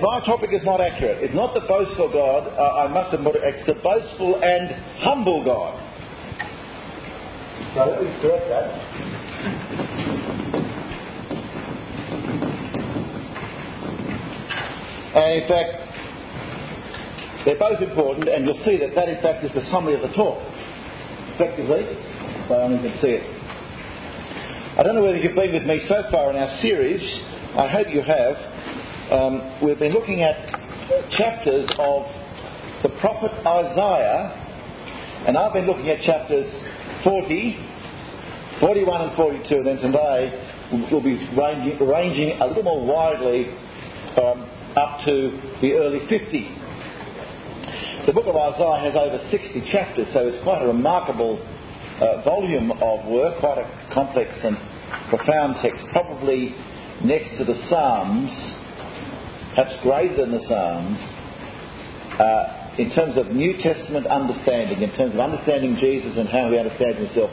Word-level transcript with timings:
my 0.00 0.20
topic 0.24 0.50
is 0.52 0.64
not 0.64 0.80
accurate. 0.80 1.22
It's 1.22 1.34
not 1.34 1.54
the 1.54 1.60
boastful 1.60 2.12
God. 2.12 2.48
Uh, 2.48 2.84
I 2.84 2.88
must 2.88 3.14
admit, 3.14 3.36
it's 3.36 3.66
the 3.66 3.74
boastful 3.74 4.42
and 4.42 4.70
humble 5.02 5.44
God. 5.44 5.78
So 7.74 7.84
let 7.84 8.02
me 8.02 8.10
correct 8.22 8.48
that. 8.48 8.68
And 15.14 15.42
in 15.42 15.48
fact, 15.48 15.88
they're 17.44 17.58
both 17.58 17.80
important, 17.80 18.28
and 18.28 18.44
you'll 18.46 18.62
see 18.64 18.76
that 18.78 18.94
that, 18.94 19.08
in 19.08 19.20
fact, 19.22 19.44
is 19.44 19.52
the 19.54 19.64
summary 19.70 19.94
of 19.94 20.02
the 20.02 20.14
talk. 20.14 20.38
Effectively, 21.34 21.82
if 21.86 22.50
I 22.50 22.62
only 22.62 22.78
can 22.78 23.00
see 23.00 23.14
it. 23.16 23.24
I 24.78 24.82
don't 24.82 24.94
know 24.94 25.02
whether 25.02 25.18
you've 25.18 25.34
been 25.34 25.52
with 25.54 25.64
me 25.64 25.80
so 25.88 26.02
far 26.10 26.30
in 26.30 26.36
our 26.36 26.60
series. 26.62 27.02
I 27.56 27.66
hope 27.68 27.88
you 27.90 28.02
have. 28.02 28.36
Um, 29.10 29.64
we've 29.64 29.78
been 29.78 29.94
looking 29.94 30.20
at 30.20 30.36
chapters 31.16 31.64
of 31.78 32.02
the 32.82 32.90
prophet 33.00 33.32
Isaiah, 33.40 35.24
and 35.26 35.34
I've 35.34 35.54
been 35.54 35.64
looking 35.64 35.88
at 35.88 36.02
chapters 36.02 36.44
40, 37.04 37.56
41, 38.60 39.08
and 39.08 39.16
42, 39.16 39.54
and 39.54 39.66
then 39.66 39.76
today 39.78 40.28
we'll 40.92 41.00
be 41.00 41.16
ranging, 41.32 41.88
ranging 41.88 42.38
a 42.38 42.46
little 42.48 42.64
more 42.64 42.84
widely 42.84 43.48
um, 44.20 44.44
up 44.76 45.00
to 45.06 45.40
the 45.62 45.72
early 45.72 46.00
50. 46.06 48.04
The 48.04 48.12
book 48.12 48.26
of 48.26 48.36
Isaiah 48.36 48.92
has 48.92 48.94
over 48.94 49.24
60 49.30 49.72
chapters, 49.72 50.08
so 50.12 50.28
it's 50.28 50.42
quite 50.44 50.60
a 50.60 50.66
remarkable 50.66 51.40
uh, 51.96 52.20
volume 52.24 52.72
of 52.72 53.06
work, 53.08 53.40
quite 53.40 53.56
a 53.56 53.94
complex 53.94 54.36
and 54.44 54.58
profound 55.08 55.56
text, 55.62 55.80
probably 55.92 56.54
next 57.02 57.38
to 57.38 57.46
the 57.46 57.56
Psalms, 57.70 58.67
perhaps 59.54 59.74
greater 59.82 60.16
than 60.16 60.32
the 60.32 60.42
Psalms, 60.48 60.98
uh, 62.20 62.74
in 62.78 62.90
terms 62.94 63.16
of 63.16 63.34
New 63.34 63.58
Testament 63.58 64.06
understanding, 64.06 64.82
in 64.82 64.90
terms 64.96 65.14
of 65.14 65.20
understanding 65.20 65.76
Jesus 65.80 66.16
and 66.16 66.28
how 66.28 66.50
he 66.50 66.58
understands 66.58 66.98
himself. 66.98 67.30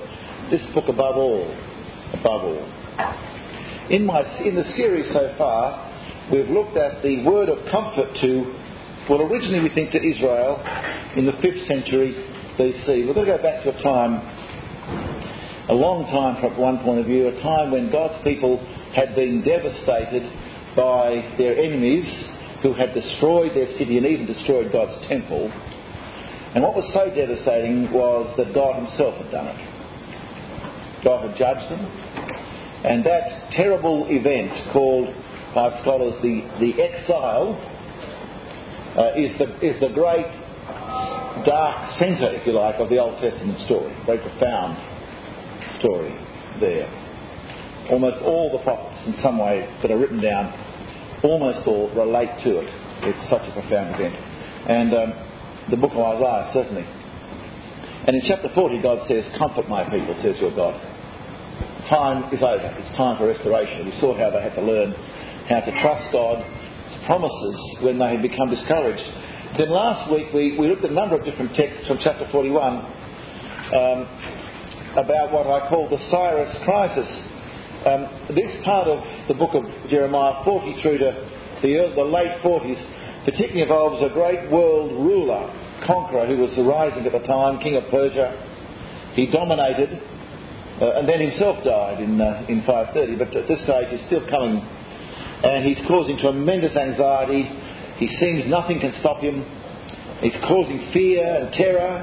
This 0.50 0.62
book, 0.74 0.90
above 0.90 1.18
all, 1.18 1.46
above 2.14 2.42
all. 2.44 2.66
In, 3.90 4.06
my, 4.06 4.22
in 4.44 4.56
the 4.56 4.66
series 4.76 5.12
so 5.14 5.34
far, 5.38 5.86
we've 6.32 6.50
looked 6.50 6.78
at 6.78 7.04
the 7.04 7.24
word 7.24 7.50
of 7.50 7.60
comfort 7.70 8.10
to 8.22 8.54
well, 9.08 9.22
originally 9.22 9.62
we 9.62 9.70
think 9.70 9.92
to 9.92 10.02
Israel 10.02 10.58
in 11.16 11.28
the 11.28 11.34
5th 11.34 11.68
century 11.68 12.18
BC. 12.58 13.06
We're 13.06 13.14
going 13.14 13.28
to 13.30 13.38
go 13.38 13.44
back 13.44 13.62
to 13.62 13.70
a 13.70 13.84
time, 13.84 14.18
a 15.70 15.74
long 15.78 16.10
time 16.10 16.42
from 16.42 16.58
one 16.58 16.80
point 16.80 17.02
of 17.02 17.06
view, 17.06 17.28
a 17.28 17.40
time 17.44 17.70
when 17.70 17.92
God's 17.92 18.18
people 18.24 18.58
had 18.98 19.14
been 19.14 19.46
devastated 19.46 20.26
by 20.76 21.36
their 21.38 21.58
enemies 21.58 22.06
who 22.62 22.74
had 22.74 22.94
destroyed 22.94 23.56
their 23.56 23.72
city 23.78 23.98
and 23.98 24.06
even 24.06 24.26
destroyed 24.26 24.72
God's 24.72 25.08
temple. 25.08 25.52
And 26.56 26.64
what 26.64 26.76
was 26.76 26.90
so 26.94 27.14
devastating 27.14 27.92
was 27.92 28.34
that 28.38 28.54
God 28.54 28.76
Himself 28.80 29.16
had 29.22 29.32
done 29.32 29.48
it. 29.48 31.04
God 31.04 31.30
had 31.30 31.38
judged 31.38 31.70
them. 31.70 31.86
And 32.86 33.06
that 33.06 33.52
terrible 33.52 34.08
event 34.10 34.74
called 34.74 35.14
by 35.54 35.70
scholars 35.82 36.16
the, 36.22 36.42
the 36.60 36.82
exile 36.82 37.54
uh, 38.98 39.14
is, 39.20 39.38
the, 39.38 39.48
is 39.62 39.80
the 39.80 39.90
great 39.94 40.28
dark 41.46 42.00
centre, 42.00 42.34
if 42.34 42.48
you 42.48 42.54
like, 42.54 42.76
of 42.80 42.90
the 42.90 42.98
Old 42.98 43.22
Testament 43.22 43.60
story. 43.66 43.94
Very 44.06 44.20
profound 44.20 44.80
story 45.80 46.14
there. 46.60 46.90
Almost 47.92 48.24
all 48.24 48.52
the 48.52 48.64
prophets, 48.64 49.06
in 49.06 49.14
some 49.22 49.38
way, 49.38 49.68
that 49.82 49.92
are 49.92 49.98
written 49.98 50.22
down, 50.22 50.50
almost 51.26 51.68
all 51.68 51.90
relate 51.98 52.32
to 52.46 52.62
it. 52.62 52.70
It's 53.04 53.30
such 53.30 53.44
a 53.50 53.54
profound 53.54 53.98
event. 53.98 54.16
And 54.70 54.90
um, 54.94 55.10
the 55.70 55.78
book 55.78 55.92
of 55.94 56.00
Isaiah, 56.00 56.50
certainly. 56.54 56.86
And 58.06 58.14
in 58.14 58.22
chapter 58.30 58.50
40, 58.54 58.82
God 58.82 59.02
says, 59.10 59.26
Comfort 59.38 59.68
my 59.68 59.84
people, 59.90 60.14
says 60.22 60.38
your 60.38 60.54
God. 60.54 60.78
Time 61.90 62.30
is 62.34 62.42
over. 62.42 62.70
It's 62.78 62.96
time 62.98 63.18
for 63.18 63.28
restoration. 63.28 63.86
We 63.86 63.98
saw 64.00 64.14
how 64.18 64.30
they 64.30 64.42
had 64.42 64.54
to 64.56 64.62
learn 64.62 64.94
how 65.50 65.62
to 65.62 65.72
trust 65.82 66.14
God's 66.14 66.46
promises 67.06 67.58
when 67.82 67.98
they 67.98 68.18
had 68.18 68.22
become 68.22 68.50
discouraged. 68.50 69.06
Then 69.58 69.70
last 69.70 70.12
week 70.12 70.34
we, 70.34 70.58
we 70.58 70.68
looked 70.68 70.84
at 70.84 70.92
a 70.92 70.94
number 70.94 71.18
of 71.18 71.26
different 71.26 71.56
texts 71.56 71.88
from 71.88 71.98
chapter 72.02 72.28
41 72.32 72.58
um, 72.58 74.00
about 74.98 75.32
what 75.32 75.48
I 75.48 75.70
call 75.70 75.90
the 75.90 76.02
Cyrus 76.10 76.50
crisis. 76.66 77.08
Um, 77.86 78.34
this 78.34 78.50
part 78.66 78.88
of 78.88 79.00
the 79.28 79.34
book 79.34 79.54
of 79.54 79.64
Jeremiah, 79.90 80.44
40 80.44 80.82
through 80.82 80.98
to 81.00 81.12
the, 81.62 81.94
the 81.96 82.04
late 82.04 82.42
40s, 82.42 83.26
particularly 83.26 83.62
involves 83.62 84.02
a 84.02 84.14
great 84.14 84.50
world 84.52 84.92
ruler, 84.92 85.46
conqueror, 85.86 86.26
who 86.26 86.38
was 86.38 86.52
arising 86.58 87.06
at 87.06 87.14
the 87.14 87.26
time, 87.28 87.60
king 87.62 87.76
of 87.76 87.84
Persia. 87.90 88.34
He 89.14 89.30
dominated, 89.30 90.02
uh, 90.82 91.00
and 91.00 91.08
then 91.08 91.22
himself 91.22 91.64
died 91.64 92.02
in, 92.02 92.20
uh, 92.20 92.46
in 92.50 92.66
530, 92.66 93.16
but 93.18 93.36
at 93.38 93.48
this 93.48 93.64
stage 93.64 93.88
he's 93.90 94.06
still 94.08 94.26
coming 94.30 94.66
and 95.44 95.66
he's 95.66 95.86
causing 95.88 96.18
tremendous 96.18 96.76
anxiety. 96.76 97.44
He 97.98 98.08
seems 98.18 98.50
nothing 98.50 98.80
can 98.80 98.94
stop 99.00 99.22
him. 99.22 99.44
He's 100.22 100.36
causing 100.48 100.90
fear 100.92 101.22
and 101.22 101.54
terror. 101.54 102.02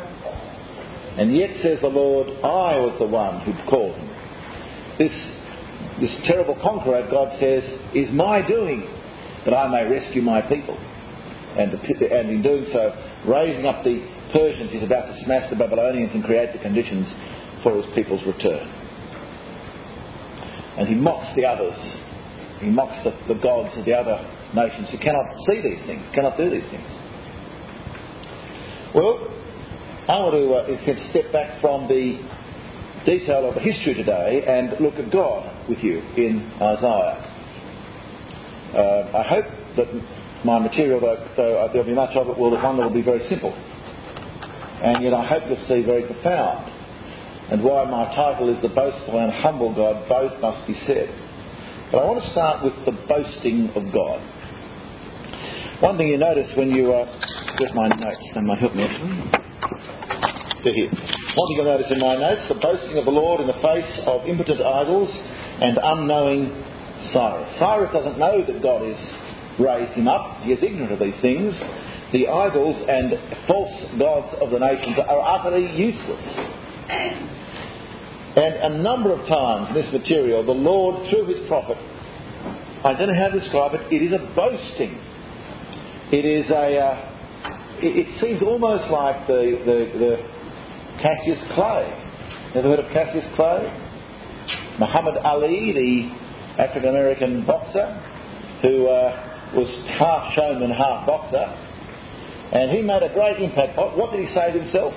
And 1.18 1.36
yet, 1.36 1.50
says 1.62 1.78
the 1.80 1.88
Lord, 1.88 2.28
I 2.40 2.78
was 2.78 2.96
the 2.98 3.06
one 3.06 3.40
who 3.44 3.52
called 3.68 3.96
him. 3.96 4.08
This, 4.98 5.12
this 6.02 6.14
terrible 6.26 6.58
conqueror, 6.62 7.06
God 7.10 7.32
says, 7.38 7.62
is 7.94 8.12
my 8.12 8.46
doing, 8.46 8.82
that 9.44 9.54
I 9.54 9.68
may 9.68 9.88
rescue 9.88 10.20
my 10.20 10.42
people. 10.42 10.76
And, 11.56 11.72
the, 11.72 11.78
and 12.12 12.30
in 12.30 12.42
doing 12.42 12.66
so, 12.72 12.92
raising 13.26 13.66
up 13.66 13.84
the 13.84 14.02
Persians, 14.32 14.72
he's 14.72 14.82
about 14.82 15.06
to 15.06 15.24
smash 15.24 15.48
the 15.50 15.56
Babylonians 15.56 16.12
and 16.14 16.24
create 16.24 16.52
the 16.52 16.58
conditions 16.58 17.06
for 17.62 17.76
his 17.80 17.86
people's 17.94 18.24
return. 18.26 18.68
And 20.76 20.88
he 20.88 20.94
mocks 20.94 21.34
the 21.36 21.44
others 21.44 21.76
he 22.62 22.70
mocks 22.70 23.02
the, 23.02 23.10
the 23.26 23.40
gods 23.40 23.76
of 23.76 23.84
the 23.84 23.92
other 23.92 24.22
nations 24.54 24.88
who 24.90 24.98
cannot 24.98 25.34
see 25.46 25.60
these 25.60 25.82
things, 25.84 26.02
cannot 26.14 26.36
do 26.36 26.48
these 26.48 26.68
things. 26.70 26.90
Well, 28.94 29.18
I 30.06 30.14
want 30.22 30.34
to, 30.38 30.46
uh, 30.54 31.10
step 31.10 31.32
back 31.32 31.60
from 31.60 31.88
the 31.88 32.22
detail 33.04 33.48
of 33.48 33.56
history 33.56 33.94
today 33.94 34.44
and 34.46 34.80
look 34.80 34.94
at 34.94 35.10
God 35.10 35.68
with 35.68 35.78
you 35.78 35.98
in 36.16 36.50
Isaiah. 36.60 37.32
Uh, 38.74 39.18
I 39.18 39.22
hope 39.28 39.44
that 39.76 39.88
my 40.44 40.58
material, 40.58 41.00
though, 41.00 41.28
though 41.36 41.68
there'll 41.72 41.86
be 41.86 41.94
much 41.94 42.16
of 42.16 42.28
it, 42.28 42.38
will 42.38 42.50
be 42.50 42.62
one 42.62 42.76
that 42.78 42.84
will 42.84 42.94
be 42.94 43.02
very 43.02 43.26
simple. 43.28 43.52
And 43.52 45.02
yet 45.04 45.14
I 45.14 45.26
hope 45.26 45.44
you'll 45.46 45.66
see 45.68 45.82
very 45.82 46.04
profound. 46.04 46.70
And 47.52 47.62
why 47.62 47.84
my 47.84 48.06
title 48.14 48.48
is 48.54 48.60
The 48.62 48.68
Boastful 48.68 49.18
and 49.18 49.32
Humble 49.32 49.74
God, 49.74 50.08
both 50.08 50.40
must 50.40 50.66
be 50.66 50.74
said. 50.86 51.08
But 51.92 51.98
I 51.98 52.06
want 52.06 52.24
to 52.24 52.30
start 52.30 52.64
with 52.64 52.74
the 52.86 52.92
boasting 53.06 53.68
of 53.76 53.92
God. 53.92 54.20
One 55.82 55.98
thing 55.98 56.08
you 56.08 56.16
notice 56.16 56.50
when 56.56 56.70
you, 56.70 56.92
uh, 56.92 57.04
just 57.58 57.74
my 57.74 57.88
notes, 57.88 58.24
they 58.34 58.40
might 58.40 58.58
help 58.58 58.74
me 58.74 58.86
actually. 60.62 60.88
They're. 60.88 61.12
One 61.34 61.48
thing 61.48 61.56
you'll 61.56 61.64
notice 61.64 61.86
in 61.90 61.98
my 61.98 62.16
notes, 62.16 62.42
the 62.48 62.60
boasting 62.60 62.98
of 62.98 63.04
the 63.04 63.10
Lord 63.10 63.40
in 63.40 63.46
the 63.46 63.60
face 63.64 64.00
of 64.06 64.26
impotent 64.26 64.60
idols 64.60 65.08
and 65.60 65.78
unknowing 65.82 66.52
Cyrus. 67.12 67.48
Cyrus 67.58 67.90
doesn't 67.92 68.18
know 68.18 68.44
that 68.44 68.62
God 68.62 68.84
has 68.84 69.00
raised 69.58 69.92
him 69.92 70.08
up. 70.08 70.42
He 70.42 70.52
is 70.52 70.62
ignorant 70.62 70.92
of 70.92 71.00
these 71.00 71.18
things. 71.22 71.54
The 72.12 72.28
idols 72.28 72.76
and 72.88 73.16
false 73.48 73.96
gods 73.98 74.36
of 74.40 74.50
the 74.50 74.58
nations 74.58 74.98
are 74.98 75.20
utterly 75.24 75.72
useless. 75.72 76.20
And 78.36 78.76
a 78.76 78.82
number 78.82 79.12
of 79.12 79.26
times 79.26 79.68
in 79.70 79.82
this 79.82 79.92
material, 79.92 80.44
the 80.44 80.52
Lord, 80.52 81.08
through 81.08 81.26
his 81.32 81.48
prophet, 81.48 81.76
I 82.84 82.92
don't 82.92 83.08
know 83.08 83.14
how 83.14 83.28
to 83.28 83.40
describe 83.40 83.72
it, 83.74 83.92
it 83.92 84.02
is 84.02 84.12
a 84.12 84.20
boasting. 84.36 85.00
It 86.12 86.24
is 86.26 86.50
a. 86.50 86.76
Uh, 86.76 87.08
it, 87.82 88.20
seems 88.20 88.42
almost 88.42 88.90
like 88.90 89.26
the, 89.26 89.58
the, 89.66 89.98
the 89.98 90.41
Cassius 91.00 91.40
Clay. 91.54 91.86
Ever 92.54 92.68
heard 92.68 92.80
of 92.80 92.92
Cassius 92.92 93.24
Clay? 93.36 93.64
Muhammad 94.78 95.16
Ali, 95.24 95.72
the 95.72 96.62
African 96.62 96.90
American 96.90 97.46
boxer, 97.46 97.86
who 98.62 98.88
uh, 98.88 99.52
was 99.54 99.68
half 99.98 100.34
showman, 100.34 100.70
half 100.70 101.06
boxer, 101.06 101.44
and 102.52 102.70
he 102.70 102.82
made 102.82 103.02
a 103.02 103.12
great 103.12 103.40
impact. 103.40 103.76
What 103.76 104.12
did 104.12 104.26
he 104.26 104.34
say 104.34 104.52
to 104.52 104.60
himself? 104.60 104.92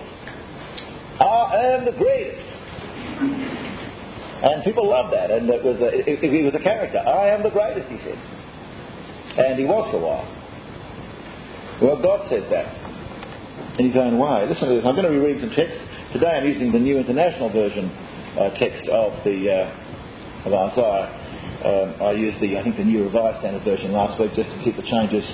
I 1.20 1.80
am 1.80 1.86
the 1.86 1.92
greatest. 1.92 2.44
And 4.44 4.64
people 4.64 4.90
loved 4.90 5.14
that, 5.14 5.32
and 5.32 5.50
it 5.50 5.64
was 5.64 5.78
a, 5.80 5.88
it, 5.88 6.08
it, 6.08 6.32
he 6.32 6.44
was 6.44 6.54
a 6.56 6.60
character. 6.60 7.00
I 7.00 7.30
am 7.30 7.44
the 7.44 7.50
greatest, 7.50 7.88
he 7.90 7.98
said. 7.98 8.20
And 9.40 9.58
he 9.58 9.66
was 9.66 9.90
for 9.92 9.98
a 9.98 10.06
while. 10.06 10.28
Well, 11.82 12.02
God 12.02 12.30
says 12.30 12.44
that 12.52 12.85
in 13.80 13.92
his 13.92 13.98
own 13.98 14.18
way. 14.18 14.48
Listen 14.48 14.70
to 14.70 14.76
this. 14.76 14.86
I'm 14.86 14.96
going 14.96 15.06
to 15.06 15.12
be 15.12 15.18
reading 15.20 15.42
some 15.42 15.52
text. 15.52 15.76
Today 16.14 16.40
I'm 16.40 16.48
using 16.48 16.72
the 16.72 16.80
New 16.80 16.98
International 16.98 17.50
Version 17.52 17.92
uh, 18.40 18.50
text 18.56 18.88
of 18.88 19.24
the 19.24 19.52
uh, 19.52 20.48
of 20.48 20.54
Isaiah. 20.54 21.12
Um, 21.66 22.02
I 22.02 22.12
used 22.12 22.40
the 22.40 22.58
I 22.58 22.64
think 22.64 22.78
the 22.78 22.86
New 22.86 23.04
Revised 23.04 23.40
Standard 23.40 23.64
Version 23.64 23.92
last 23.92 24.20
week 24.20 24.32
just 24.36 24.50
to 24.50 24.64
keep 24.64 24.76
the 24.78 24.88
changes 24.88 25.26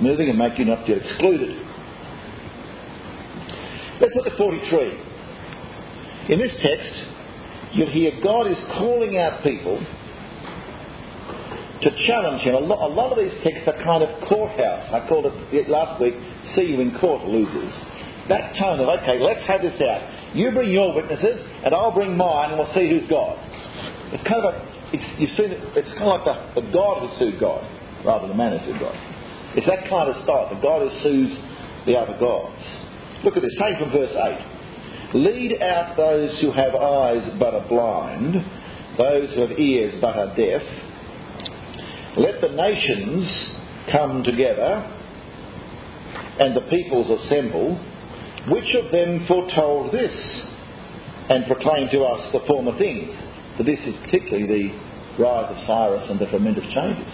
moving 0.00 0.30
and 0.30 0.38
make 0.38 0.58
you 0.58 0.64
not 0.64 0.86
feel 0.86 0.96
excluded. 0.98 1.56
Let's 4.00 4.14
look 4.16 4.26
at 4.26 4.36
43. 4.38 6.32
In 6.32 6.38
this 6.40 6.52
text, 6.62 6.92
you'll 7.74 7.90
hear 7.90 8.12
God 8.22 8.50
is 8.50 8.58
calling 8.78 9.18
out 9.18 9.42
people 9.42 9.78
to 11.84 12.06
challenge 12.06 12.42
him. 12.42 12.54
A 12.54 12.58
lot, 12.58 12.90
a 12.90 12.92
lot, 12.92 13.12
of 13.12 13.18
these 13.20 13.36
texts 13.44 13.68
are 13.68 13.76
kind 13.84 14.02
of 14.02 14.08
courthouse. 14.28 14.88
I 14.92 15.06
called 15.06 15.26
it 15.26 15.68
last 15.68 16.00
week, 16.00 16.14
see 16.56 16.72
you 16.72 16.80
in 16.80 16.96
court, 16.98 17.28
losers. 17.28 17.72
That 18.28 18.56
tone 18.56 18.80
of, 18.80 18.88
okay, 18.88 19.20
let's 19.20 19.44
have 19.46 19.60
this 19.60 19.76
out. 19.84 20.34
You 20.34 20.50
bring 20.52 20.72
your 20.72 20.94
witnesses, 20.96 21.44
and 21.62 21.74
I'll 21.74 21.92
bring 21.92 22.16
mine, 22.16 22.50
and 22.50 22.58
we'll 22.58 22.72
see 22.72 22.88
who's 22.88 23.08
God. 23.08 23.36
It's 24.16 24.24
kind 24.26 24.42
of 24.42 24.54
a, 24.54 24.54
it's, 24.96 25.04
you've 25.20 25.36
seen 25.36 25.52
it, 25.52 25.60
it's 25.76 25.92
kind 26.00 26.08
of 26.08 26.24
like 26.24 26.54
the, 26.56 26.62
the 26.62 26.72
God 26.72 27.04
who 27.04 27.08
sued 27.20 27.38
God, 27.38 27.62
rather 28.04 28.26
than 28.26 28.36
the 28.36 28.40
man 28.40 28.56
who 28.56 28.64
sued 28.64 28.80
God. 28.80 28.96
It's 29.54 29.68
that 29.68 29.86
kind 29.88 30.08
of 30.08 30.16
style, 30.24 30.48
the 30.50 30.60
God 30.60 30.88
who 30.88 30.90
sues 31.04 31.30
the 31.86 31.94
other 31.94 32.16
gods. 32.18 32.58
Look 33.22 33.36
at 33.36 33.42
this, 33.42 33.54
say 33.60 33.78
from 33.78 33.92
verse 33.92 34.10
8. 34.10 35.14
Lead 35.14 35.62
out 35.62 35.96
those 35.96 36.40
who 36.40 36.50
have 36.50 36.74
eyes 36.74 37.22
but 37.38 37.54
are 37.54 37.68
blind, 37.68 38.34
those 38.98 39.32
who 39.34 39.46
have 39.46 39.58
ears 39.58 39.94
but 40.00 40.16
are 40.16 40.34
deaf. 40.34 40.62
Let 42.16 42.40
the 42.40 42.48
nations 42.48 43.26
come 43.90 44.22
together 44.22 44.90
and 46.38 46.56
the 46.56 46.62
peoples 46.70 47.10
assemble. 47.10 47.76
Which 48.48 48.74
of 48.74 48.92
them 48.92 49.26
foretold 49.26 49.92
this 49.92 50.14
and 51.28 51.46
proclaimed 51.46 51.90
to 51.92 52.04
us 52.04 52.32
the 52.32 52.40
former 52.46 52.76
things? 52.78 53.10
For 53.56 53.62
this 53.62 53.80
is 53.80 53.96
particularly 54.04 54.46
the 54.46 55.22
rise 55.22 55.50
of 55.50 55.66
Cyrus 55.66 56.10
and 56.10 56.20
the 56.20 56.26
tremendous 56.26 56.64
changes. 56.74 57.12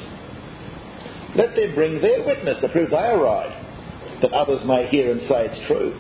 Let 1.37 1.55
them 1.55 1.75
bring 1.75 2.01
their 2.01 2.27
witness 2.27 2.61
to 2.61 2.69
prove 2.69 2.91
they 2.91 2.97
are 2.97 3.23
right, 3.23 4.21
that 4.23 4.33
others 4.33 4.61
may 4.67 4.89
hear 4.89 5.13
and 5.13 5.21
say 5.29 5.47
it's 5.47 5.67
true. 5.67 5.95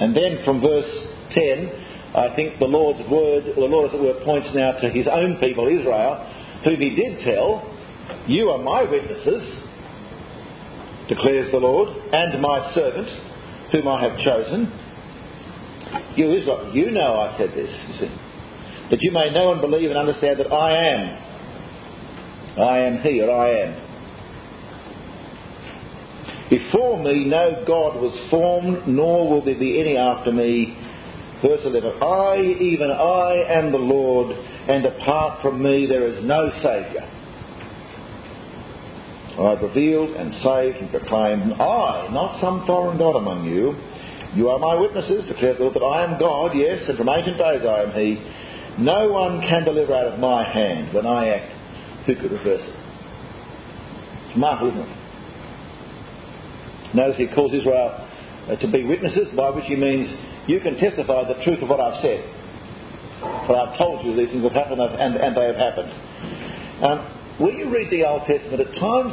And 0.00 0.16
then 0.16 0.44
from 0.44 0.60
verse 0.60 0.90
10, 1.30 1.70
I 2.16 2.34
think 2.34 2.58
the 2.58 2.66
Lord's 2.66 3.08
word, 3.10 3.44
the 3.54 3.60
Lord 3.60 3.90
as 3.90 3.94
it 3.94 4.02
were, 4.02 4.24
points 4.24 4.48
now 4.54 4.72
to 4.80 4.88
his 4.88 5.06
own 5.06 5.36
people, 5.38 5.68
Israel, 5.68 6.18
whom 6.64 6.80
he 6.80 6.94
did 6.94 7.24
tell, 7.24 7.62
You 8.26 8.50
are 8.50 8.62
my 8.62 8.82
witnesses, 8.82 9.62
declares 11.08 11.50
the 11.52 11.58
Lord, 11.58 11.88
and 12.12 12.40
my 12.40 12.72
servant, 12.74 13.08
whom 13.72 13.88
I 13.88 14.02
have 14.08 14.18
chosen. 14.18 14.72
You 16.16 16.32
Israel, 16.32 16.70
you 16.74 16.90
know 16.90 17.20
I 17.20 17.36
said 17.38 17.50
this, 17.50 17.70
you 17.88 17.94
see, 18.06 18.14
that 18.90 18.98
you 19.00 19.12
may 19.12 19.30
know 19.30 19.52
and 19.52 19.60
believe 19.60 19.90
and 19.90 19.98
understand 19.98 20.40
that 20.40 20.52
I 20.52 20.72
am. 20.72 21.24
I 22.58 22.78
am 22.78 23.02
He, 23.02 23.20
or 23.20 23.30
I 23.30 23.50
am. 23.50 23.84
Before 26.50 27.02
me 27.02 27.24
no 27.24 27.64
God 27.66 28.00
was 28.00 28.30
formed, 28.30 28.86
nor 28.86 29.28
will 29.28 29.44
there 29.44 29.58
be 29.58 29.80
any 29.80 29.96
after 29.96 30.30
me. 30.30 30.76
Verse 31.42 31.60
11 31.64 32.00
I, 32.00 32.36
even 32.60 32.90
I, 32.90 33.44
am 33.48 33.72
the 33.72 33.78
Lord, 33.78 34.36
and 34.68 34.86
apart 34.86 35.42
from 35.42 35.62
me 35.62 35.86
there 35.86 36.06
is 36.06 36.24
no 36.24 36.50
Saviour. 36.62 37.02
I 39.34 39.50
have 39.50 39.62
revealed 39.62 40.10
and 40.10 40.32
saved 40.42 40.76
and 40.78 40.90
proclaimed, 40.90 41.42
and 41.42 41.54
I, 41.54 42.08
not 42.12 42.40
some 42.40 42.64
foreign 42.66 42.98
God 42.98 43.16
among 43.16 43.46
you. 43.46 43.74
You 44.36 44.48
are 44.50 44.58
my 44.58 44.74
witnesses, 44.74 45.26
declared 45.26 45.58
the 45.58 45.64
Lord, 45.64 45.74
that 45.74 45.84
I 45.84 46.04
am 46.04 46.18
God, 46.18 46.52
yes, 46.54 46.82
and 46.88 46.96
from 46.96 47.08
ancient 47.08 47.38
days 47.38 47.62
I 47.66 47.82
am 47.82 47.92
He. 47.92 48.18
No 48.78 49.10
one 49.10 49.40
can 49.40 49.64
deliver 49.64 49.94
out 49.94 50.06
of 50.06 50.20
my 50.20 50.44
hand. 50.44 50.94
When 50.94 51.06
I 51.06 51.28
act, 51.28 52.06
who 52.06 52.14
could 52.14 52.30
reverse 52.30 52.62
it? 52.62 52.76
It's 54.28 54.38
marvelous, 54.38 54.74
isn't 54.74 54.88
it? 54.88 55.04
Notice 56.94 57.16
he 57.18 57.26
calls 57.26 57.52
Israel 57.52 57.90
uh, 58.48 58.56
to 58.56 58.70
be 58.70 58.84
witnesses, 58.84 59.28
by 59.36 59.50
which 59.50 59.64
he 59.66 59.74
means 59.74 60.08
you 60.46 60.60
can 60.60 60.76
testify 60.76 61.26
the 61.26 61.42
truth 61.42 61.62
of 61.62 61.68
what 61.68 61.80
I've 61.80 62.00
said. 62.02 62.22
For 63.46 63.56
I've 63.56 63.76
told 63.76 64.04
you 64.04 64.16
these 64.16 64.30
things 64.30 64.42
have 64.44 64.52
happened 64.52 64.80
and, 64.80 65.16
and 65.16 65.36
they 65.36 65.46
have 65.46 65.56
happened. 65.56 65.92
Um, 66.84 66.98
when 67.38 67.56
you 67.56 67.68
read 67.68 67.90
the 67.90 68.06
Old 68.06 68.24
Testament, 68.26 68.60
at 68.60 68.72
times 68.78 69.12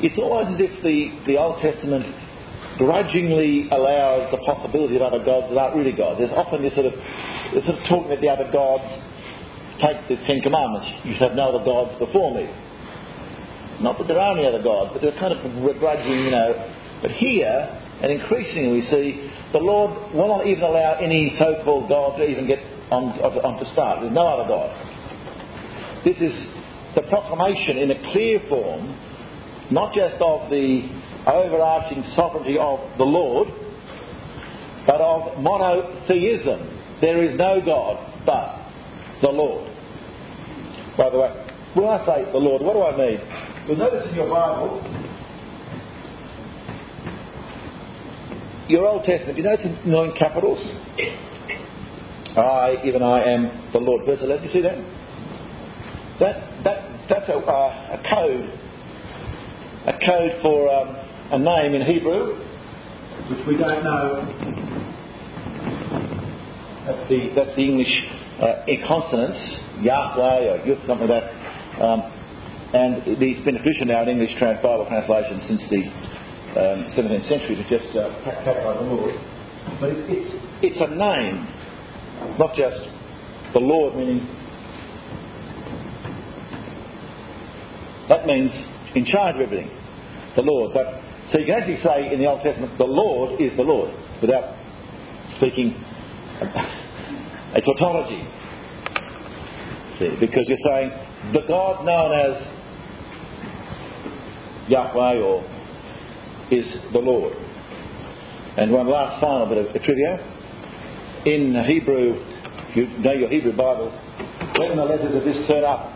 it's 0.00 0.18
always 0.18 0.48
as 0.54 0.60
if 0.60 0.82
the, 0.82 1.12
the 1.26 1.36
Old 1.36 1.60
Testament 1.60 2.06
grudgingly 2.78 3.68
allows 3.70 4.30
the 4.32 4.38
possibility 4.38 4.96
of 4.96 5.02
other 5.02 5.22
gods 5.22 5.52
that 5.52 5.58
aren't 5.58 5.76
really 5.76 5.92
gods. 5.92 6.18
There's 6.18 6.32
often 6.32 6.62
this 6.62 6.74
sort 6.74 6.86
of, 6.86 6.96
this 7.52 7.64
sort 7.66 7.76
of 7.76 7.84
talking 7.84 8.08
about 8.08 8.20
the 8.24 8.32
other 8.32 8.48
gods. 8.50 8.88
Take 9.84 10.08
the 10.08 10.16
Ten 10.24 10.40
Commandments. 10.40 10.88
You 11.04 11.14
have 11.20 11.32
no 11.32 11.52
other 11.52 11.64
gods 11.64 11.98
before 11.98 12.34
me. 12.34 12.48
Not 13.80 13.96
that 13.96 14.08
there 14.08 14.18
are 14.18 14.36
any 14.36 14.46
other 14.46 14.62
gods, 14.62 14.92
but 14.92 15.00
they're 15.00 15.16
kind 15.16 15.32
of 15.32 15.40
begrudging, 15.40 16.24
you 16.24 16.30
know. 16.30 16.52
But 17.00 17.12
here, 17.12 17.48
and 18.02 18.12
increasingly 18.12 18.80
we 18.80 18.82
see, 18.88 19.30
the 19.52 19.58
Lord 19.58 20.12
will 20.12 20.28
not 20.28 20.46
even 20.46 20.64
allow 20.64 21.00
any 21.00 21.34
so-called 21.38 21.88
God 21.88 22.18
to 22.18 22.24
even 22.24 22.46
get 22.46 22.60
on, 22.90 23.12
on 23.20 23.64
to 23.64 23.72
start. 23.72 24.00
There's 24.00 24.12
no 24.12 24.26
other 24.26 24.48
God. 24.48 24.70
This 26.04 26.16
is 26.16 26.32
the 26.94 27.02
proclamation 27.02 27.78
in 27.78 27.90
a 27.90 28.12
clear 28.12 28.40
form, 28.48 28.96
not 29.70 29.94
just 29.94 30.16
of 30.20 30.50
the 30.50 30.88
overarching 31.26 32.02
sovereignty 32.16 32.56
of 32.58 32.80
the 32.98 33.04
Lord, 33.04 33.48
but 34.86 35.00
of 35.00 35.40
monotheism. 35.40 36.98
There 37.00 37.22
is 37.22 37.38
no 37.38 37.60
God 37.64 38.24
but 38.26 38.60
the 39.22 39.28
Lord. 39.28 39.70
By 40.96 41.10
the 41.10 41.18
way, 41.18 41.46
when 41.74 41.86
I 41.86 42.04
say 42.04 42.30
the 42.32 42.38
Lord, 42.38 42.62
what 42.62 42.74
do 42.74 42.82
I 42.82 42.96
mean? 42.96 43.20
You'll 43.68 43.78
notice 43.78 44.08
in 44.08 44.14
your 44.16 44.28
Bible, 44.28 44.82
your 48.68 48.86
Old 48.86 49.04
Testament, 49.04 49.38
you 49.38 49.44
notice 49.44 49.66
in 49.66 49.90
nine 49.90 50.12
capitals? 50.18 50.58
I, 52.36 52.82
even 52.84 53.02
I 53.02 53.22
am 53.24 53.72
the 53.72 53.78
Lord. 53.78 54.06
Verse 54.06 54.20
11, 54.22 54.44
you 54.44 54.52
see 54.52 54.62
that? 54.62 54.76
That, 56.20 56.64
that 56.64 57.08
that's 57.08 57.28
a, 57.28 57.36
uh, 57.38 57.98
a 57.98 58.08
code. 58.08 58.46
A 59.86 59.92
code 60.04 60.42
for 60.42 60.70
um, 60.70 60.94
a 61.32 61.38
name 61.38 61.74
in 61.74 61.82
Hebrew, 61.86 62.36
which 63.30 63.46
we 63.46 63.56
don't 63.56 63.82
know. 63.82 64.26
That's 66.86 67.08
the, 67.08 67.30
that's 67.34 67.56
the 67.56 67.62
English 67.64 67.92
uh, 68.40 68.66
consonants, 68.86 69.38
Yahweh 69.80 70.52
or 70.52 70.58
Yud, 70.66 70.86
something 70.86 71.08
like 71.08 71.22
that. 71.22 71.82
Um, 71.82 72.00
and 72.72 73.02
it's 73.06 73.44
been 73.44 73.56
a 73.56 73.62
tradition 73.62 73.88
now 73.88 74.02
in 74.02 74.08
English 74.08 74.30
trans- 74.38 74.62
Bible 74.62 74.86
translation 74.86 75.40
since 75.48 75.62
the 75.70 75.82
um, 76.54 76.78
17th 76.94 77.28
century 77.28 77.56
to 77.56 77.64
just 77.66 77.90
uh, 77.96 78.14
categorize 78.22 78.78
the 78.78 78.86
Lord. 78.86 79.14
But 79.80 79.90
it, 79.90 79.98
it's, 80.06 80.30
it's 80.62 80.80
a 80.80 80.90
name, 80.94 81.46
not 82.38 82.54
just 82.56 82.78
the 83.52 83.60
Lord, 83.60 83.96
meaning 83.96 84.26
that 88.08 88.26
means 88.26 88.50
in 88.94 89.04
charge 89.04 89.36
of 89.36 89.42
everything, 89.42 89.70
the 90.36 90.42
Lord. 90.42 90.72
But 90.74 90.86
so 91.30 91.38
you 91.38 91.46
can 91.46 91.54
actually 91.54 91.80
say 91.82 92.12
in 92.12 92.18
the 92.18 92.26
Old 92.26 92.42
Testament, 92.42 92.76
the 92.76 92.84
Lord 92.84 93.40
is 93.40 93.56
the 93.56 93.62
Lord, 93.62 93.94
without 94.20 94.56
speaking 95.36 95.72
a 97.54 97.60
tautology. 97.60 98.26
See, 99.98 100.16
because 100.18 100.48
you're 100.48 100.58
saying 100.64 100.90
the 101.32 101.42
God 101.46 101.84
known 101.84 102.12
as 102.12 102.60
Yahweh 104.68 105.20
or 105.20 105.44
is 106.50 106.66
the 106.92 106.98
Lord. 106.98 107.32
And 108.56 108.72
one 108.72 108.88
last 108.88 109.20
final 109.20 109.46
bit 109.46 109.58
of 109.58 109.82
trivia. 109.82 110.39
In 111.26 111.52
Hebrew, 111.66 112.16
if 112.70 112.76
you 112.76 112.86
know 112.98 113.12
your 113.12 113.28
Hebrew 113.28 113.52
Bible, 113.52 113.90
when 114.56 114.76
the 114.76 114.84
letters 114.84 115.14
of 115.14 115.24
this 115.24 115.36
turn 115.46 115.64
up, 115.64 115.92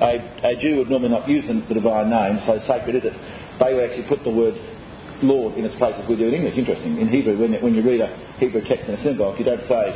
a, 0.00 0.20
a 0.44 0.60
Jew 0.60 0.76
would 0.78 0.90
normally 0.90 1.10
not 1.10 1.28
use 1.28 1.46
them, 1.46 1.64
the 1.68 1.74
divine 1.74 2.10
name, 2.10 2.40
so 2.44 2.58
sacred 2.66 2.96
is 2.96 3.04
it. 3.04 3.14
They 3.58 3.72
would 3.72 3.84
actually 3.84 4.08
put 4.08 4.24
the 4.24 4.30
word 4.30 4.54
Lord 5.22 5.56
in 5.56 5.64
its 5.64 5.76
place 5.76 5.94
as 5.96 6.08
we 6.08 6.16
do 6.16 6.28
in 6.28 6.34
English. 6.34 6.58
Interesting. 6.58 6.98
In 6.98 7.08
Hebrew, 7.08 7.38
when, 7.38 7.54
when 7.62 7.74
you 7.74 7.82
read 7.82 8.00
a 8.00 8.12
Hebrew 8.38 8.60
text 8.66 8.88
in 8.88 8.94
a 8.94 9.02
synagogue, 9.02 9.34
if 9.34 9.38
you 9.40 9.44
don't 9.46 9.64
say 9.68 9.94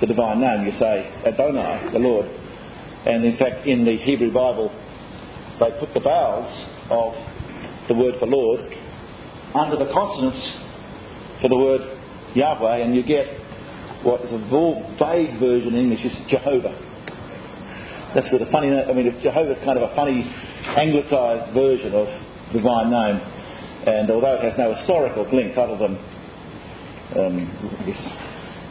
the 0.00 0.06
divine 0.06 0.40
name, 0.40 0.66
you 0.66 0.72
say 0.78 1.08
Adonai, 1.24 1.92
the 1.92 1.98
Lord. 1.98 2.26
And 3.06 3.24
in 3.24 3.38
fact, 3.38 3.66
in 3.66 3.84
the 3.84 3.96
Hebrew 3.96 4.32
Bible, 4.32 4.68
they 5.60 5.70
put 5.80 5.94
the 5.94 6.00
vowels 6.00 6.52
of 6.90 7.14
the 7.88 7.94
word 7.94 8.16
for 8.18 8.26
Lord 8.26 8.60
under 9.54 9.76
the 9.76 9.90
consonants 9.92 10.44
for 11.40 11.48
the 11.48 11.56
word 11.56 11.80
Yahweh, 12.34 12.84
and 12.84 12.94
you 12.94 13.02
get 13.02 13.26
what 14.02 14.22
is 14.22 14.30
a 14.30 14.38
vague 14.98 15.40
version 15.40 15.74
in 15.74 15.90
English 15.90 16.04
is 16.04 16.12
Jehovah. 16.30 16.74
That's 18.14 18.30
where 18.32 18.38
the 18.38 18.50
funny, 18.50 18.72
I 18.72 18.92
mean, 18.92 19.10
Jehovah's 19.20 19.58
kind 19.64 19.78
of 19.78 19.90
a 19.90 19.94
funny 19.94 20.24
anglicised 20.64 21.52
version 21.52 21.92
of 21.92 22.06
divine 22.52 22.90
name, 22.90 23.20
and 23.86 24.10
although 24.10 24.34
it 24.34 24.44
has 24.44 24.56
no 24.56 24.74
historical 24.74 25.28
links 25.34 25.58
other 25.58 25.76
than 25.76 25.98
um, 27.18 27.36
this 27.84 28.00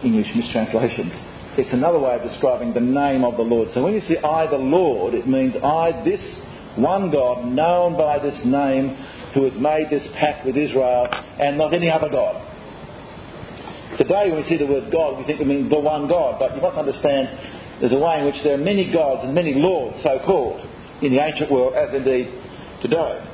English 0.03 0.27
mistranslation, 0.35 1.11
it's 1.57 1.73
another 1.73 1.99
way 1.99 2.15
of 2.15 2.21
describing 2.21 2.73
the 2.73 2.81
name 2.81 3.23
of 3.23 3.35
the 3.35 3.43
Lord. 3.43 3.69
So 3.73 3.83
when 3.83 3.93
you 3.93 4.01
see 4.01 4.17
I 4.17 4.47
the 4.47 4.57
Lord, 4.57 5.13
it 5.13 5.27
means 5.27 5.55
I, 5.57 6.03
this 6.05 6.21
one 6.77 7.11
God 7.11 7.45
known 7.45 7.97
by 7.97 8.19
this 8.19 8.39
name 8.45 8.95
who 9.33 9.43
has 9.43 9.53
made 9.59 9.87
this 9.89 10.07
pact 10.19 10.45
with 10.45 10.55
Israel 10.55 11.07
and 11.11 11.57
not 11.57 11.73
any 11.73 11.89
other 11.89 12.09
God. 12.09 12.46
Today, 13.97 14.29
when 14.29 14.43
we 14.43 14.49
see 14.49 14.57
the 14.57 14.67
word 14.67 14.91
God, 14.91 15.17
we 15.17 15.25
think 15.25 15.39
we 15.39 15.45
mean 15.45 15.69
the 15.69 15.79
one 15.79 16.07
God, 16.07 16.37
but 16.37 16.55
you 16.55 16.61
must 16.61 16.77
understand 16.77 17.29
there's 17.81 17.93
a 17.93 17.97
way 17.97 18.19
in 18.19 18.25
which 18.25 18.37
there 18.43 18.53
are 18.53 18.61
many 18.61 18.91
gods 18.91 19.21
and 19.23 19.33
many 19.33 19.53
lords, 19.55 19.97
so 20.03 20.19
called, 20.25 20.61
in 21.01 21.13
the 21.13 21.19
ancient 21.19 21.51
world, 21.51 21.73
as 21.73 21.93
indeed 21.93 22.29
today. 22.81 23.25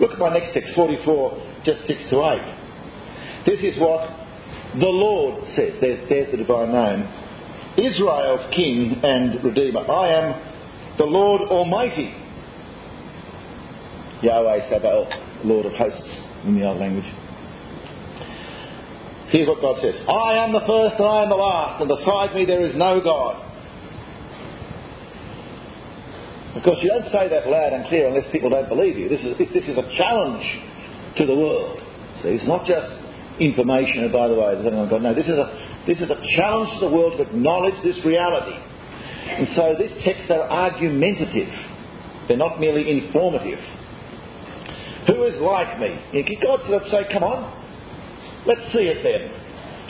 Look 0.00 0.12
at 0.12 0.18
my 0.18 0.32
next 0.32 0.54
text, 0.54 0.74
44, 0.74 1.62
just 1.64 1.86
6 1.86 2.10
to 2.10 2.22
8. 2.22 3.44
This 3.46 3.60
is 3.60 3.80
what 3.80 4.08
the 4.78 4.86
Lord 4.86 5.44
says. 5.54 5.74
There's, 5.80 6.08
there's 6.08 6.30
the 6.30 6.38
divine 6.38 6.72
name. 6.72 7.02
Israel's 7.78 8.46
King 8.54 9.00
and 9.02 9.42
Redeemer. 9.42 9.90
I 9.90 10.08
am 10.08 10.98
the 10.98 11.04
Lord 11.04 11.42
Almighty. 11.42 12.14
Yahweh 14.22 14.70
Sabaoth, 14.70 15.12
Lord 15.44 15.66
of 15.66 15.72
hosts 15.72 16.22
in 16.44 16.58
the 16.58 16.66
old 16.66 16.78
language. 16.78 17.21
Here's 19.32 19.48
what 19.48 19.64
God 19.64 19.80
says 19.80 19.96
I 20.06 20.44
am 20.44 20.52
the 20.52 20.60
first 20.68 21.00
and 21.00 21.08
I 21.08 21.24
am 21.24 21.30
the 21.32 21.40
last, 21.40 21.80
and 21.80 21.88
beside 21.88 22.36
me 22.36 22.44
there 22.44 22.60
is 22.60 22.76
no 22.76 23.00
God. 23.00 23.48
Of 26.52 26.62
course, 26.62 26.78
you 26.84 26.92
don't 26.92 27.08
say 27.08 27.32
that 27.32 27.48
loud 27.48 27.72
and 27.72 27.88
clear 27.88 28.12
unless 28.12 28.30
people 28.30 28.50
don't 28.50 28.68
believe 28.68 28.98
you. 28.98 29.08
This 29.08 29.24
is, 29.24 29.38
this 29.40 29.64
is 29.64 29.80
a 29.80 29.88
challenge 29.96 30.44
to 31.16 31.24
the 31.24 31.34
world. 31.34 31.80
See, 32.20 32.28
it's 32.28 32.46
not 32.46 32.68
just 32.68 32.92
information, 33.40 34.04
and 34.04 34.12
by 34.12 34.28
the 34.28 34.36
way, 34.36 34.60
God. 34.60 35.00
No, 35.00 35.14
this 35.16 35.24
is, 35.24 35.40
a, 35.40 35.48
this 35.88 35.96
is 35.96 36.12
a 36.12 36.20
challenge 36.36 36.68
to 36.76 36.80
the 36.84 36.92
world 36.92 37.16
to 37.16 37.24
acknowledge 37.24 37.80
this 37.82 37.96
reality. 38.04 38.52
And 38.52 39.48
so 39.56 39.80
these 39.80 39.96
texts 40.04 40.28
are 40.28 40.44
argumentative. 40.44 41.48
They're 42.28 42.36
not 42.36 42.60
merely 42.60 42.84
informative. 43.00 43.58
Who 45.08 45.24
is 45.24 45.40
like 45.40 45.80
me? 45.80 45.96
God 46.44 46.60
sort 46.68 46.82
of 46.84 46.88
say, 46.92 47.08
come 47.10 47.24
on, 47.24 47.61
let's 48.46 48.72
see 48.72 48.86
it 48.90 49.02
then. 49.02 49.30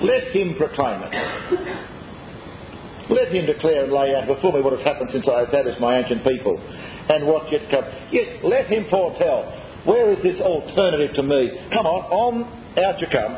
Let 0.03 0.35
him 0.35 0.57
proclaim 0.57 1.03
it. 1.05 1.13
Let 3.11 3.29
him 3.29 3.47
declare 3.47 3.85
and 3.85 3.93
lay 3.93 4.15
out 4.15 4.27
before 4.27 4.53
me 4.53 4.61
what 4.61 4.73
has 4.73 4.83
happened 4.83 5.11
since 5.13 5.29
I 5.29 5.43
established 5.43 5.81
my 5.81 5.99
ancient 5.99 6.25
people 6.25 6.59
and 7.09 7.27
what 7.27 7.51
yet 7.51 7.71
comes. 7.71 7.87
Yes, 8.11 8.41
let 8.43 8.67
him 8.67 8.87
foretell. 8.89 9.51
Where 9.85 10.13
is 10.13 10.23
this 10.23 10.41
alternative 10.41 11.15
to 11.17 11.23
me? 11.23 11.69
Come 11.73 11.87
on, 11.87 12.03
on 12.11 12.35
out 12.79 13.01
you 13.01 13.07
come. 13.11 13.35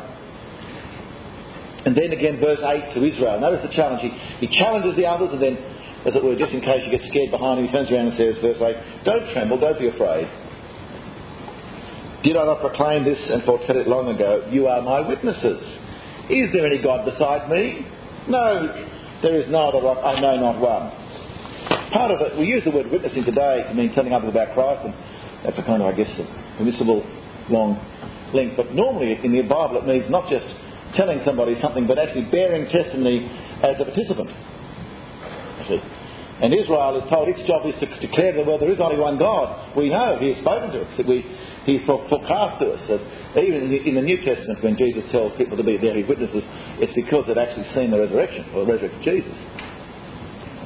And 1.85 1.93
then 1.95 2.13
again, 2.13 2.39
verse 2.39 2.59
8 2.61 2.93
to 2.95 3.05
Israel. 3.05 3.39
Notice 3.39 3.61
the 3.61 3.73
challenge. 3.75 4.01
He, 4.01 4.09
he 4.45 4.49
challenges 4.57 4.95
the 4.95 5.05
others, 5.05 5.29
and 5.33 5.41
then, 5.41 5.57
as 6.05 6.15
it 6.15 6.23
were, 6.23 6.35
just 6.35 6.53
in 6.53 6.61
case 6.61 6.81
you 6.85 6.89
get 6.89 7.05
scared 7.09 7.29
behind 7.29 7.59
him, 7.59 7.65
he 7.65 7.71
turns 7.71 7.91
around 7.91 8.09
and 8.09 8.17
says, 8.17 8.37
verse 8.41 8.57
8, 8.57 9.05
Don't 9.05 9.25
tremble, 9.33 9.59
don't 9.59 9.77
be 9.77 9.89
afraid. 9.89 10.25
Did 12.25 12.37
I 12.37 12.45
not 12.45 12.59
proclaim 12.59 13.05
this 13.05 13.21
and 13.29 13.43
foretell 13.43 13.77
it 13.77 13.87
long 13.87 14.09
ago? 14.09 14.49
You 14.49 14.65
are 14.65 14.81
my 14.81 15.05
witnesses. 15.05 15.61
Is 16.25 16.49
there 16.57 16.65
any 16.65 16.81
God 16.81 17.05
beside 17.05 17.53
me? 17.53 17.85
No, 18.27 18.65
there 19.21 19.37
is 19.37 19.45
no 19.53 19.69
other 19.69 19.85
rock. 19.85 20.01
I 20.01 20.19
know 20.19 20.33
not 20.41 20.57
one. 20.57 20.89
Part 21.93 22.09
of 22.09 22.19
it, 22.25 22.33
we 22.33 22.49
use 22.49 22.65
the 22.65 22.71
word 22.71 22.89
witnessing 22.89 23.23
today 23.23 23.61
to 23.69 23.73
mean 23.77 23.93
telling 23.93 24.11
others 24.11 24.33
about 24.33 24.57
Christ, 24.57 24.89
and 24.89 24.93
that's 25.45 25.59
a 25.59 25.63
kind 25.69 25.85
of, 25.85 25.93
I 25.93 25.95
guess, 25.95 26.09
permissible 26.57 27.05
long 27.53 27.77
length. 28.33 28.57
But 28.57 28.73
normally 28.73 29.13
in 29.21 29.31
the 29.31 29.45
Bible 29.45 29.77
it 29.77 29.85
means 29.85 30.09
not 30.09 30.25
just 30.25 30.49
telling 30.97 31.21
somebody 31.23 31.61
something, 31.61 31.85
but 31.85 31.99
actually 31.99 32.25
bearing 32.33 32.65
testimony 32.73 33.29
as 33.61 33.77
a 33.77 33.85
participant. 33.85 34.33
And 36.41 36.51
Israel 36.51 36.99
is 36.99 37.07
told 37.09 37.31
its 37.31 37.39
job 37.47 37.63
is 37.63 37.79
to 37.79 37.87
declare 38.03 38.35
the 38.35 38.43
world 38.43 38.59
there 38.59 38.71
is 38.71 38.83
only 38.83 38.99
one 38.99 39.17
God. 39.17 39.75
We 39.75 39.87
know 39.87 40.19
He 40.19 40.35
has 40.35 40.43
spoken 40.43 40.71
to 40.75 40.83
us, 40.83 40.91
that 40.97 41.07
we, 41.07 41.23
He's 41.63 41.79
forecast 41.87 42.59
to 42.59 42.75
us 42.75 42.83
that 42.91 42.99
even 43.39 43.71
in 43.71 43.95
the, 43.95 44.03
New 44.03 44.19
Testament, 44.19 44.59
when 44.61 44.75
Jesus 44.75 45.09
tells 45.11 45.31
people 45.39 45.55
to 45.55 45.63
be 45.63 45.77
there, 45.79 45.95
witnesses, 46.03 46.43
it's 46.83 46.91
because 46.91 47.23
they've 47.27 47.39
actually 47.39 47.71
seen 47.71 47.91
the 47.91 47.99
resurrection 47.99 48.43
or 48.51 48.67
the 48.67 48.71
resurrection 48.71 48.99
of 48.99 49.05
Jesus. 49.07 49.37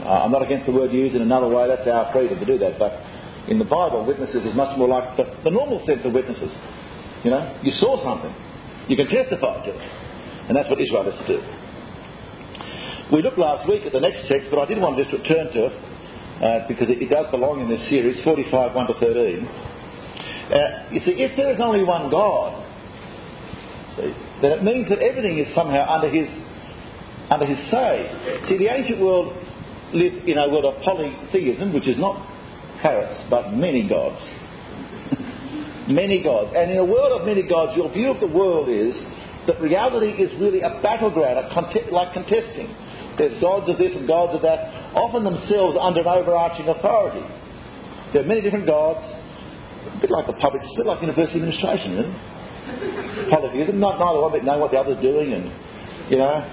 Uh, 0.02 0.26
I'm 0.26 0.32
not 0.34 0.42
against 0.42 0.66
the 0.66 0.74
word 0.74 0.92
used 0.92 1.14
in 1.14 1.22
another 1.22 1.48
way, 1.48 1.68
that's 1.70 1.86
our 1.86 2.12
freedom 2.14 2.40
to 2.40 2.46
do 2.46 2.58
that, 2.58 2.80
but 2.82 2.98
in 3.46 3.60
the 3.60 3.66
Bible, 3.66 4.06
witnesses 4.06 4.46
is 4.46 4.56
much 4.56 4.74
more 4.78 4.88
like 4.88 5.18
the, 5.18 5.30
the 5.44 5.52
normal 5.54 5.86
sense 5.86 6.02
of 6.04 6.14
witnesses. 6.14 6.50
You 7.24 7.30
know, 7.30 7.46
you 7.62 7.72
saw 7.78 8.02
something, 8.02 8.34
you 8.90 8.98
can 8.98 9.06
testify 9.06 9.66
to 9.66 9.70
it, 9.70 9.82
and 10.50 10.58
that's 10.58 10.70
what 10.70 10.82
Israel 10.82 11.06
has 11.06 11.14
to 11.14 11.28
do. 11.30 11.40
We 13.12 13.24
looked 13.24 13.40
last 13.40 13.68
week 13.68 13.88
at 13.88 13.92
the 13.92 14.00
next 14.00 14.30
text, 14.30 14.50
but 14.52 14.60
I 14.60 14.66
did 14.68 14.78
want 14.78 14.96
to 14.96 15.02
just 15.02 15.12
return 15.12 15.50
to 15.54 15.66
it 15.66 15.74
uh, 16.46 16.68
because 16.68 16.94
it, 16.94 17.02
it, 17.02 17.10
does 17.10 17.26
belong 17.32 17.60
in 17.60 17.68
this 17.68 17.82
series, 17.90 18.24
45 18.24 18.76
1 18.76 18.88
to 18.88 18.94
13. 19.02 19.48
Uh, 19.50 20.94
you 20.94 21.02
see, 21.02 21.18
if 21.18 21.36
there 21.36 21.50
is 21.50 21.60
only 21.60 21.84
one 21.84 22.12
God, 22.12 22.54
see, 23.98 24.14
then 24.46 24.52
it 24.54 24.64
means 24.64 24.90
that 24.90 25.02
everything 25.02 25.40
is 25.40 25.50
somehow 25.56 25.90
under 25.90 26.06
His 26.06 26.30
under 27.34 27.50
His 27.50 27.58
say. 27.74 28.46
See, 28.46 28.62
the 28.62 28.70
ancient 28.70 29.02
world 29.02 29.34
lived 29.90 30.30
in 30.30 30.38
a 30.38 30.46
world 30.46 30.70
of 30.70 30.78
polytheism, 30.86 31.74
which 31.74 31.88
is 31.90 31.98
not 31.98 32.22
parrots 32.82 33.26
but 33.26 33.58
many 33.58 33.90
gods. 33.90 34.22
many 35.90 36.22
gods, 36.22 36.54
and 36.54 36.70
in 36.70 36.78
a 36.78 36.86
world 36.86 37.20
of 37.20 37.26
many 37.26 37.42
gods, 37.42 37.74
your 37.76 37.90
view 37.90 38.14
of 38.14 38.22
the 38.22 38.30
world 38.30 38.70
is 38.70 38.94
that 39.50 39.60
reality 39.60 40.14
is 40.14 40.30
really 40.40 40.62
a 40.62 40.78
battleground, 40.86 41.42
a 41.42 41.50
cont- 41.50 41.92
like 41.92 42.14
contesting. 42.14 42.70
There's 43.20 43.36
gods 43.44 43.68
of 43.68 43.78
this 43.78 43.92
and 44.00 44.08
gods 44.08 44.32
of 44.34 44.42
that, 44.48 44.96
often 44.96 45.28
themselves 45.28 45.76
under 45.76 46.00
an 46.00 46.08
overarching 46.08 46.72
authority. 46.72 47.20
There 48.16 48.24
are 48.24 48.28
many 48.28 48.40
different 48.40 48.66
gods, 48.66 49.04
a 49.04 50.00
bit 50.00 50.10
like 50.10 50.26
the 50.26 50.40
public, 50.40 50.64
a 50.64 50.72
bit 50.80 50.88
like 50.88 51.04
university 51.04 51.36
administration, 51.36 52.00
isn't 52.00 52.08
it? 52.08 53.30
Polytheism, 53.30 53.78
not 53.78 54.00
neither 54.00 54.24
one 54.24 54.32
bit 54.32 54.48
know 54.48 54.58
what 54.58 54.72
the 54.72 54.80
other's 54.80 55.04
doing, 55.04 55.36
and 55.36 55.52
you 56.10 56.18
know, 56.18 56.48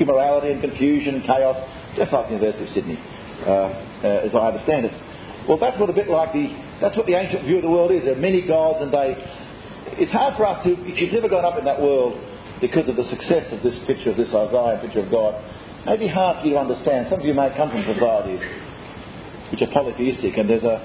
immorality 0.00 0.56
and 0.56 0.64
confusion 0.64 1.20
and 1.20 1.24
chaos, 1.24 1.60
just 1.96 2.12
like 2.12 2.32
the 2.32 2.40
University 2.40 2.64
of 2.64 2.70
Sydney, 2.72 2.98
uh, 3.44 3.68
uh, 4.02 4.26
as 4.26 4.34
I 4.34 4.56
understand 4.56 4.88
it. 4.88 4.94
Well, 5.46 5.60
that's 5.60 5.78
what 5.78 5.90
a 5.90 5.92
bit 5.92 6.08
like 6.08 6.32
the 6.32 6.48
that's 6.80 6.96
what 6.96 7.04
the 7.04 7.14
ancient 7.14 7.44
view 7.44 7.56
of 7.60 7.62
the 7.62 7.70
world 7.70 7.92
is. 7.92 8.04
There 8.04 8.16
are 8.16 8.24
many 8.24 8.40
gods, 8.46 8.80
and 8.80 8.88
they. 8.88 9.14
It's 10.00 10.10
hard 10.10 10.34
for 10.40 10.48
us 10.48 10.64
to, 10.64 10.72
if 10.88 10.96
you've 10.96 11.12
never 11.12 11.28
grown 11.28 11.44
up 11.44 11.58
in 11.58 11.64
that 11.66 11.78
world, 11.78 12.16
because 12.60 12.88
of 12.88 12.96
the 12.96 13.04
success 13.04 13.52
of 13.52 13.62
this 13.62 13.76
picture 13.86 14.10
of 14.10 14.16
this 14.16 14.32
Isaiah 14.32 14.80
picture 14.80 15.04
of 15.04 15.10
God, 15.12 15.36
may 15.86 15.96
be 15.96 16.08
hard 16.08 16.40
for 16.40 16.46
you 16.46 16.54
to 16.54 16.60
understand. 16.60 17.08
Some 17.10 17.20
of 17.20 17.26
you 17.26 17.34
may 17.34 17.54
come 17.56 17.70
from 17.70 17.84
societies 17.84 18.40
which 19.52 19.62
are 19.62 19.72
polytheistic, 19.72 20.36
and 20.36 20.48
there's 20.48 20.64
a, 20.64 20.80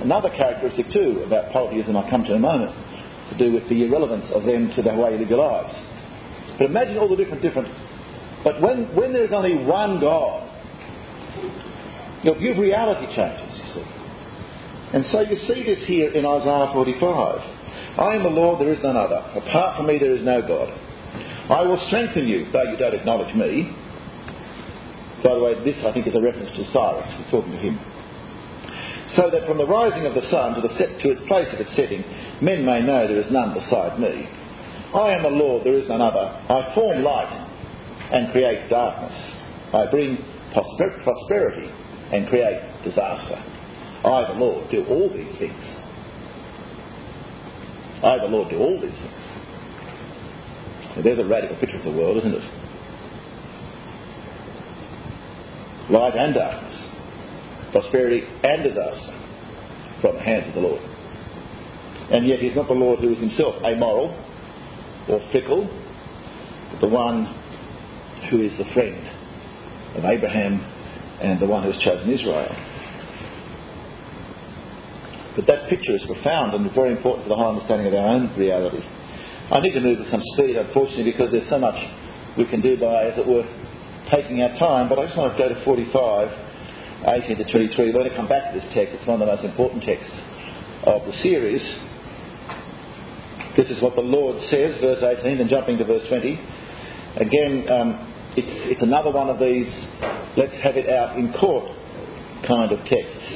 another 0.00 0.28
characteristic 0.30 0.90
too 0.92 1.22
about 1.24 1.52
polytheism 1.52 1.96
I'll 1.96 2.10
come 2.10 2.24
to 2.24 2.34
in 2.34 2.38
a 2.38 2.40
moment 2.40 2.74
to 3.30 3.38
do 3.38 3.52
with 3.52 3.68
the 3.68 3.84
irrelevance 3.86 4.26
of 4.34 4.44
them 4.44 4.70
to 4.76 4.82
the 4.82 4.94
way 4.94 5.12
you 5.12 5.18
live 5.18 5.30
your 5.30 5.38
lives. 5.38 5.74
But 6.58 6.66
imagine 6.66 6.98
all 6.98 7.08
the 7.08 7.16
different, 7.16 7.42
different. 7.42 7.68
But 8.44 8.60
when, 8.60 8.94
when 8.94 9.12
there's 9.12 9.32
only 9.32 9.64
one 9.64 10.00
God, 10.00 10.42
your 12.22 12.36
view 12.36 12.52
of 12.52 12.58
reality 12.58 13.06
changes. 13.14 13.78
And 14.92 15.04
so 15.10 15.20
you 15.20 15.36
see 15.48 15.64
this 15.64 15.86
here 15.86 16.10
in 16.10 16.24
Isaiah 16.24 16.70
45. 16.72 17.98
I 17.98 18.14
am 18.14 18.22
the 18.22 18.30
Lord, 18.30 18.60
there 18.60 18.72
is 18.72 18.82
none 18.82 18.96
other. 18.96 19.16
Apart 19.16 19.76
from 19.76 19.86
me, 19.86 19.98
there 19.98 20.14
is 20.14 20.24
no 20.24 20.40
God. 20.40 20.68
I 21.50 21.62
will 21.62 21.82
strengthen 21.86 22.26
you, 22.26 22.50
though 22.52 22.62
you 22.62 22.76
don't 22.76 22.94
acknowledge 22.94 23.34
me. 23.34 23.74
By 25.24 25.34
the 25.34 25.40
way, 25.40 25.56
this 25.64 25.80
I 25.82 25.90
think 25.92 26.06
is 26.06 26.14
a 26.14 26.20
reference 26.20 26.50
to 26.52 26.64
Cyrus, 26.68 27.08
we're 27.16 27.30
talking 27.32 27.52
to 27.52 27.58
him. 27.58 27.80
So 29.16 29.30
that 29.32 29.48
from 29.48 29.56
the 29.56 29.66
rising 29.66 30.04
of 30.04 30.12
the 30.12 30.28
sun 30.28 30.54
to, 30.54 30.60
the 30.60 30.68
set, 30.76 31.00
to 31.00 31.08
its 31.16 31.22
place 31.26 31.48
of 31.48 31.60
its 31.64 31.74
setting, 31.74 32.04
men 32.44 32.64
may 32.64 32.84
know 32.84 33.08
there 33.08 33.16
is 33.20 33.32
none 33.32 33.54
beside 33.54 33.98
me. 33.98 34.28
I 34.92 35.16
am 35.16 35.22
the 35.22 35.32
Lord, 35.32 35.64
there 35.64 35.78
is 35.80 35.88
none 35.88 36.02
other. 36.02 36.28
I 36.28 36.74
form 36.74 37.02
light 37.02 37.32
and 38.12 38.32
create 38.32 38.68
darkness. 38.68 39.16
I 39.72 39.90
bring 39.90 40.18
prosper- 40.52 41.00
prosperity 41.02 41.72
and 42.12 42.28
create 42.28 42.60
disaster. 42.84 43.40
I, 44.04 44.28
the 44.28 44.38
Lord, 44.38 44.70
do 44.70 44.84
all 44.84 45.08
these 45.08 45.38
things. 45.38 45.64
I, 48.04 48.18
the 48.20 48.28
Lord, 48.28 48.50
do 48.50 48.58
all 48.58 48.78
these 48.78 48.92
things. 48.92 49.24
there's 51.02 51.18
a 51.18 51.24
radical 51.24 51.56
picture 51.56 51.78
of 51.78 51.84
the 51.84 51.96
world, 51.96 52.18
isn't 52.18 52.34
it? 52.34 52.63
Light 55.94 56.16
and 56.16 56.34
darkness, 56.34 56.74
prosperity 57.70 58.26
and 58.42 58.64
disaster 58.64 59.14
from 60.02 60.16
the 60.16 60.22
hands 60.22 60.48
of 60.48 60.54
the 60.54 60.60
Lord. 60.60 60.82
And 62.10 62.26
yet 62.26 62.40
he's 62.40 62.56
not 62.56 62.66
the 62.66 62.74
Lord 62.74 62.98
who 62.98 63.12
is 63.12 63.18
himself 63.18 63.54
amoral 63.64 64.10
or 65.08 65.20
fickle, 65.32 65.70
but 66.72 66.80
the 66.80 66.88
one 66.88 67.26
who 68.28 68.42
is 68.42 68.52
the 68.58 68.66
friend 68.74 68.98
of 69.96 70.04
Abraham 70.04 70.60
and 71.22 71.40
the 71.40 71.46
one 71.46 71.62
who 71.62 71.70
has 71.70 71.80
chosen 71.80 72.10
Israel. 72.10 72.50
But 75.36 75.46
that 75.46 75.70
picture 75.70 75.94
is 75.94 76.02
profound 76.06 76.54
and 76.54 76.70
very 76.74 76.90
important 76.90 77.24
for 77.24 77.28
the 77.30 77.36
whole 77.36 77.54
understanding 77.54 77.86
of 77.86 77.94
our 77.94 78.06
own 78.06 78.36
reality. 78.38 78.82
I 79.50 79.60
need 79.60 79.74
to 79.74 79.80
move 79.80 79.98
with 79.98 80.10
some 80.10 80.22
speed, 80.34 80.56
unfortunately, 80.56 81.12
because 81.12 81.30
there's 81.30 81.48
so 81.48 81.58
much 81.58 81.78
we 82.36 82.46
can 82.46 82.60
do 82.60 82.76
by, 82.78 83.06
as 83.06 83.18
it 83.18 83.26
were, 83.26 83.46
taking 84.10 84.42
our 84.42 84.56
time, 84.58 84.88
but 84.88 84.98
I 84.98 85.06
just 85.06 85.16
want 85.16 85.36
to 85.36 85.38
go 85.38 85.48
to 85.48 85.64
45. 85.64 86.44
18 87.06 87.36
to 87.36 87.44
23. 87.44 87.76
We're 87.76 87.92
going 87.92 88.08
to 88.08 88.16
come 88.16 88.28
back 88.28 88.52
to 88.52 88.58
this 88.58 88.68
text. 88.72 88.96
It's 88.96 89.06
one 89.06 89.20
of 89.20 89.28
the 89.28 89.32
most 89.32 89.44
important 89.44 89.84
texts 89.84 90.14
of 90.84 91.04
the 91.04 91.12
series. 91.20 91.60
This 93.56 93.68
is 93.68 93.82
what 93.82 93.94
the 93.94 94.02
Lord 94.02 94.40
says, 94.48 94.80
verse 94.80 95.04
18, 95.04 95.40
and 95.40 95.50
jumping 95.50 95.78
to 95.78 95.84
verse 95.84 96.06
20. 96.08 96.32
Again, 97.20 97.68
um, 97.68 97.88
it's, 98.36 98.50
it's 98.72 98.82
another 98.82 99.12
one 99.12 99.28
of 99.28 99.38
these 99.38 99.68
let's 100.36 100.56
have 100.64 100.76
it 100.76 100.88
out 100.88 101.16
in 101.16 101.32
court 101.34 101.70
kind 102.48 102.72
of 102.72 102.80
texts. 102.88 103.28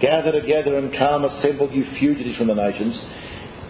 Gather 0.00 0.32
together 0.32 0.78
and 0.78 0.90
come, 0.96 1.24
assemble 1.24 1.70
you 1.70 1.84
fugitives 2.00 2.38
from 2.38 2.48
the 2.48 2.56
nations, 2.56 2.96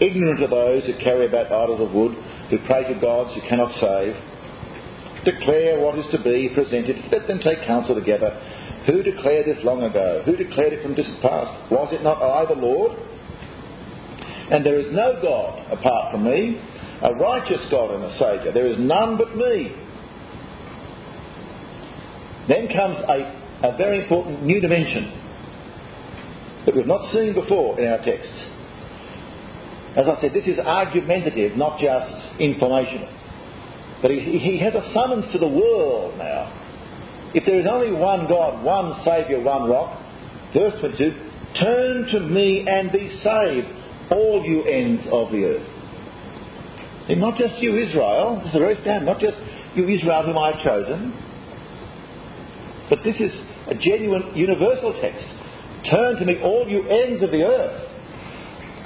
ignorant 0.00 0.42
of 0.42 0.50
those 0.50 0.86
who 0.86 0.94
carry 1.02 1.26
about 1.26 1.50
idols 1.50 1.82
of 1.82 1.92
wood, 1.92 2.14
who 2.48 2.58
pray 2.66 2.86
to 2.86 2.98
gods 3.00 3.34
who 3.34 3.42
cannot 3.48 3.74
save. 3.82 4.14
Declare 5.24 5.80
what 5.80 5.98
is 5.98 6.06
to 6.12 6.22
be 6.22 6.48
presented. 6.54 6.96
Let 7.12 7.26
them 7.26 7.40
take 7.40 7.66
counsel 7.66 7.94
together. 7.94 8.30
Who 8.86 9.02
declared 9.02 9.46
this 9.46 9.62
long 9.64 9.82
ago? 9.82 10.22
Who 10.24 10.36
declared 10.36 10.72
it 10.72 10.82
from 10.82 10.94
distant 10.94 11.20
past? 11.20 11.70
Was 11.70 11.92
it 11.92 12.02
not 12.02 12.22
I, 12.22 12.46
the 12.46 12.58
Lord? 12.58 12.92
And 14.50 14.64
there 14.64 14.80
is 14.80 14.92
no 14.92 15.20
God 15.22 15.72
apart 15.72 16.12
from 16.12 16.24
me, 16.24 16.60
a 17.02 17.12
righteous 17.14 17.60
God 17.70 17.94
and 17.94 18.04
a 18.04 18.18
Saviour. 18.18 18.52
There 18.52 18.66
is 18.66 18.78
none 18.78 19.18
but 19.18 19.36
me. 19.36 19.76
Then 22.48 22.66
comes 22.68 22.96
a, 23.06 23.68
a 23.68 23.76
very 23.76 24.02
important 24.02 24.42
new 24.42 24.60
dimension 24.60 25.12
that 26.66 26.74
we've 26.74 26.86
not 26.86 27.12
seen 27.12 27.34
before 27.34 27.78
in 27.78 27.86
our 27.86 28.04
texts. 28.04 28.32
As 29.96 30.06
I 30.08 30.20
said, 30.20 30.32
this 30.32 30.46
is 30.46 30.58
argumentative, 30.58 31.56
not 31.56 31.78
just 31.78 32.40
informational. 32.40 33.19
But 34.02 34.10
he, 34.10 34.38
he 34.38 34.58
has 34.58 34.74
a 34.74 34.92
summons 34.94 35.30
to 35.32 35.38
the 35.38 35.48
world 35.48 36.16
now. 36.16 36.56
If 37.34 37.44
there 37.46 37.60
is 37.60 37.66
only 37.70 37.92
one 37.92 38.26
God, 38.28 38.64
one 38.64 39.02
Saviour, 39.04 39.40
one 39.42 39.68
rock, 39.68 40.00
verse 40.52 40.74
22, 40.80 41.12
turn 41.60 42.06
to 42.12 42.20
me 42.20 42.66
and 42.66 42.90
be 42.90 43.20
saved, 43.22 43.68
all 44.10 44.44
you 44.44 44.64
ends 44.64 45.02
of 45.12 45.30
the 45.30 45.44
earth. 45.44 45.68
And 47.08 47.20
not 47.20 47.36
just 47.36 47.60
you, 47.60 47.76
Israel, 47.76 48.40
this 48.42 48.50
is 48.50 48.56
a 48.56 48.58
very 48.58 48.76
stand, 48.82 49.06
not 49.06 49.20
just 49.20 49.36
you, 49.74 49.88
Israel, 49.88 50.24
whom 50.24 50.38
I 50.38 50.52
have 50.52 50.64
chosen, 50.64 51.14
but 52.88 53.00
this 53.04 53.20
is 53.20 53.32
a 53.68 53.74
genuine 53.74 54.34
universal 54.34 54.92
text. 55.00 55.26
Turn 55.90 56.16
to 56.16 56.24
me, 56.24 56.40
all 56.42 56.68
you 56.68 56.88
ends 56.88 57.22
of 57.22 57.30
the 57.30 57.42
earth, 57.42 57.88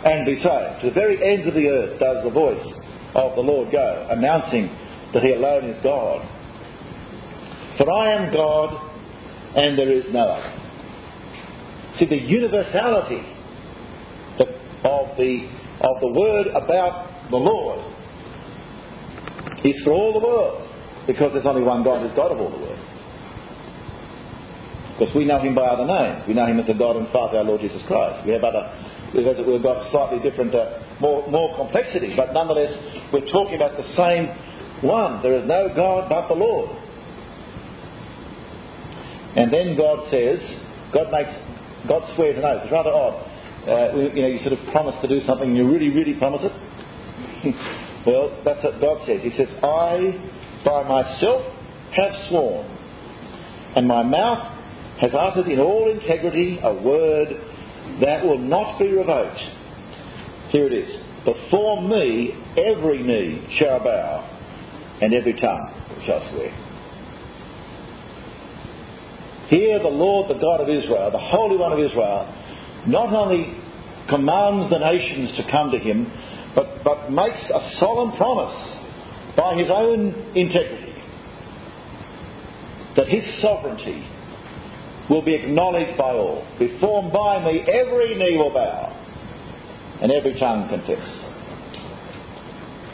and 0.04 0.26
be 0.26 0.37
saved. 0.37 0.83
To 0.83 0.88
the 0.88 0.94
very 0.94 1.16
ends 1.16 1.47
of 1.47 1.54
the 1.54 1.66
earth 1.66 1.99
does 1.99 2.23
the 2.25 2.30
voice 2.30 2.64
of 3.14 3.35
the 3.35 3.40
Lord 3.40 3.73
go, 3.73 4.06
announcing 4.11 4.68
that 5.14 5.23
He 5.23 5.33
alone 5.33 5.64
is 5.64 5.83
God. 5.83 6.21
For 7.78 7.90
I 7.90 8.14
am 8.14 8.33
God, 8.33 8.92
and 9.56 9.78
there 9.78 9.90
is 9.90 10.04
no 10.12 10.21
other. 10.21 10.61
See, 11.99 12.06
the 12.06 12.16
universality 12.18 13.23
of 14.85 15.16
the, 15.16 15.49
of 15.80 16.00
the 16.00 16.12
word 16.12 16.49
about 16.49 17.30
the 17.30 17.37
Lord 17.37 17.80
is 19.64 19.80
for 19.83 19.92
all 19.92 20.12
the 20.12 20.25
world, 20.25 20.68
because 21.06 21.33
there's 21.33 21.47
only 21.47 21.62
one 21.62 21.83
God 21.83 22.02
who's 22.02 22.14
God 22.14 22.33
of 22.33 22.38
all 22.38 22.50
the 22.50 22.59
world. 22.59 22.78
Because 24.99 25.14
we 25.14 25.25
know 25.25 25.40
him 25.40 25.54
by 25.54 25.66
other 25.66 25.87
names. 25.87 26.23
We 26.28 26.35
know 26.35 26.47
him 26.47 26.61
as 26.61 26.66
the 26.66 26.75
God 26.75 26.97
and 26.97 27.09
Father, 27.11 27.38
our 27.38 27.44
Lord 27.44 27.61
Jesus 27.61 27.83
Christ. 27.87 28.26
We 28.26 28.33
have 28.33 28.44
other, 28.44 28.71
we've, 29.14 29.26
we've 29.47 29.62
got 29.62 29.90
slightly 29.90 30.21
different, 30.23 30.54
uh, 30.54 30.78
more, 31.00 31.28
more 31.30 31.56
complexity, 31.56 32.14
but 32.16 32.33
nonetheless, 32.33 32.71
we're 33.12 33.26
talking 33.33 33.56
about 33.56 33.76
the 33.76 33.88
same 33.97 34.30
one. 34.84 35.22
There 35.22 35.34
is 35.34 35.48
no 35.48 35.68
God 35.74 36.08
but 36.08 36.28
the 36.28 36.34
Lord. 36.34 36.70
And 39.36 39.52
then 39.52 39.76
God 39.76 40.08
says, 40.10 40.38
God 40.92 41.10
makes, 41.10 41.30
God 41.88 42.14
swears 42.14 42.38
an 42.38 42.44
oath. 42.44 42.62
It's 42.62 42.72
rather 42.72 42.90
odd. 42.90 43.30
Uh, 43.66 43.96
you 44.14 44.22
know, 44.22 44.28
you 44.28 44.38
sort 44.40 44.52
of 44.52 44.60
promise 44.70 44.94
to 45.02 45.08
do 45.08 45.24
something 45.26 45.48
and 45.48 45.56
you 45.56 45.66
really, 45.66 45.88
really 45.88 46.14
promise 46.14 46.42
it. 46.44 46.52
well, 48.06 48.40
that's 48.44 48.62
what 48.62 48.80
God 48.80 49.06
says. 49.06 49.23
He 49.23 49.30
says, 49.30 49.49
I 49.62 50.30
by 50.64 50.82
myself 50.84 51.42
have 51.97 52.28
sworn, 52.28 52.66
and 53.76 53.86
my 53.86 54.02
mouth 54.02 54.50
has 55.00 55.10
uttered 55.14 55.49
in 55.49 55.60
all 55.60 55.90
integrity 55.90 56.58
a 56.62 56.73
word 56.73 57.28
that 58.00 58.25
will 58.25 58.38
not 58.38 58.78
be 58.78 58.88
revoked. 58.88 59.40
Here 60.50 60.66
it 60.66 60.73
is. 60.73 61.02
Before 61.25 61.82
me 61.82 62.32
every 62.56 63.02
knee 63.02 63.56
shall 63.58 63.80
bow 63.80 64.33
and 65.00 65.13
every 65.15 65.35
tongue 65.35 65.73
shall 66.07 66.21
swear. 66.33 66.52
Here 69.49 69.78
the 69.78 69.89
Lord, 69.89 70.30
the 70.30 70.41
God 70.41 70.61
of 70.61 70.69
Israel, 70.69 71.11
the 71.11 71.19
Holy 71.19 71.57
One 71.57 71.73
of 71.73 71.78
Israel, 71.78 72.26
not 72.87 73.13
only 73.13 73.61
commands 74.09 74.71
the 74.71 74.78
nations 74.78 75.37
to 75.37 75.50
come 75.50 75.71
to 75.71 75.78
him, 75.78 76.11
but, 76.54 76.85
but 76.85 77.11
makes 77.11 77.43
a 77.50 77.76
solemn 77.78 78.17
promise 78.17 78.57
by 79.37 79.54
his 79.54 79.69
own 79.71 80.15
integrity 80.37 80.95
that 82.97 83.09
his 83.09 83.25
sovereignty 83.43 84.07
will 85.11 85.25
be 85.25 85.35
acknowledged 85.35 85.99
by 85.99 86.13
all. 86.13 86.47
Before 86.59 87.11
by 87.11 87.45
me, 87.45 87.61
every 87.61 88.15
knee 88.15 88.37
will 88.37 88.52
bow 88.52 88.91
and 90.00 90.13
every 90.13 90.39
tongue 90.39 90.69
confess. 90.69 91.04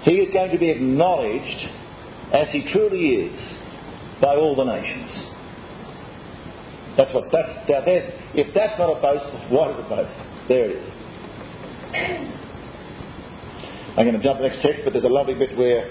He 0.05 0.13
is 0.13 0.33
going 0.33 0.51
to 0.51 0.59
be 0.59 0.71
acknowledged 0.71 1.69
as 2.33 2.49
he 2.53 2.71
truly 2.73 3.27
is 3.27 3.59
by 4.21 4.37
all 4.37 4.57
the 4.57 4.65
nations. 4.65 5.11
That's 6.97 7.15
what 7.15 7.25
that's 7.33 7.69
now 7.69 7.83
if 8.35 8.55
that's 8.55 8.79
not 8.79 8.97
a 8.97 9.01
boast, 9.01 9.51
what 9.51 9.71
is 9.71 9.85
a 9.85 9.89
boast? 9.89 10.49
There 10.49 10.71
it 10.71 10.77
is. 10.77 10.93
I'm 13.97 14.07
going 14.07 14.17
to 14.17 14.23
jump 14.23 14.39
to 14.39 14.43
the 14.45 14.49
next 14.49 14.63
text, 14.63 14.83
but 14.85 14.93
there's 14.93 15.05
a 15.05 15.09
lovely 15.09 15.35
bit 15.35 15.57
where 15.59 15.89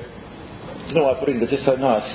don't 0.93 0.95
know 0.95 1.13
I 1.13 1.19
put 1.19 1.29
it 1.29 1.35
in, 1.35 1.39
but 1.39 1.49
just 1.49 1.65
so 1.65 1.75
nice 1.75 2.07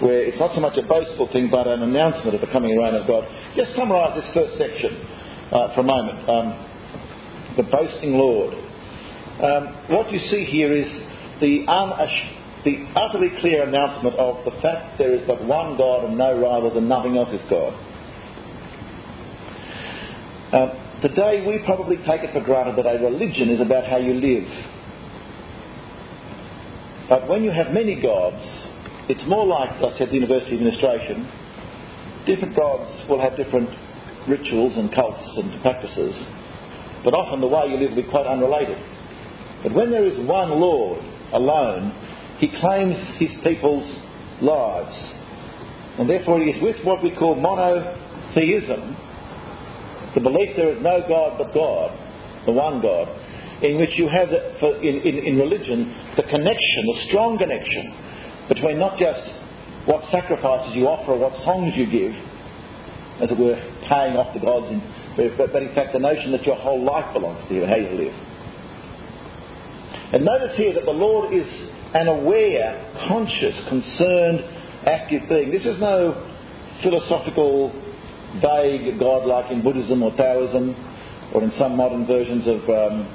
where 0.00 0.24
it's 0.24 0.38
not 0.38 0.54
so 0.54 0.60
much 0.60 0.76
a 0.78 0.82
boastful 0.82 1.30
thing 1.32 1.48
but 1.50 1.66
an 1.66 1.82
announcement 1.82 2.34
of 2.34 2.40
the 2.40 2.48
coming 2.48 2.76
reign 2.78 2.94
of 2.94 3.06
God. 3.06 3.24
Just 3.56 3.76
summarise 3.76 4.16
this 4.16 4.34
first 4.34 4.58
section 4.58 4.96
uh, 5.52 5.74
for 5.74 5.80
a 5.80 5.84
moment. 5.84 6.28
Um, 6.28 6.46
the 7.56 7.62
boasting 7.64 8.14
Lord. 8.14 8.54
Um, 9.42 9.94
what 9.94 10.10
you 10.10 10.18
see 10.30 10.44
here 10.44 10.72
is 10.72 10.86
the, 11.40 11.66
unash- 11.68 12.33
the 12.64 12.86
utterly 12.96 13.28
clear 13.40 13.62
announcement 13.64 14.16
of 14.16 14.44
the 14.44 14.50
fact 14.62 14.96
there 14.96 15.14
is 15.14 15.26
but 15.26 15.44
one 15.44 15.76
God 15.76 16.04
and 16.04 16.16
no 16.16 16.32
rivals 16.32 16.76
and 16.76 16.88
nothing 16.88 17.16
else 17.16 17.28
is 17.28 17.42
God. 17.50 17.72
Uh, 20.52 21.00
today 21.02 21.44
we 21.46 21.62
probably 21.66 21.96
take 21.98 22.22
it 22.22 22.32
for 22.32 22.40
granted 22.40 22.76
that 22.76 22.86
a 22.86 22.98
religion 23.04 23.50
is 23.50 23.60
about 23.60 23.84
how 23.84 23.98
you 23.98 24.14
live. 24.14 24.48
But 27.08 27.28
when 27.28 27.44
you 27.44 27.50
have 27.50 27.72
many 27.72 28.00
gods, 28.00 28.40
it's 29.08 29.28
more 29.28 29.44
like, 29.46 29.68
I 29.82 29.98
said, 29.98 30.08
the 30.08 30.14
university 30.14 30.56
administration. 30.56 31.28
Different 32.24 32.56
gods 32.56 32.88
will 33.10 33.20
have 33.20 33.36
different 33.36 33.68
rituals 34.26 34.72
and 34.78 34.88
cults 34.94 35.20
and 35.36 35.60
practices, 35.60 36.16
but 37.04 37.12
often 37.12 37.42
the 37.42 37.46
way 37.46 37.68
you 37.68 37.76
live 37.76 37.90
will 37.90 38.02
be 38.02 38.08
quite 38.08 38.26
unrelated. 38.26 38.78
But 39.62 39.74
when 39.74 39.90
there 39.90 40.06
is 40.06 40.16
one 40.26 40.48
Lord 40.48 41.04
alone, 41.34 41.92
he 42.38 42.48
claims 42.60 42.96
his 43.18 43.30
people's 43.42 43.86
lives. 44.42 44.96
And 45.98 46.10
therefore 46.10 46.40
he 46.40 46.50
is 46.50 46.62
with 46.62 46.84
what 46.84 47.02
we 47.02 47.14
call 47.14 47.36
monotheism, 47.36 48.96
the 50.14 50.20
belief 50.20 50.56
there 50.56 50.70
is 50.70 50.82
no 50.82 51.02
God 51.06 51.38
but 51.38 51.54
God, 51.54 51.90
the 52.46 52.52
one 52.52 52.80
God, 52.80 53.08
in 53.62 53.78
which 53.78 53.96
you 53.98 54.08
have, 54.08 54.28
the, 54.30 54.80
in, 54.80 55.00
in, 55.02 55.18
in 55.26 55.38
religion, 55.38 55.94
the 56.16 56.22
connection, 56.24 56.86
the 56.86 57.04
strong 57.08 57.38
connection 57.38 57.94
between 58.48 58.78
not 58.78 58.98
just 58.98 59.22
what 59.86 60.02
sacrifices 60.10 60.74
you 60.74 60.86
offer 60.86 61.12
or 61.12 61.18
what 61.18 61.32
songs 61.44 61.72
you 61.76 61.86
give, 61.86 62.12
as 63.22 63.30
it 63.30 63.38
were, 63.38 63.54
paying 63.88 64.16
off 64.16 64.34
the 64.34 64.40
gods, 64.40 64.66
in, 64.70 64.82
but, 65.16 65.52
but 65.52 65.62
in 65.62 65.74
fact 65.74 65.92
the 65.92 65.98
notion 65.98 66.32
that 66.32 66.44
your 66.44 66.56
whole 66.56 66.82
life 66.82 67.12
belongs 67.14 67.46
to 67.48 67.54
you 67.54 67.62
and 67.62 67.70
how 67.70 67.76
you 67.76 67.90
live. 67.90 68.14
And 70.12 70.24
notice 70.24 70.56
here 70.56 70.74
that 70.74 70.84
the 70.84 70.94
Lord 70.94 71.32
is 71.32 71.46
an 71.94 72.08
aware, 72.08 72.74
conscious, 73.08 73.54
concerned, 73.68 74.40
active 74.86 75.28
being. 75.28 75.50
This 75.50 75.64
is 75.64 75.80
no 75.80 76.12
philosophical, 76.82 77.70
vague 78.42 78.98
God 78.98 79.26
like 79.26 79.50
in 79.52 79.62
Buddhism 79.62 80.02
or 80.02 80.14
Taoism 80.16 80.74
or 81.32 81.42
in 81.44 81.52
some 81.52 81.76
modern 81.76 82.06
versions 82.06 82.46
of 82.46 82.60
um, 82.68 83.06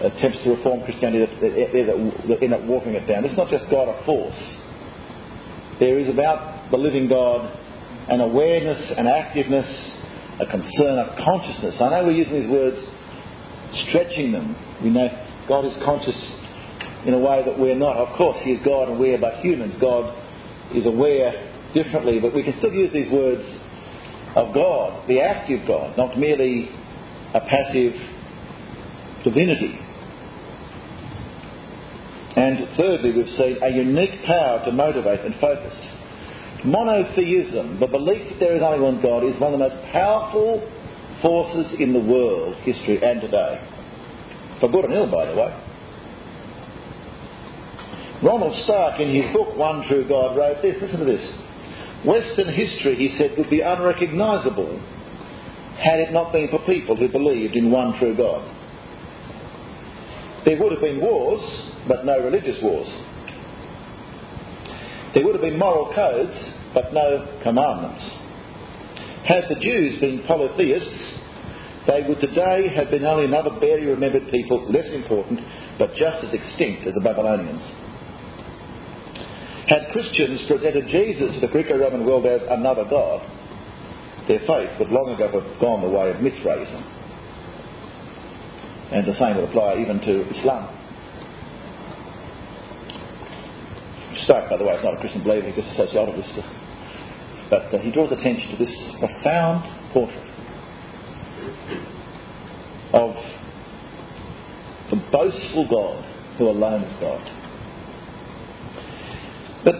attempts 0.00 0.42
to 0.44 0.50
reform 0.50 0.84
Christianity 0.84 1.26
that 1.40 2.42
end 2.42 2.54
up 2.54 2.62
watering 2.64 2.96
it 2.96 3.06
down. 3.06 3.24
It's 3.24 3.36
not 3.36 3.48
just 3.48 3.70
God 3.70 3.88
a 3.88 4.04
force. 4.04 4.34
There 5.78 5.98
is 5.98 6.08
about 6.08 6.70
the 6.70 6.76
living 6.76 7.08
God 7.08 7.56
an 8.08 8.20
awareness, 8.20 8.92
an 8.98 9.06
activeness, 9.06 9.70
a 10.40 10.46
concern, 10.46 10.98
a 10.98 11.16
consciousness. 11.24 11.76
I 11.80 11.90
know 11.90 12.04
we're 12.04 12.18
using 12.18 12.42
these 12.42 12.50
words, 12.50 12.76
stretching 13.88 14.32
them. 14.32 14.56
We 14.82 14.90
know 14.90 15.06
God 15.46 15.64
is 15.64 15.74
conscious 15.84 16.16
in 17.06 17.14
a 17.14 17.18
way 17.18 17.42
that 17.44 17.58
we're 17.58 17.76
not. 17.76 17.96
Of 17.96 18.16
course, 18.16 18.38
He 18.42 18.52
is 18.52 18.64
God 18.64 18.88
and 18.88 18.98
we're 18.98 19.18
but 19.18 19.40
humans. 19.40 19.74
God 19.80 20.16
is 20.74 20.86
aware 20.86 21.50
differently, 21.74 22.18
but 22.20 22.34
we 22.34 22.42
can 22.42 22.54
still 22.58 22.72
use 22.72 22.92
these 22.92 23.10
words 23.10 23.44
of 24.36 24.54
God, 24.54 25.08
the 25.08 25.20
active 25.20 25.66
God, 25.66 25.96
not 25.96 26.18
merely 26.18 26.68
a 27.34 27.40
passive 27.40 27.94
divinity. 29.24 29.78
And 32.36 32.76
thirdly, 32.76 33.12
we've 33.12 33.36
seen 33.36 33.58
a 33.62 33.70
unique 33.70 34.24
power 34.24 34.64
to 34.64 34.72
motivate 34.72 35.20
and 35.20 35.34
focus. 35.40 35.74
Monotheism, 36.64 37.80
the 37.80 37.86
belief 37.86 38.28
that 38.30 38.38
there 38.38 38.54
is 38.54 38.62
only 38.62 38.80
one 38.80 39.02
God, 39.02 39.24
is 39.24 39.40
one 39.40 39.52
of 39.52 39.58
the 39.58 39.68
most 39.68 39.92
powerful 39.92 40.60
forces 41.22 41.74
in 41.80 41.92
the 41.92 42.00
world, 42.00 42.56
history, 42.62 43.02
and 43.02 43.20
today. 43.20 43.60
For 44.60 44.68
good 44.68 44.84
and 44.84 44.94
ill, 44.94 45.10
by 45.10 45.26
the 45.26 45.34
way. 45.34 45.69
Ronald 48.22 48.54
Stark, 48.64 49.00
in 49.00 49.14
his 49.14 49.32
book 49.34 49.56
One 49.56 49.86
True 49.88 50.06
God, 50.06 50.36
wrote 50.36 50.60
this 50.62 50.76
listen 50.80 51.00
to 51.00 51.06
this. 51.06 51.24
Western 52.04 52.52
history, 52.52 52.96
he 52.96 53.16
said, 53.18 53.36
would 53.36 53.50
be 53.50 53.60
unrecognisable 53.60 54.80
had 55.80 56.00
it 56.00 56.12
not 56.12 56.32
been 56.32 56.48
for 56.48 56.58
people 56.66 56.96
who 56.96 57.08
believed 57.08 57.56
in 57.56 57.70
one 57.70 57.98
true 57.98 58.14
God. 58.16 58.44
There 60.44 60.58
would 60.58 60.72
have 60.72 60.80
been 60.80 61.00
wars, 61.00 61.40
but 61.88 62.04
no 62.04 62.20
religious 62.20 62.62
wars. 62.62 62.88
There 65.14 65.24
would 65.24 65.34
have 65.34 65.42
been 65.42 65.58
moral 65.58 65.92
codes, 65.94 66.36
but 66.74 66.92
no 66.92 67.40
commandments. 67.42 68.04
Had 69.24 69.44
the 69.48 69.60
Jews 69.60 70.00
been 70.00 70.22
polytheists, 70.26 71.20
they 71.86 72.04
would 72.06 72.20
today 72.20 72.68
have 72.74 72.90
been 72.90 73.04
only 73.04 73.24
another 73.24 73.50
barely 73.58 73.86
remembered 73.86 74.30
people, 74.30 74.70
less 74.70 74.88
important, 74.92 75.40
but 75.78 75.94
just 75.94 76.24
as 76.24 76.32
extinct 76.32 76.86
as 76.86 76.94
the 76.94 77.00
Babylonians. 77.00 77.89
Christians 79.92 80.40
presented 80.48 80.88
Jesus 80.88 81.34
to 81.34 81.40
the 81.40 81.52
Greco-Roman 81.52 82.04
world 82.04 82.26
as 82.26 82.42
another 82.48 82.84
God, 82.88 83.20
their 84.28 84.40
faith 84.46 84.70
would 84.78 84.90
long 84.90 85.10
ago 85.14 85.40
have 85.40 85.60
gone 85.60 85.82
the 85.82 85.88
way 85.88 86.10
of 86.10 86.20
Mithraism. 86.22 86.82
And 88.92 89.06
the 89.06 89.14
same 89.14 89.36
would 89.36 89.48
apply 89.48 89.78
even 89.78 90.00
to 90.00 90.28
Islam. 90.30 90.76
Stark, 94.24 94.50
by 94.50 94.56
the 94.56 94.64
way, 94.64 94.74
is 94.74 94.84
not 94.84 94.94
a 94.94 95.00
Christian 95.00 95.22
believer, 95.22 95.46
he's 95.50 95.64
just 95.64 95.78
a 95.78 95.86
sociologist. 95.86 96.34
But 97.48 97.74
uh, 97.74 97.78
he 97.78 97.90
draws 97.90 98.12
attention 98.12 98.50
to 98.50 98.56
this 98.56 98.74
profound 98.98 99.64
portrait 99.92 100.30
of 102.92 103.14
the 104.90 104.96
boastful 105.10 105.66
God 105.68 106.04
who 106.38 106.48
alone 106.48 106.82
is 106.82 107.00
God. 107.00 107.39
But 109.64 109.74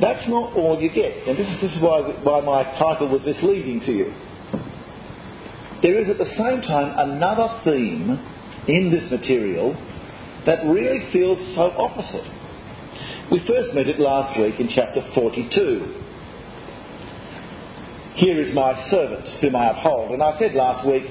that's 0.00 0.28
not 0.28 0.54
all 0.56 0.80
you 0.80 0.90
get, 0.90 1.26
and 1.26 1.38
this 1.38 1.46
is, 1.46 1.60
this 1.60 1.72
is 1.72 1.82
why, 1.82 2.00
why 2.22 2.40
my 2.40 2.64
title 2.78 3.08
was 3.08 3.22
misleading 3.24 3.80
to 3.80 3.92
you. 3.92 4.12
There 5.82 5.98
is 5.98 6.08
at 6.08 6.18
the 6.18 6.30
same 6.36 6.62
time 6.62 6.92
another 6.98 7.60
theme 7.64 8.18
in 8.68 8.90
this 8.90 9.10
material 9.10 9.74
that 10.46 10.64
really 10.64 11.10
feels 11.12 11.38
so 11.54 11.70
opposite. 11.76 12.32
We 13.30 13.40
first 13.46 13.74
met 13.74 13.88
it 13.88 13.98
last 13.98 14.38
week 14.38 14.60
in 14.60 14.68
chapter 14.68 15.02
42. 15.14 16.02
Here 18.16 18.40
is 18.40 18.54
my 18.54 18.88
servant 18.90 19.26
whom 19.40 19.56
I 19.56 19.70
uphold. 19.70 20.12
And 20.12 20.22
I 20.22 20.38
said 20.38 20.54
last 20.54 20.86
week, 20.86 21.04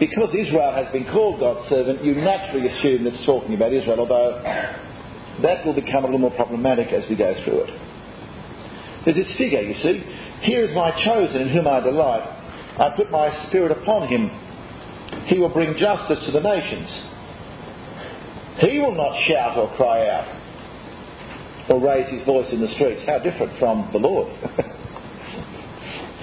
because 0.00 0.34
Israel 0.34 0.72
has 0.72 0.90
been 0.92 1.04
called 1.12 1.40
God's 1.40 1.68
servant, 1.68 2.04
you 2.04 2.14
naturally 2.14 2.68
assume 2.68 3.06
it's 3.06 3.24
talking 3.26 3.54
about 3.54 3.72
Israel, 3.72 4.00
although 4.00 4.40
that 5.40 5.64
will 5.64 5.74
become 5.74 6.04
a 6.04 6.06
little 6.06 6.18
more 6.18 6.36
problematic 6.36 6.92
as 6.92 7.08
we 7.08 7.16
go 7.16 7.32
through 7.44 7.64
it. 7.64 7.70
There's 9.04 9.16
this 9.16 9.34
figure, 9.36 9.60
you 9.60 9.74
see. 9.82 10.04
Here 10.42 10.64
is 10.64 10.74
my 10.74 10.90
chosen 11.04 11.42
in 11.42 11.48
whom 11.48 11.66
I 11.66 11.80
delight. 11.80 12.22
I 12.78 12.90
put 12.96 13.10
my 13.10 13.48
spirit 13.48 13.72
upon 13.72 14.06
him. 14.08 14.30
He 15.26 15.38
will 15.38 15.48
bring 15.48 15.76
justice 15.76 16.24
to 16.26 16.32
the 16.32 16.40
nations. 16.40 16.88
He 18.60 18.78
will 18.78 18.94
not 18.94 19.18
shout 19.26 19.56
or 19.56 19.74
cry 19.76 20.08
out 20.08 20.28
or 21.70 21.80
raise 21.80 22.10
his 22.10 22.22
voice 22.26 22.52
in 22.52 22.60
the 22.60 22.68
streets. 22.74 23.02
How 23.06 23.18
different 23.18 23.58
from 23.58 23.88
the 23.92 23.98
Lord, 23.98 24.28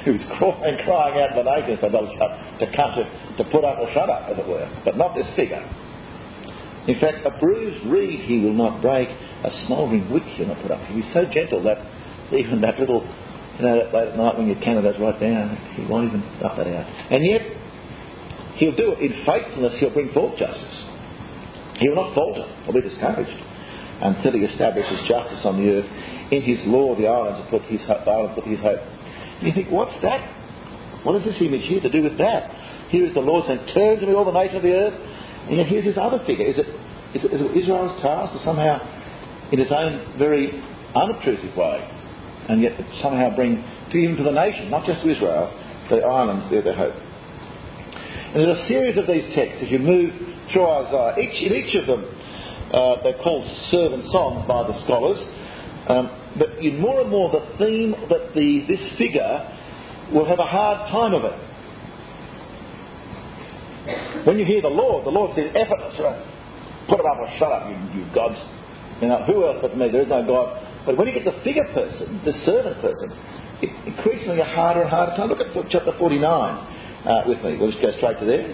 who's 0.06 0.22
crying, 0.38 0.78
crying 0.86 1.22
out 1.22 1.36
to 1.36 1.44
the 1.44 1.50
nations 1.50 1.80
to, 1.82 1.90
to 1.90 2.68
come 2.76 2.94
to, 2.96 3.04
to 3.44 3.50
put 3.52 3.66
up 3.66 3.80
or 3.80 3.90
shut 3.94 4.10
up, 4.10 4.30
as 4.30 4.38
it 4.38 4.48
were, 4.48 4.70
but 4.86 4.96
not 4.98 5.16
this 5.16 5.28
figure. 5.36 5.66
In 6.88 7.00
fact, 7.00 7.26
a 7.26 7.32
bruised 7.40 7.86
reed 7.88 8.22
he 8.22 8.40
will 8.40 8.54
not 8.54 8.82
break, 8.82 9.10
a 9.10 9.52
smouldering 9.66 10.12
wick 10.12 10.24
he'll 10.36 10.48
not 10.48 10.62
put 10.62 10.72
up. 10.72 10.82
He's 10.88 11.12
so 11.14 11.26
gentle 11.32 11.64
that 11.64 11.78
even 12.34 12.62
that 12.62 12.80
little, 12.80 13.04
you 13.58 13.66
know, 13.66 13.76
that 13.78 13.94
late 13.94 14.08
at 14.10 14.18
night 14.18 14.38
when 14.38 14.48
your 14.48 14.60
goes 14.60 15.00
right 15.00 15.20
down, 15.20 15.56
he 15.76 15.86
won't 15.86 16.08
even 16.08 16.24
up 16.44 16.58
that 16.58 16.68
out. 16.68 16.86
And 17.12 17.26
yet, 17.26 17.42
he'll 18.56 18.76
do 18.76 18.94
it 18.94 19.00
in 19.00 19.26
faithfulness, 19.26 19.76
he'll 19.80 19.94
bring 19.94 20.14
forth 20.14 20.38
justice. 20.38 20.86
He 21.80 21.88
will 21.90 21.96
not 21.96 22.16
falter 22.16 22.48
or 22.68 22.74
be 22.74 22.82
discouraged 22.82 23.32
until 24.02 24.32
he 24.34 24.40
establishes 24.40 25.00
justice 25.08 25.44
on 25.44 25.58
the 25.58 25.80
earth. 25.80 25.90
In 26.32 26.42
his 26.44 26.60
law, 26.68 26.96
the 26.96 27.08
islands 27.08 27.42
have 27.42 27.50
put 27.50 27.64
his, 27.64 27.82
islands 27.90 28.36
put 28.36 28.46
his 28.46 28.60
hope. 28.60 28.80
You 29.42 29.54
think, 29.54 29.72
what's 29.72 29.96
that? 30.02 30.20
What 31.04 31.16
is 31.16 31.24
this 31.24 31.42
image 31.42 31.64
here 31.68 31.80
to 31.80 31.90
do 31.90 32.04
with 32.04 32.18
that? 32.18 32.52
Here 32.92 33.06
is 33.06 33.14
the 33.14 33.24
Lord 33.24 33.46
saying, 33.48 33.72
Turn 33.74 34.00
to 34.00 34.06
me, 34.06 34.14
all 34.14 34.26
the 34.26 34.36
nations 34.36 34.58
of 34.58 34.64
the 34.64 34.74
earth. 34.74 34.98
And 35.50 35.58
yet 35.58 35.66
here's 35.66 35.86
this 35.86 35.98
other 36.00 36.22
figure. 36.26 36.46
Is 36.46 36.60
it, 36.60 36.68
is 37.18 37.26
it, 37.26 37.34
is 37.34 37.42
it 37.42 37.58
Israel's 37.58 38.00
task 38.02 38.38
to 38.38 38.44
somehow, 38.46 38.78
in 39.52 39.60
its 39.60 39.72
own 39.74 40.14
very 40.18 40.62
unobtrusive 40.94 41.58
way, 41.58 41.82
and 42.48 42.62
yet 42.62 42.78
somehow 43.02 43.36
bring 43.36 43.58
to 43.92 43.98
even 43.98 44.16
to 44.18 44.24
the 44.24 44.32
nation, 44.32 44.70
not 44.70 44.86
just 44.86 45.02
to 45.02 45.10
Israel, 45.10 45.50
the 45.90 46.06
islands, 46.06 46.50
their, 46.52 46.62
their 46.62 46.76
hope? 46.78 46.94
And 46.94 48.46
there's 48.46 48.62
a 48.62 48.68
series 48.68 48.96
of 48.98 49.08
these 49.08 49.26
texts 49.34 49.66
as 49.66 49.72
you 49.72 49.80
move 49.80 50.14
through 50.54 50.68
Isaiah. 50.70 51.18
Each, 51.18 51.38
in 51.42 51.52
each 51.58 51.74
of 51.74 51.88
them, 51.88 52.06
uh, 52.70 53.02
they're 53.02 53.18
called 53.24 53.42
servant 53.72 54.06
songs 54.14 54.46
by 54.48 54.70
the 54.70 54.78
scholars. 54.86 55.18
Um, 55.90 56.14
but 56.38 56.62
in 56.62 56.80
more 56.80 57.02
and 57.02 57.10
more, 57.10 57.32
the 57.34 57.58
theme 57.58 57.96
that 58.14 58.36
the, 58.36 58.66
this 58.70 58.98
figure 59.00 59.50
will 60.14 60.30
have 60.30 60.38
a 60.38 60.46
hard 60.46 60.92
time 60.92 61.16
of 61.16 61.26
it. 61.26 61.34
When 64.26 64.38
you 64.38 64.46
hear 64.46 64.62
the 64.62 64.70
Lord, 64.70 65.06
the 65.06 65.12
Lord 65.12 65.36
says, 65.36 65.52
effortless, 65.56 66.00
right? 66.00 66.40
put 66.90 67.00
it 67.00 67.06
up 67.06 67.22
or 67.22 67.30
shut 67.38 67.54
up, 67.54 67.70
you, 67.70 68.02
you 68.02 68.04
gods. 68.14 68.42
You 69.00 69.08
know, 69.08 69.24
who 69.24 69.46
else 69.46 69.60
but 69.62 69.78
me? 69.78 69.90
There 69.90 70.02
is 70.02 70.10
no 70.10 70.26
God. 70.26 70.66
But 70.86 70.98
when 70.98 71.08
you 71.08 71.14
get 71.14 71.24
the 71.24 71.40
figure 71.44 71.64
person, 71.72 72.20
the 72.26 72.34
servant 72.44 72.82
person, 72.82 73.14
it, 73.62 73.72
increasingly 73.88 74.42
a 74.42 74.46
harder 74.46 74.82
and 74.82 74.90
harder 74.90 75.16
time. 75.16 75.30
Look 75.30 75.40
at 75.40 75.54
chapter 75.70 75.94
49 75.98 76.26
uh, 76.26 77.24
with 77.28 77.42
me. 77.44 77.56
We'll 77.58 77.72
just 77.72 77.82
go 77.82 77.96
straight 77.98 78.20
to 78.20 78.26
there. 78.26 78.52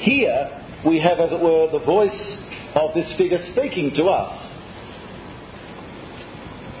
Here 0.00 0.62
we 0.86 1.00
have, 1.00 1.18
as 1.18 1.32
it 1.32 1.40
were, 1.40 1.68
the 1.72 1.84
voice 1.84 2.38
of 2.76 2.94
this 2.94 3.12
figure 3.18 3.44
speaking 3.52 3.92
to 3.96 4.04
us. 4.04 4.50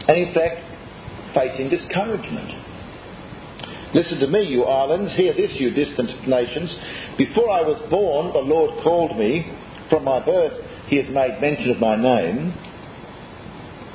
And 0.08 0.16
in 0.16 0.32
fact, 0.32 0.60
facing 1.34 1.68
discouragement. 1.68 2.63
Listen 3.94 4.18
to 4.20 4.26
me, 4.26 4.44
you 4.44 4.64
islands. 4.64 5.12
Hear 5.14 5.34
this, 5.34 5.52
you 5.54 5.70
distant 5.70 6.28
nations. 6.28 6.70
Before 7.16 7.50
I 7.50 7.62
was 7.62 7.80
born, 7.90 8.32
the 8.32 8.40
Lord 8.40 8.82
called 8.82 9.16
me. 9.16 9.46
From 9.88 10.04
my 10.04 10.24
birth, 10.24 10.52
He 10.88 10.96
has 10.96 11.06
made 11.14 11.40
mention 11.40 11.70
of 11.70 11.78
my 11.78 11.96
name. 11.96 12.52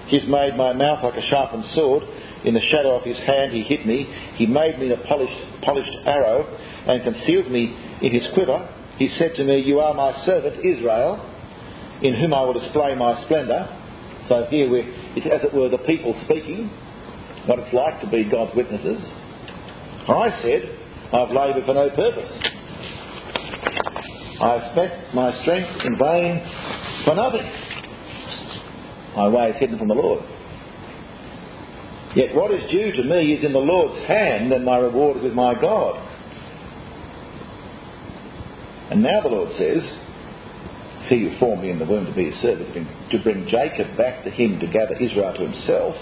He 0.07 0.19
has 0.19 0.27
made 0.29 0.55
my 0.55 0.73
mouth 0.73 1.03
like 1.03 1.15
a 1.15 1.27
sharpened 1.29 1.65
sword. 1.75 2.03
In 2.45 2.53
the 2.53 2.61
shadow 2.71 2.95
of 2.95 3.03
His 3.03 3.17
hand, 3.17 3.51
He 3.51 3.63
hid 3.63 3.85
me. 3.85 4.07
He 4.35 4.45
made 4.45 4.79
me 4.79 4.91
a 4.91 4.97
polished, 5.07 5.61
polished 5.63 5.91
arrow 6.05 6.47
and 6.87 7.03
concealed 7.03 7.51
me 7.51 7.75
in 8.01 8.13
His 8.13 8.23
quiver. 8.33 8.67
He 8.97 9.09
said 9.17 9.35
to 9.35 9.43
me, 9.43 9.61
You 9.65 9.79
are 9.81 9.93
my 9.93 10.25
servant, 10.25 10.63
Israel 10.63 11.29
in 12.01 12.15
whom 12.15 12.33
I 12.33 12.43
will 12.43 12.53
display 12.53 12.95
my 12.95 13.23
splendour. 13.25 13.67
So 14.29 14.45
here 14.49 14.69
we're, 14.69 14.87
as 15.17 15.43
it 15.43 15.53
were, 15.53 15.69
the 15.69 15.79
people 15.79 16.19
speaking, 16.25 16.69
what 17.45 17.59
it's 17.59 17.73
like 17.73 17.99
to 18.01 18.09
be 18.09 18.29
God's 18.29 18.55
witnesses. 18.55 19.03
I 20.09 20.41
said, 20.41 20.61
I've 21.13 21.31
laboured 21.31 21.65
for 21.65 21.73
no 21.73 21.89
purpose. 21.89 22.31
I 24.41 24.57
have 24.57 24.71
spent 24.71 25.13
my 25.13 25.41
strength 25.41 25.85
in 25.85 25.97
vain 25.97 26.41
for 27.05 27.15
nothing. 27.15 27.45
My 29.15 29.27
way 29.27 29.49
is 29.49 29.57
hidden 29.57 29.77
from 29.77 29.89
the 29.89 29.95
Lord. 29.95 30.23
Yet 32.15 32.33
what 32.33 32.51
is 32.51 32.69
due 32.71 32.91
to 32.91 33.03
me 33.03 33.33
is 33.33 33.45
in 33.45 33.53
the 33.53 33.59
Lord's 33.59 34.07
hand, 34.07 34.51
and 34.51 34.65
my 34.65 34.77
reward 34.77 35.17
is 35.17 35.23
with 35.23 35.33
my 35.33 35.53
God. 35.59 36.05
And 38.89 39.03
now 39.03 39.21
the 39.21 39.29
Lord 39.29 39.51
says, 39.57 39.83
he 41.09 41.29
who 41.29 41.37
formed 41.37 41.63
me 41.63 41.69
in 41.69 41.79
the 41.79 41.85
womb 41.85 42.05
to 42.05 42.13
be 42.13 42.31
his 42.31 42.41
servant, 42.41 42.73
to 43.11 43.19
bring 43.21 43.47
Jacob 43.47 43.95
back 43.97 44.23
to 44.23 44.31
him 44.31 44.59
to 44.59 44.67
gather 44.67 44.95
Israel 44.95 45.33
to 45.33 45.41
himself. 45.41 45.95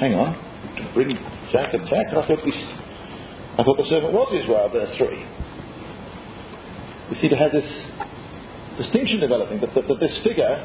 Hang 0.00 0.14
on, 0.14 0.34
to 0.76 0.90
bring 0.92 1.16
Jacob 1.52 1.82
back? 1.90 2.06
I 2.10 2.26
thought, 2.26 2.44
this, 2.44 2.54
I 3.56 3.62
thought 3.62 3.76
the 3.76 3.86
servant 3.88 4.12
was 4.12 4.34
Israel, 4.34 4.68
verse 4.68 4.90
3. 4.98 5.06
You 7.10 7.16
see, 7.20 7.28
to 7.28 7.36
have 7.36 7.52
this 7.52 7.70
distinction 8.78 9.20
developing, 9.20 9.60
that, 9.60 9.72
that, 9.74 9.86
that 9.86 10.00
this 10.00 10.18
figure, 10.24 10.58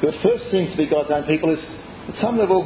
who 0.00 0.08
at 0.08 0.22
first 0.22 0.50
seems 0.50 0.70
to 0.72 0.78
be 0.78 0.88
God's 0.88 1.10
own 1.10 1.24
people, 1.24 1.52
is 1.52 1.60
at 2.08 2.14
some 2.22 2.38
level 2.38 2.64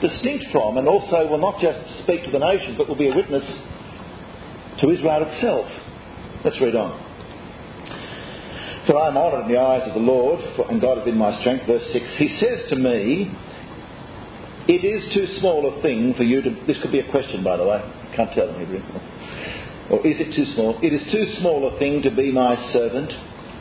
distinct 0.00 0.46
from, 0.52 0.78
and 0.78 0.88
also 0.88 1.28
will 1.28 1.38
not 1.38 1.60
just 1.60 1.78
speak 2.04 2.24
to 2.24 2.30
the 2.30 2.38
nations, 2.38 2.78
but 2.78 2.88
will 2.88 2.96
be 2.96 3.10
a 3.10 3.14
witness 3.14 3.44
to 4.80 4.88
Israel 4.88 5.26
itself. 5.28 5.68
Let's 6.44 6.60
read 6.60 6.74
on. 6.74 6.96
For 8.86 8.96
I 8.96 9.08
am 9.08 9.18
honoured 9.18 9.46
in 9.46 9.52
the 9.52 9.60
eyes 9.60 9.86
of 9.86 9.92
the 9.92 10.00
Lord, 10.00 10.40
and 10.70 10.80
God 10.80 10.96
has 10.96 11.04
been 11.04 11.18
my 11.18 11.38
strength. 11.40 11.66
Verse 11.66 11.84
6. 11.92 12.04
He 12.16 12.38
says 12.40 12.70
to 12.70 12.76
me, 12.76 13.36
It 14.66 14.80
is 14.80 15.12
too 15.12 15.40
small 15.40 15.76
a 15.76 15.82
thing 15.82 16.14
for 16.14 16.22
you 16.22 16.40
to. 16.40 16.56
This 16.66 16.80
could 16.80 16.92
be 16.92 17.00
a 17.00 17.10
question, 17.10 17.44
by 17.44 17.58
the 17.58 17.66
way. 17.66 17.97
Can't 18.14 18.32
tell 18.32 18.48
in 18.48 18.60
Hebrew. 18.60 18.82
Or 19.90 20.06
is 20.06 20.20
it 20.20 20.34
too 20.34 20.44
small? 20.54 20.78
It 20.82 20.92
is 20.92 21.10
too 21.10 21.24
small 21.40 21.74
a 21.74 21.78
thing 21.78 22.02
to 22.02 22.10
be 22.10 22.30
my 22.30 22.56
servant, 22.72 23.10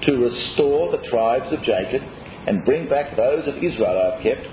to 0.03 0.17
restore 0.17 0.91
the 0.91 1.03
tribes 1.09 1.51
of 1.53 1.63
Jacob, 1.63 2.01
and 2.47 2.65
bring 2.65 2.89
back 2.89 3.15
those 3.15 3.47
of 3.47 3.63
Israel 3.63 3.97
I 3.97 4.15
have 4.15 4.23
kept. 4.23 4.45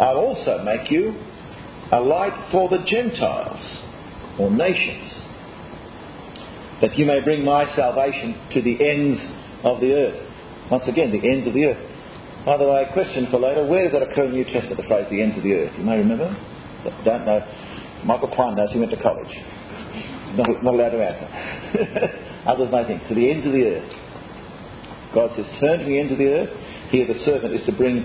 I'll 0.00 0.18
also 0.18 0.62
make 0.64 0.90
you 0.90 1.14
a 1.92 2.00
light 2.00 2.50
for 2.52 2.68
the 2.68 2.84
Gentiles, 2.84 3.62
or 4.38 4.50
nations, 4.50 5.12
that 6.80 6.96
you 6.96 7.06
may 7.06 7.20
bring 7.20 7.44
my 7.44 7.74
salvation 7.74 8.34
to 8.52 8.62
the 8.62 8.76
ends 8.88 9.18
of 9.64 9.80
the 9.80 9.92
earth. 9.92 10.70
Once 10.70 10.84
again, 10.86 11.10
the 11.10 11.26
ends 11.26 11.46
of 11.48 11.54
the 11.54 11.64
earth. 11.64 11.84
By 12.44 12.56
the 12.56 12.68
way, 12.68 12.86
question 12.92 13.26
for 13.30 13.40
later, 13.40 13.66
where 13.66 13.84
does 13.84 13.92
that 13.92 14.02
occur 14.02 14.24
in 14.24 14.30
the 14.30 14.36
New 14.36 14.44
Testament, 14.44 14.76
the 14.76 14.86
phrase 14.86 15.06
the 15.10 15.20
ends 15.20 15.36
of 15.36 15.42
the 15.42 15.54
earth? 15.54 15.72
You 15.76 15.84
may 15.84 15.96
remember? 15.96 16.28
Don't 17.04 17.26
know. 17.26 17.40
Michael 18.04 18.28
Klein 18.34 18.54
knows 18.54 18.70
he 18.72 18.78
went 18.78 18.90
to 18.92 19.02
college. 19.02 19.32
Not, 20.36 20.48
not 20.62 20.74
allowed 20.74 20.90
to 20.90 21.02
answer. 21.02 21.28
Others 22.46 22.68
may 22.70 22.84
think, 22.86 23.08
to 23.08 23.14
the 23.14 23.30
ends 23.30 23.46
of 23.46 23.52
the 23.52 23.64
earth. 23.64 23.90
God 25.14 25.30
says, 25.36 25.46
turn 25.60 25.80
to 25.80 25.84
the 25.84 25.98
ends 25.98 26.12
of 26.12 26.18
the 26.18 26.28
earth. 26.28 26.52
Here 26.90 27.06
the 27.06 27.18
servant 27.24 27.54
is 27.54 27.64
to 27.66 27.72
bring 27.72 28.04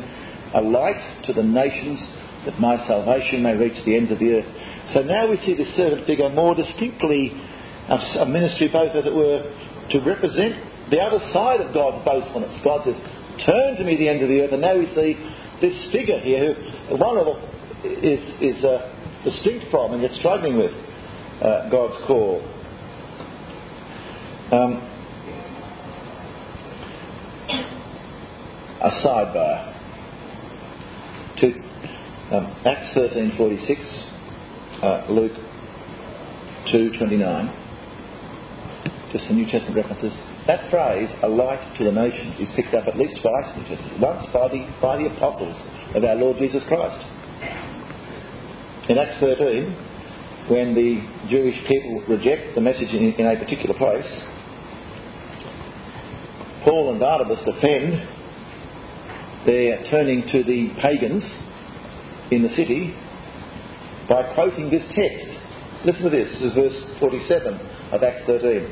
a 0.53 0.61
light 0.61 0.99
to 1.27 1.33
the 1.33 1.43
nations 1.43 1.99
that 2.45 2.59
my 2.59 2.77
salvation 2.87 3.43
may 3.43 3.55
reach 3.55 3.77
the 3.85 3.95
ends 3.95 4.11
of 4.11 4.19
the 4.19 4.39
earth. 4.39 4.49
So 4.93 5.01
now 5.01 5.29
we 5.29 5.37
see 5.45 5.55
the 5.55 5.69
servant 5.75 6.07
figure 6.07 6.29
more 6.29 6.55
distinctly 6.55 7.31
a 7.89 8.25
ministry 8.25 8.69
both, 8.71 8.95
as 8.95 9.05
it 9.05 9.13
were, 9.13 9.43
to 9.91 9.99
represent 9.99 10.55
the 10.89 10.99
other 10.99 11.19
side 11.33 11.59
of 11.59 11.73
God's 11.73 12.03
boastfulness. 12.05 12.55
God 12.63 12.83
says, 12.85 12.95
turn 13.45 13.75
to 13.77 13.83
me 13.83 13.97
the 13.97 14.07
ends 14.07 14.23
of 14.23 14.29
the 14.29 14.41
earth. 14.41 14.51
And 14.51 14.61
now 14.61 14.77
we 14.77 14.87
see 14.95 15.19
this 15.59 15.75
figure 15.91 16.19
here 16.19 16.53
who 16.53 16.95
one 16.97 17.17
of 17.17 17.27
is, 17.83 18.23
is 18.39 18.63
uh, 18.63 19.02
distinct 19.23 19.71
from 19.71 19.93
and 19.93 20.01
yet 20.01 20.11
struggling 20.19 20.57
with 20.57 20.71
uh, 21.41 21.69
God's 21.69 21.95
call. 22.07 22.41
Um, 24.51 24.89
a 28.83 28.89
sidebar 29.01 29.73
to 31.39 31.47
um, 32.35 32.45
Acts 32.65 32.95
13:46, 32.95 34.83
uh, 34.83 35.05
Luke 35.09 35.31
2:29. 36.71 37.59
Just 39.11 39.27
some 39.27 39.37
New 39.37 39.45
Testament 39.45 39.77
references. 39.77 40.13
That 40.47 40.69
phrase, 40.69 41.09
"a 41.21 41.27
light 41.29 41.77
to 41.77 41.83
the 41.83 41.91
nations," 41.91 42.39
is 42.39 42.49
picked 42.55 42.73
up 42.73 42.87
at 42.87 42.97
least 42.97 43.21
twice 43.21 43.45
in 43.55 43.63
the 43.63 43.69
New 43.69 43.75
Testament. 43.75 44.01
Once 44.01 44.25
by 44.33 44.47
the 44.49 44.67
by 44.81 44.97
the 44.97 45.07
apostles 45.07 45.55
of 45.95 46.03
our 46.03 46.15
Lord 46.15 46.37
Jesus 46.37 46.63
Christ. 46.67 46.99
In 48.89 48.97
Acts 48.97 49.17
13, 49.21 50.49
when 50.49 50.75
the 50.75 50.99
Jewish 51.29 51.55
people 51.69 52.03
reject 52.09 52.53
the 52.53 52.59
message 52.59 52.89
in, 52.89 53.13
in 53.13 53.25
a 53.25 53.39
particular 53.39 53.73
place, 53.77 54.03
Paul 56.65 56.91
and 56.91 56.99
Barnabas 56.99 57.39
defend 57.45 57.93
their 59.45 59.83
turning 59.89 60.27
to 60.33 60.43
the 60.43 60.67
pagans 60.81 61.23
in 62.29 62.43
the 62.43 62.49
city 62.49 62.93
by 64.09 64.33
quoting 64.33 64.69
this 64.69 64.83
text. 64.93 65.85
Listen 65.85 66.03
to 66.03 66.09
this. 66.09 66.27
This 66.33 66.51
is 66.51 66.53
verse 66.53 66.99
47 66.99 67.53
of 67.93 68.03
Acts 68.03 68.23
13. 68.25 68.67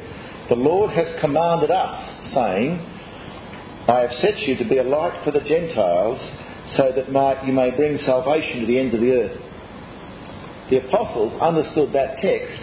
The 0.50 0.56
Lord 0.56 0.91
has 0.91 1.08
commanded 1.21 1.71
us, 1.71 2.34
saying, 2.34 2.80
I 3.88 4.02
have 4.02 4.12
set 4.19 4.39
you 4.39 4.58
to 4.58 4.67
be 4.67 4.78
a 4.78 4.84
light 4.84 5.24
for 5.24 5.32
the 5.32 5.39
Gentiles, 5.39 6.19
so 6.76 6.91
that 6.93 7.47
you 7.47 7.54
may 7.54 7.71
bring 7.78 7.97
salvation 8.00 8.60
to 8.60 8.65
the 8.65 8.78
ends 8.78 8.93
of 8.93 9.00
the 9.00 9.12
earth. 9.12 9.51
The 10.72 10.88
apostles 10.88 11.36
understood 11.42 11.92
that 11.92 12.18
text 12.18 12.58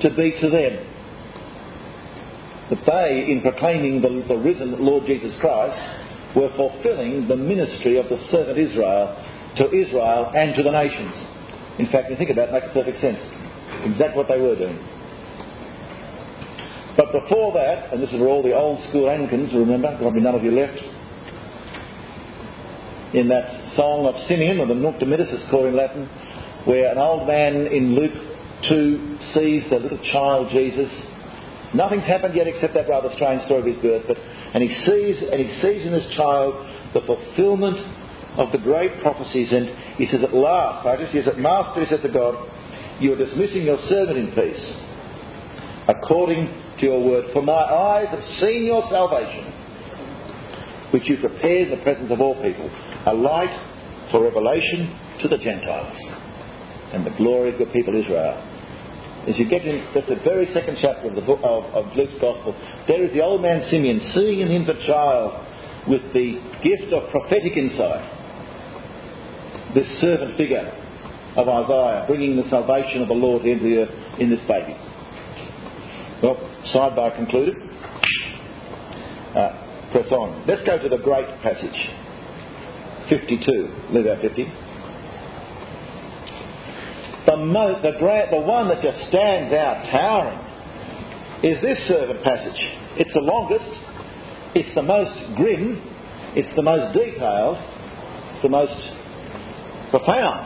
to 0.00 0.10
be 0.16 0.32
to 0.40 0.48
them. 0.48 0.80
That 2.70 2.82
they, 2.86 3.30
in 3.30 3.42
proclaiming 3.42 4.00
the, 4.00 4.24
the 4.26 4.40
risen 4.40 4.82
Lord 4.82 5.04
Jesus 5.06 5.38
Christ, 5.38 5.76
were 6.34 6.50
fulfilling 6.56 7.28
the 7.28 7.36
ministry 7.36 7.98
of 7.98 8.08
the 8.08 8.16
servant 8.30 8.58
Israel 8.58 9.14
to 9.56 9.72
Israel 9.72 10.32
and 10.34 10.54
to 10.56 10.62
the 10.62 10.72
nations. 10.72 11.14
In 11.78 11.86
fact, 11.92 12.10
you 12.10 12.16
think 12.16 12.30
about 12.30 12.48
it, 12.48 12.54
it 12.54 12.60
makes 12.60 12.72
perfect 12.72 13.00
sense. 13.00 13.20
It's 13.20 13.92
exactly 13.92 14.16
what 14.16 14.28
they 14.28 14.40
were 14.40 14.56
doing. 14.56 14.78
But 16.96 17.12
before 17.12 17.52
that, 17.52 17.92
and 17.92 18.02
this 18.02 18.10
is 18.10 18.18
where 18.18 18.30
all 18.30 18.42
the 18.42 18.56
old 18.56 18.82
school 18.88 19.10
Anglicans, 19.10 19.52
remember, 19.52 19.96
probably 20.00 20.22
none 20.22 20.34
of 20.34 20.42
you 20.42 20.50
left, 20.50 20.80
in 23.14 23.28
that 23.28 23.76
song 23.76 24.06
of 24.06 24.16
Simeon, 24.26 24.60
or 24.60 24.66
the 24.66 24.74
Nunc 24.74 24.96
Dimittis 24.96 25.32
is 25.32 25.44
called 25.50 25.66
in 25.66 25.76
Latin, 25.76 26.08
where 26.66 26.90
an 26.90 26.98
old 26.98 27.26
man 27.26 27.66
in 27.68 27.94
Luke 27.94 28.12
2 28.68 29.18
sees 29.34 29.62
the 29.70 29.78
little 29.78 30.02
child 30.12 30.50
Jesus. 30.50 30.90
Nothing's 31.74 32.04
happened 32.04 32.34
yet 32.34 32.46
except 32.46 32.74
that 32.74 32.88
rather 32.88 33.08
strange 33.14 33.44
story 33.44 33.60
of 33.60 33.66
his 33.66 33.82
birth, 33.82 34.04
but 34.06 34.18
and 34.18 34.62
he 34.62 34.68
sees 34.84 35.22
and 35.30 35.40
he 35.40 35.60
sees 35.62 35.86
in 35.86 35.92
this 35.92 36.06
child 36.16 36.54
the 36.92 37.00
fulfilment 37.06 37.76
of 38.38 38.52
the 38.52 38.58
great 38.58 39.00
prophecies, 39.00 39.48
and 39.50 39.68
he 39.96 40.06
says, 40.06 40.22
At 40.22 40.34
last, 40.34 40.86
I 40.86 40.96
just 40.96 41.12
says, 41.12 41.26
At 41.26 41.38
Master, 41.38 41.84
he 41.84 41.86
said 41.86 42.02
to 42.02 42.12
God, 42.12 42.34
You 43.00 43.14
are 43.14 43.16
dismissing 43.16 43.62
your 43.62 43.78
servant 43.88 44.18
in 44.18 44.32
peace, 44.32 44.76
according 45.88 46.46
to 46.80 46.86
your 46.86 47.02
word. 47.02 47.32
For 47.32 47.42
my 47.42 47.52
eyes 47.52 48.08
have 48.10 48.24
seen 48.40 48.66
your 48.66 48.82
salvation, 48.90 49.52
which 50.90 51.08
you 51.08 51.16
prepared 51.18 51.68
in 51.68 51.78
the 51.78 51.82
presence 51.82 52.10
of 52.10 52.20
all 52.20 52.34
people, 52.42 52.70
a 53.06 53.14
light 53.14 54.10
for 54.10 54.22
revelation 54.22 54.92
to 55.22 55.28
the 55.28 55.38
Gentiles 55.38 56.15
and 56.92 57.06
the 57.06 57.14
glory 57.16 57.52
of 57.52 57.58
the 57.58 57.66
people 57.66 57.96
Israel. 57.96 58.36
As 59.26 59.36
you 59.38 59.48
get 59.48 59.66
in 59.66 59.82
just 59.92 60.06
the 60.06 60.16
very 60.22 60.46
second 60.54 60.78
chapter 60.80 61.08
of, 61.08 61.16
the 61.16 61.22
book 61.22 61.40
of, 61.42 61.64
of 61.74 61.96
Luke's 61.96 62.14
Gospel, 62.20 62.54
there 62.86 63.02
is 63.02 63.12
the 63.12 63.22
old 63.22 63.42
man 63.42 63.66
Simeon 63.70 64.00
seeing 64.14 64.42
an 64.42 64.52
infant 64.52 64.78
child 64.86 65.34
with 65.88 66.02
the 66.14 66.38
gift 66.62 66.92
of 66.92 67.10
prophetic 67.10 67.56
insight. 67.56 68.06
This 69.74 69.86
servant 70.00 70.36
figure 70.36 70.70
of 71.36 71.48
Isaiah 71.48 72.04
bringing 72.06 72.36
the 72.36 72.48
salvation 72.48 73.02
of 73.02 73.08
the 73.08 73.14
Lord 73.14 73.44
into 73.44 73.64
the 73.64 73.76
earth 73.82 74.20
in 74.20 74.30
this 74.30 74.40
baby. 74.46 74.78
Well, 76.22 76.38
sidebar 76.72 77.14
concluded. 77.16 77.56
Uh, 79.34 79.90
press 79.92 80.10
on. 80.12 80.46
Let's 80.46 80.64
go 80.64 80.78
to 80.78 80.88
the 80.88 81.02
great 81.02 81.26
passage. 81.42 81.76
52. 83.10 83.92
Leave 83.92 84.06
out 84.06 84.22
50. 84.22 84.65
The, 87.46 87.52
mo- 87.52 87.78
the, 87.78 88.42
one 88.42 88.66
that 88.74 88.82
just 88.82 88.98
stands 89.06 89.54
out 89.54 89.86
towering 89.94 90.42
is 91.46 91.62
this 91.62 91.78
servant 91.86 92.24
passage. 92.24 92.58
It's 92.98 93.12
the 93.14 93.22
longest, 93.22 93.70
it's 94.58 94.74
the 94.74 94.82
most 94.82 95.14
grim, 95.36 95.78
it's 96.34 96.50
the 96.56 96.62
most 96.66 96.90
detailed, 96.90 97.54
it's 98.34 98.42
the 98.42 98.50
most 98.50 98.74
profound. 99.94 100.42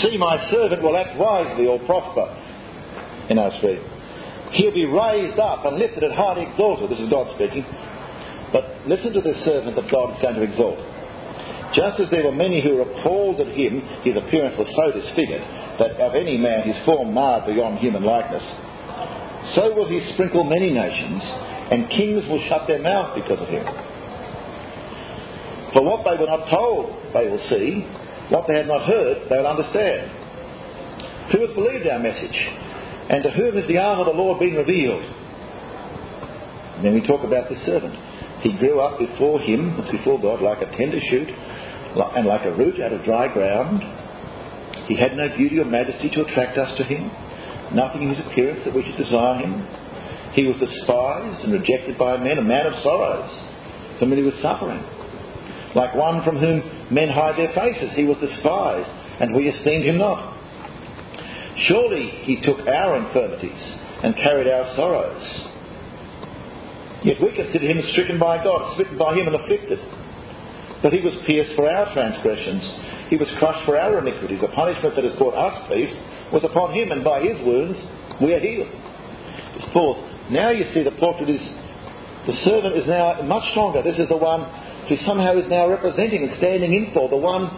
See, 0.00 0.16
my 0.16 0.40
servant 0.50 0.80
will 0.82 0.96
act 0.96 1.20
wisely 1.20 1.66
or 1.66 1.78
prosper 1.84 2.32
in 3.28 3.36
our 3.36 3.52
street. 3.58 3.84
He'll 4.56 4.72
be 4.72 4.86
raised 4.86 5.38
up 5.38 5.66
and 5.66 5.76
lifted 5.76 6.02
and 6.02 6.14
highly 6.14 6.48
exalted. 6.48 6.88
This 6.88 7.00
is 7.00 7.10
God 7.10 7.28
speaking. 7.36 7.66
But 8.56 8.88
listen 8.88 9.12
to 9.12 9.20
this 9.20 9.44
servant 9.44 9.76
that 9.76 9.90
God 9.92 10.16
is 10.16 10.22
going 10.22 10.36
to 10.36 10.42
exalt. 10.48 10.93
Just 11.74 11.98
as 12.00 12.10
there 12.10 12.22
were 12.22 12.32
many 12.32 12.62
who 12.62 12.76
were 12.76 12.86
appalled 12.86 13.40
at 13.40 13.50
him, 13.50 13.82
his 14.06 14.16
appearance 14.16 14.54
was 14.56 14.70
so 14.78 14.94
disfigured 14.94 15.42
that 15.78 15.98
of 15.98 16.14
any 16.14 16.38
man 16.38 16.62
his 16.62 16.78
form 16.84 17.12
marred 17.12 17.46
beyond 17.46 17.78
human 17.78 18.04
likeness. 18.04 18.44
So 19.58 19.74
will 19.74 19.88
he 19.88 20.00
sprinkle 20.14 20.44
many 20.44 20.70
nations, 20.70 21.20
and 21.74 21.90
kings 21.90 22.24
will 22.30 22.40
shut 22.48 22.66
their 22.66 22.78
mouth 22.78 23.14
because 23.18 23.40
of 23.42 23.48
him. 23.48 23.66
For 25.74 25.82
what 25.82 26.06
they 26.06 26.16
were 26.16 26.30
not 26.30 26.48
told, 26.48 26.94
they 27.12 27.26
will 27.28 27.42
see. 27.50 27.82
What 28.30 28.46
they 28.46 28.54
had 28.54 28.68
not 28.68 28.86
heard, 28.86 29.28
they 29.28 29.36
will 29.36 29.50
understand. 29.50 30.08
Who 31.32 31.44
has 31.44 31.50
believed 31.54 31.86
our 31.88 31.98
message? 31.98 32.38
And 33.10 33.22
to 33.24 33.30
whom 33.30 33.56
has 33.56 33.66
the 33.66 33.78
arm 33.78 33.98
of 33.98 34.06
the 34.06 34.12
Lord 34.12 34.38
been 34.38 34.54
revealed? 34.54 35.02
And 36.76 36.84
then 36.84 36.94
we 36.94 37.02
talk 37.06 37.24
about 37.24 37.50
the 37.50 37.56
servant. 37.66 37.94
He 38.44 38.52
grew 38.52 38.78
up 38.78 38.98
before 38.98 39.40
him, 39.40 39.74
before 39.90 40.20
God, 40.20 40.42
like 40.42 40.60
a 40.60 40.70
tender 40.76 41.00
shoot 41.08 41.28
and 41.28 42.26
like 42.26 42.44
a 42.44 42.52
root 42.54 42.78
out 42.78 42.92
of 42.92 43.02
dry 43.02 43.32
ground. 43.32 43.80
He 44.86 44.96
had 44.96 45.16
no 45.16 45.34
beauty 45.34 45.58
or 45.58 45.64
majesty 45.64 46.10
to 46.10 46.26
attract 46.26 46.58
us 46.58 46.76
to 46.76 46.84
him, 46.84 47.10
nothing 47.74 48.02
in 48.02 48.14
his 48.14 48.20
appearance 48.26 48.60
that 48.66 48.74
we 48.74 48.84
should 48.84 48.98
desire 48.98 49.40
him. 49.40 49.66
He 50.34 50.44
was 50.44 50.56
despised 50.60 51.40
and 51.44 51.54
rejected 51.54 51.96
by 51.96 52.18
men, 52.18 52.36
a 52.36 52.42
man 52.42 52.66
of 52.66 52.74
sorrows, 52.82 53.32
familiar 53.98 54.26
with 54.26 54.38
suffering, 54.42 54.84
like 55.74 55.94
one 55.94 56.22
from 56.22 56.36
whom 56.36 56.60
men 56.92 57.08
hide 57.08 57.38
their 57.38 57.54
faces. 57.54 57.96
He 57.96 58.04
was 58.04 58.18
despised, 58.18 58.90
and 59.20 59.34
we 59.34 59.48
esteemed 59.48 59.86
him 59.86 59.96
not. 59.96 60.36
Surely 61.66 62.10
he 62.28 62.42
took 62.42 62.58
our 62.68 62.96
infirmities 62.98 63.62
and 64.02 64.14
carried 64.16 64.48
our 64.48 64.76
sorrows. 64.76 65.53
Yet 67.04 67.20
we 67.20 67.36
consider 67.36 67.68
him 67.68 67.84
stricken 67.92 68.18
by 68.18 68.42
God, 68.42 68.76
smitten 68.76 68.96
by 68.96 69.14
him 69.14 69.28
and 69.28 69.36
afflicted. 69.36 69.78
But 70.82 70.92
he 70.92 71.00
was 71.00 71.12
pierced 71.26 71.54
for 71.54 71.68
our 71.68 71.92
transgressions, 71.92 72.64
he 73.08 73.16
was 73.16 73.28
crushed 73.38 73.64
for 73.64 73.78
our 73.78 73.98
iniquities. 74.00 74.40
The 74.40 74.48
punishment 74.48 74.96
that 74.96 75.04
has 75.04 75.16
brought 75.16 75.36
us 75.36 75.68
peace 75.68 75.92
was 76.32 76.44
upon 76.44 76.72
him, 76.72 76.92
and 76.92 77.04
by 77.04 77.20
his 77.20 77.36
wounds 77.44 77.78
we 78.20 78.32
are 78.32 78.40
healed. 78.40 78.72
It's 79.56 79.68
Paul. 79.72 80.00
Now 80.30 80.50
you 80.50 80.64
see 80.72 80.82
the 80.82 80.96
portrait 80.96 81.28
is 81.28 81.40
the 82.26 82.32
servant 82.44 82.74
is 82.76 82.88
now 82.88 83.20
much 83.22 83.44
stronger. 83.52 83.82
This 83.82 83.98
is 83.98 84.08
the 84.08 84.16
one 84.16 84.48
who 84.88 84.96
somehow 85.04 85.36
is 85.36 85.44
now 85.48 85.68
representing 85.68 86.24
and 86.24 86.32
standing 86.38 86.72
in 86.72 86.92
for 86.94 87.08
the 87.08 87.16
one 87.16 87.48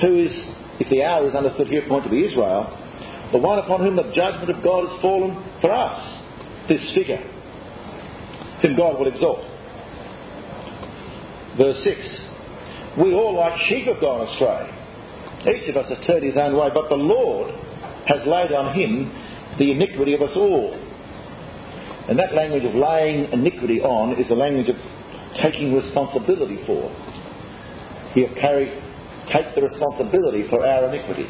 who 0.00 0.20
is, 0.20 0.32
if 0.78 0.88
the 0.90 1.02
hour 1.02 1.28
is 1.28 1.34
understood 1.34 1.68
here, 1.68 1.82
point 1.88 2.04
to 2.04 2.10
be 2.10 2.28
Israel, 2.28 2.68
the 3.32 3.38
one 3.38 3.58
upon 3.58 3.80
whom 3.80 3.96
the 3.96 4.12
judgment 4.12 4.50
of 4.50 4.62
God 4.62 4.88
has 4.88 5.00
fallen 5.00 5.32
for 5.60 5.72
us. 5.72 5.96
This 6.68 6.84
figure, 6.94 7.20
whom 8.62 8.76
God 8.76 8.98
will 8.98 9.08
exalt. 9.08 9.40
Verse 11.56 11.82
6 11.84 12.98
We 12.98 13.14
all 13.14 13.36
like 13.36 13.60
sheep 13.68 13.86
have 13.86 14.00
gone 14.00 14.26
astray. 14.28 14.76
Each 15.54 15.68
of 15.70 15.76
us 15.76 15.88
has 15.88 16.06
turned 16.06 16.24
his 16.24 16.36
own 16.36 16.56
way, 16.56 16.68
but 16.72 16.88
the 16.88 16.96
Lord 16.96 17.54
has 18.06 18.26
laid 18.26 18.52
on 18.52 18.74
him 18.74 19.10
the 19.58 19.72
iniquity 19.72 20.14
of 20.14 20.22
us 20.22 20.36
all. 20.36 20.74
And 22.08 22.18
that 22.18 22.34
language 22.34 22.64
of 22.64 22.74
laying 22.74 23.32
iniquity 23.32 23.80
on 23.80 24.18
is 24.20 24.28
the 24.28 24.34
language 24.34 24.68
of 24.68 24.76
taking 25.40 25.74
responsibility 25.74 26.58
for. 26.66 26.90
He 28.14 28.22
will 28.22 28.34
carry, 28.34 28.66
take 29.32 29.54
the 29.54 29.62
responsibility 29.62 30.48
for 30.48 30.66
our 30.66 30.88
iniquity. 30.92 31.28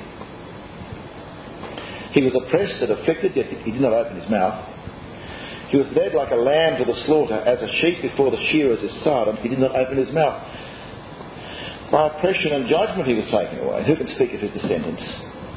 He 2.12 2.22
was 2.22 2.34
oppressed 2.34 2.82
and 2.82 2.90
afflicted, 2.92 3.36
yet 3.36 3.46
he 3.46 3.70
did 3.70 3.80
not 3.80 3.92
open 3.92 4.20
his 4.20 4.28
mouth. 4.30 4.66
He 5.70 5.78
was 5.78 5.87
led 5.94 6.14
like 6.14 6.33
a 6.33 6.37
lamb 6.37 6.78
to 6.78 6.85
the 6.85 6.98
slaughter, 7.06 7.38
as 7.46 7.62
a 7.62 7.70
sheep 7.80 8.02
before 8.02 8.30
the 8.30 8.42
shearers 8.50 8.83
is 8.83 8.90
silent. 9.04 9.38
He 9.38 9.48
did 9.48 9.61
not 9.61 9.74
open 9.74 9.96
his 9.96 10.11
mouth. 10.11 10.42
By 11.90 12.11
oppression 12.11 12.52
and 12.52 12.68
judgment 12.68 13.06
he 13.06 13.14
was 13.14 13.26
taken 13.30 13.62
away. 13.62 13.87
Who 13.87 13.94
can 13.94 14.06
speak 14.14 14.35
of 14.35 14.40
his 14.40 14.50
descendants? 14.50 15.02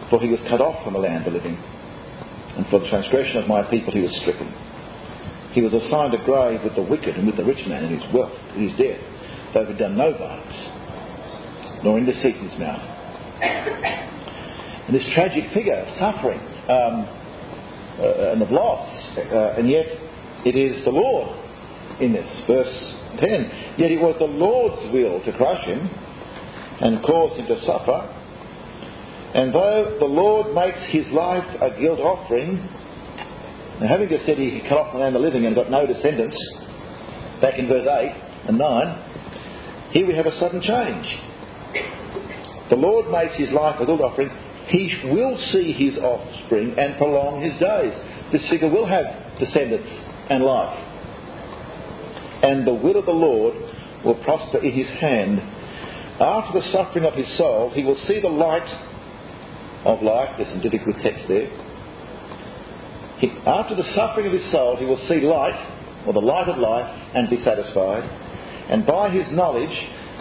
For 0.10 0.22
he 0.22 0.30
was 0.30 0.40
cut 0.50 0.62
off 0.62 0.84
from 0.84 0.94
the 0.94 1.00
land 1.00 1.26
of 1.26 1.34
the 1.34 1.40
living. 1.40 1.58
And 1.58 2.66
for 2.70 2.78
the 2.80 2.90
transgression 2.90 3.38
of 3.38 3.48
my 3.48 3.66
people 3.70 3.94
he 3.94 4.02
was 4.02 4.14
stricken. 4.22 4.54
He 5.54 5.62
was 5.62 5.74
assigned 5.74 6.14
a 6.14 6.22
grave 6.26 6.62
with 6.64 6.76
the 6.76 6.86
wicked 6.86 7.18
and 7.18 7.26
with 7.26 7.38
the 7.38 7.46
rich 7.46 7.66
man 7.66 7.86
in 7.86 7.98
his 7.98 8.14
wealth, 8.14 8.34
in 8.56 8.70
his 8.70 8.78
death, 8.78 9.02
though 9.54 9.66
he 9.66 9.74
had 9.74 9.78
done 9.78 9.98
no 9.98 10.14
violence, 10.14 10.58
nor 11.84 11.98
in 11.98 12.06
deceit 12.06 12.38
in 12.38 12.50
his 12.50 12.60
mouth. 12.60 12.82
And 13.42 14.94
this 14.94 15.06
tragic 15.14 15.50
figure 15.54 15.86
suffering 15.98 16.42
um, 16.70 17.06
uh, 18.00 18.32
and 18.32 18.42
of 18.42 18.52
loss, 18.52 18.88
uh, 19.18 19.56
and 19.58 19.70
yet 19.70 19.86
it 20.46 20.56
is 20.56 20.84
the 20.84 20.92
Lord 20.92 21.40
in 22.02 22.14
this. 22.14 22.28
Verse 22.48 22.96
10 23.20 23.76
Yet 23.78 23.92
it 23.92 24.02
was 24.02 24.16
the 24.20 24.26
Lord's 24.26 24.92
will 24.94 25.24
to 25.24 25.32
crush 25.34 25.66
him 25.66 25.90
and 26.82 27.04
cause 27.04 27.38
him 27.38 27.48
to 27.48 27.60
suffer. 27.66 28.20
And 29.36 29.54
though 29.54 29.98
the 30.00 30.06
Lord 30.06 30.54
makes 30.54 30.80
his 30.92 31.08
life 31.14 31.46
a 31.62 31.80
guilt 31.80 32.00
offering, 32.00 32.58
now 33.82 33.88
having 33.88 34.10
just 34.10 34.26
said 34.26 34.38
he 34.38 34.62
cut 34.70 34.78
off 34.78 34.94
the 34.94 35.00
land 35.00 35.16
of 35.16 35.22
the 35.22 35.26
living 35.26 35.46
and 35.46 35.56
got 35.56 35.72
no 35.72 35.88
descendants, 35.88 36.38
back 37.42 37.58
in 37.58 37.68
verse 37.68 37.88
8 37.88 38.50
and 38.50 38.58
9, 38.58 39.92
here 39.92 40.08
we 40.08 40.16
have 40.16 40.26
a 40.26 40.40
sudden 40.40 40.62
change. 40.62 41.08
The 42.70 42.76
Lord 42.76 43.12
makes 43.12 43.36
his 43.38 43.50
life 43.52 43.80
a 43.80 43.86
guilt 43.86 44.02
offering. 44.02 44.30
He 44.68 44.94
will 45.06 45.38
see 45.52 45.74
his 45.74 45.98
offspring 45.98 46.76
and 46.78 46.98
prolong 46.98 47.42
his 47.42 47.54
days. 47.60 47.94
The 48.32 48.40
figure 48.50 48.70
will 48.70 48.86
have 48.86 49.06
descendants 49.40 49.90
and 50.30 50.44
life. 50.44 50.78
And 52.44 52.68
the 52.68 52.74
will 52.74 52.98
of 52.98 53.06
the 53.06 53.12
Lord 53.12 53.54
will 54.04 54.22
prosper 54.24 54.60
in 54.60 54.72
his 54.72 54.88
hand 55.00 55.40
after 56.20 56.60
the 56.60 56.72
suffering 56.72 57.06
of 57.06 57.16
his 57.16 57.28
soul, 57.38 57.72
he 57.74 57.84
will 57.84 57.98
see 58.08 58.22
the 58.22 58.30
light 58.30 58.70
of 59.84 60.04
life. 60.04 60.36
There's 60.38 60.50
some 60.50 60.62
difficult 60.62 60.98
text 61.02 61.26
there. 61.28 61.50
He, 63.18 63.30
after 63.46 63.76
the 63.76 63.88
suffering 63.96 64.28
of 64.28 64.34
his 64.34 64.52
soul, 64.52 64.78
he 64.78 64.86
will 64.86 65.02
see 65.08 65.22
light, 65.22 65.58
or 66.06 66.14
the 66.14 66.20
light 66.20 66.48
of 66.48 66.60
life, 66.60 66.86
and 67.16 67.30
be 67.30 67.44
satisfied. 67.44 68.04
And 68.70 68.86
by 68.86 69.10
his 69.10 69.26
knowledge, 69.32 69.74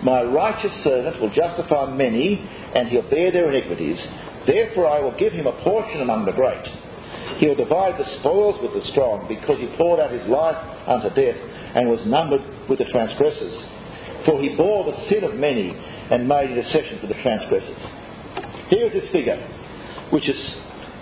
my 0.02 0.22
righteous 0.22 0.72
servant 0.82 1.20
will 1.20 1.30
justify 1.30 1.94
many, 1.94 2.40
and 2.74 2.88
he'll 2.88 3.08
bear 3.08 3.30
their 3.30 3.52
iniquities. 3.52 4.00
Therefore, 4.46 4.88
I 4.88 5.00
will 5.00 5.16
give 5.18 5.32
him 5.32 5.46
a 5.46 5.52
portion 5.62 6.00
among 6.00 6.24
the 6.26 6.32
great. 6.32 6.66
He'll 7.38 7.54
divide 7.54 7.98
the 7.98 8.18
spoils 8.18 8.60
with 8.62 8.74
the 8.74 8.90
strong, 8.90 9.26
because 9.28 9.58
he 9.58 9.74
poured 9.76 10.00
out 10.00 10.10
his 10.10 10.26
life 10.28 10.56
unto 10.86 11.10
death, 11.14 11.36
and 11.74 11.88
was 11.88 12.04
numbered 12.06 12.42
with 12.68 12.78
the 12.78 12.86
transgressors. 12.90 13.54
For 14.26 14.40
he 14.40 14.54
bore 14.56 14.90
the 14.90 15.08
sin 15.08 15.24
of 15.24 15.34
many 15.34 15.70
and 16.10 16.28
made 16.28 16.50
intercession 16.50 16.98
for 17.00 17.06
the 17.06 17.18
transgressors. 17.22 17.78
Here 18.68 18.86
is 18.86 18.92
this 18.92 19.10
figure, 19.10 19.38
which 20.10 20.28
is 20.28 20.38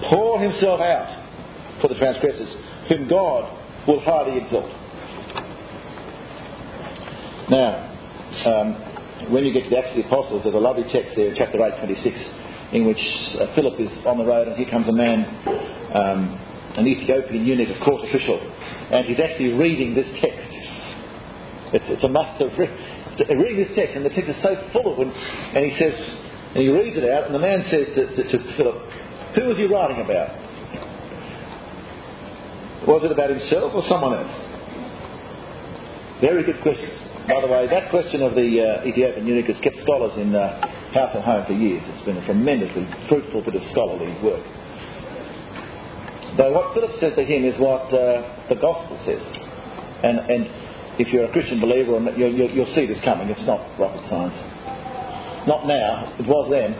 pour 0.09 0.40
himself 0.40 0.81
out 0.81 1.81
for 1.81 1.88
the 1.88 1.96
transgressors, 1.96 2.48
whom 2.88 3.09
God 3.09 3.50
will 3.87 4.00
highly 4.00 4.38
exalt. 4.38 4.70
Now, 7.50 7.90
um, 8.46 9.33
when 9.33 9.44
you 9.44 9.53
get 9.53 9.64
to 9.64 9.70
the 9.70 9.79
Acts 9.79 9.90
of 9.90 9.96
the 9.96 10.07
Apostles, 10.07 10.42
there's 10.44 10.55
a 10.55 10.59
lovely 10.59 10.85
text 10.92 11.12
there, 11.16 11.29
in 11.29 11.37
chapter 11.37 11.59
8, 11.59 11.79
26, 11.85 12.16
in 12.72 12.87
which 12.87 13.02
uh, 13.40 13.54
Philip 13.54 13.80
is 13.80 13.90
on 14.06 14.18
the 14.18 14.24
road 14.24 14.48
and 14.48 14.56
here 14.56 14.70
comes 14.70 14.88
a 14.88 14.92
man, 14.92 15.26
um, 15.94 16.38
an 16.78 16.87
Ethiopian 16.87 17.44
eunuch, 17.44 17.68
a 17.68 17.85
court 17.85 18.06
official, 18.09 18.38
and 18.38 19.06
he's 19.06 19.18
actually 19.18 19.54
reading 19.54 19.94
this 19.94 20.06
text. 20.22 20.50
It's, 21.74 21.87
it's 21.88 22.04
a 22.04 22.09
must 22.09 22.40
have 22.40 22.54
reading 22.59 23.59
this 23.59 23.74
text, 23.74 23.96
and 23.96 24.04
the 24.06 24.11
text 24.11 24.30
is 24.30 24.38
so 24.42 24.54
full 24.72 24.92
of 24.92 24.98
them, 24.98 25.11
and 25.11 25.66
he 25.66 25.74
says, 25.78 25.94
and 26.54 26.62
he 26.62 26.68
reads 26.68 26.96
it 26.96 27.06
out, 27.11 27.26
and 27.26 27.35
the 27.35 27.42
man 27.42 27.66
says 27.70 27.87
to, 27.94 28.06
to, 28.06 28.22
to 28.22 28.38
Philip, 28.56 28.78
Who 29.35 29.46
was 29.50 29.56
he 29.59 29.66
writing 29.66 30.02
about? 30.02 30.30
Was 32.87 33.04
it 33.04 33.12
about 33.12 33.30
himself 33.30 33.74
or 33.74 33.83
someone 33.87 34.14
else? 34.14 34.35
Very 36.20 36.44
good 36.44 36.62
questions. 36.62 36.94
By 37.28 37.40
the 37.40 37.46
way, 37.46 37.66
that 37.68 37.90
question 37.90 38.22
of 38.22 38.35
the 38.35 38.48
uh, 38.61 38.87
Ethiopian 38.87 39.26
eunuch 39.26 39.46
has 39.46 39.59
kept 39.62 39.76
scholars 39.83 40.16
in 40.16 40.35
uh, 40.35 40.79
house 40.92 41.14
and 41.14 41.24
home 41.24 41.46
for 41.46 41.53
years. 41.53 41.83
It's 41.87 42.05
been 42.05 42.16
a 42.16 42.24
tremendously 42.24 42.87
fruitful 43.09 43.42
bit 43.42 43.55
of 43.55 43.62
scholarly 43.70 44.12
work. 44.22 44.42
Though 46.37 46.53
what 46.53 46.74
Philip 46.74 46.92
says 47.00 47.14
to 47.16 47.24
him 47.24 47.44
is 47.44 47.59
what 47.59 47.92
uh, 47.92 48.48
the 48.48 48.57
Gospel 48.57 48.98
says. 49.05 49.22
And, 50.03 50.18
and 50.18 50.46
if 50.98 51.12
you're 51.12 51.26
a 51.26 51.33
Christian 51.33 51.61
believer, 51.61 51.98
you'll, 52.16 52.33
you'll, 52.33 52.50
you'll 52.50 52.74
see 52.74 52.87
this 52.87 52.98
coming. 53.05 53.29
It's 53.29 53.46
not 53.46 53.61
rocket 53.79 54.07
science. 54.09 54.38
Not 55.46 55.66
now, 55.66 56.14
it 56.18 56.26
was 56.26 56.50
then. 56.50 56.74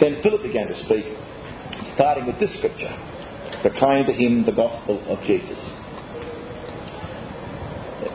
Then 0.00 0.22
Philip 0.22 0.42
began 0.42 0.68
to 0.68 0.76
speak, 0.84 1.04
starting 1.94 2.26
with 2.26 2.38
this 2.40 2.50
scripture 2.58 2.92
proclaim 3.64 4.04
to 4.04 4.12
him 4.12 4.44
the 4.44 4.52
gospel 4.52 5.00
of 5.08 5.18
Jesus. 5.24 5.56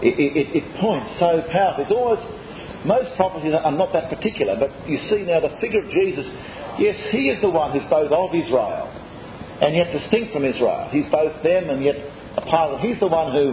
It, 0.05 0.13
it, 0.13 0.47
it 0.61 0.65
points 0.79 1.09
so 1.17 1.41
powerfully. 1.49 1.89
It's 1.89 1.91
always, 1.91 2.21
most 2.85 3.15
prophecies 3.15 3.53
are 3.53 3.71
not 3.71 3.91
that 3.93 4.09
particular, 4.09 4.55
but 4.55 4.71
you 4.87 4.97
see 5.09 5.23
now 5.23 5.39
the 5.39 5.55
figure 5.59 5.83
of 5.83 5.89
Jesus, 5.91 6.25
yes, 6.79 6.95
he 7.11 7.29
is 7.29 7.41
the 7.41 7.49
one 7.49 7.71
who's 7.71 7.87
both 7.89 8.11
of 8.11 8.31
Israel 8.35 8.87
and 9.61 9.75
yet 9.75 9.91
distinct 9.91 10.31
from 10.31 10.45
Israel. 10.45 10.87
He's 10.91 11.09
both 11.11 11.43
them 11.43 11.69
and 11.69 11.83
yet 11.83 11.95
a 12.37 12.41
part 12.47 12.71
of 12.71 12.79
them. 12.79 12.87
He's 12.87 12.99
the 12.99 13.11
one 13.11 13.33
who 13.35 13.51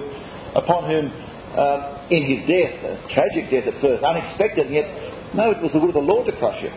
upon 0.57 0.89
whom, 0.89 1.13
um, 1.59 1.81
in 2.09 2.25
his 2.25 2.49
death, 2.49 2.75
a 2.81 2.97
tragic 3.13 3.53
death 3.53 3.69
at 3.69 3.81
first, 3.81 4.03
unexpected, 4.03 4.67
and 4.67 4.75
yet, 4.75 4.89
no, 5.37 5.53
it 5.53 5.61
was 5.61 5.73
the 5.73 5.79
will 5.79 5.93
of 5.93 5.99
the 6.01 6.07
Lord 6.07 6.27
to 6.27 6.35
crush 6.41 6.61
him. 6.65 6.73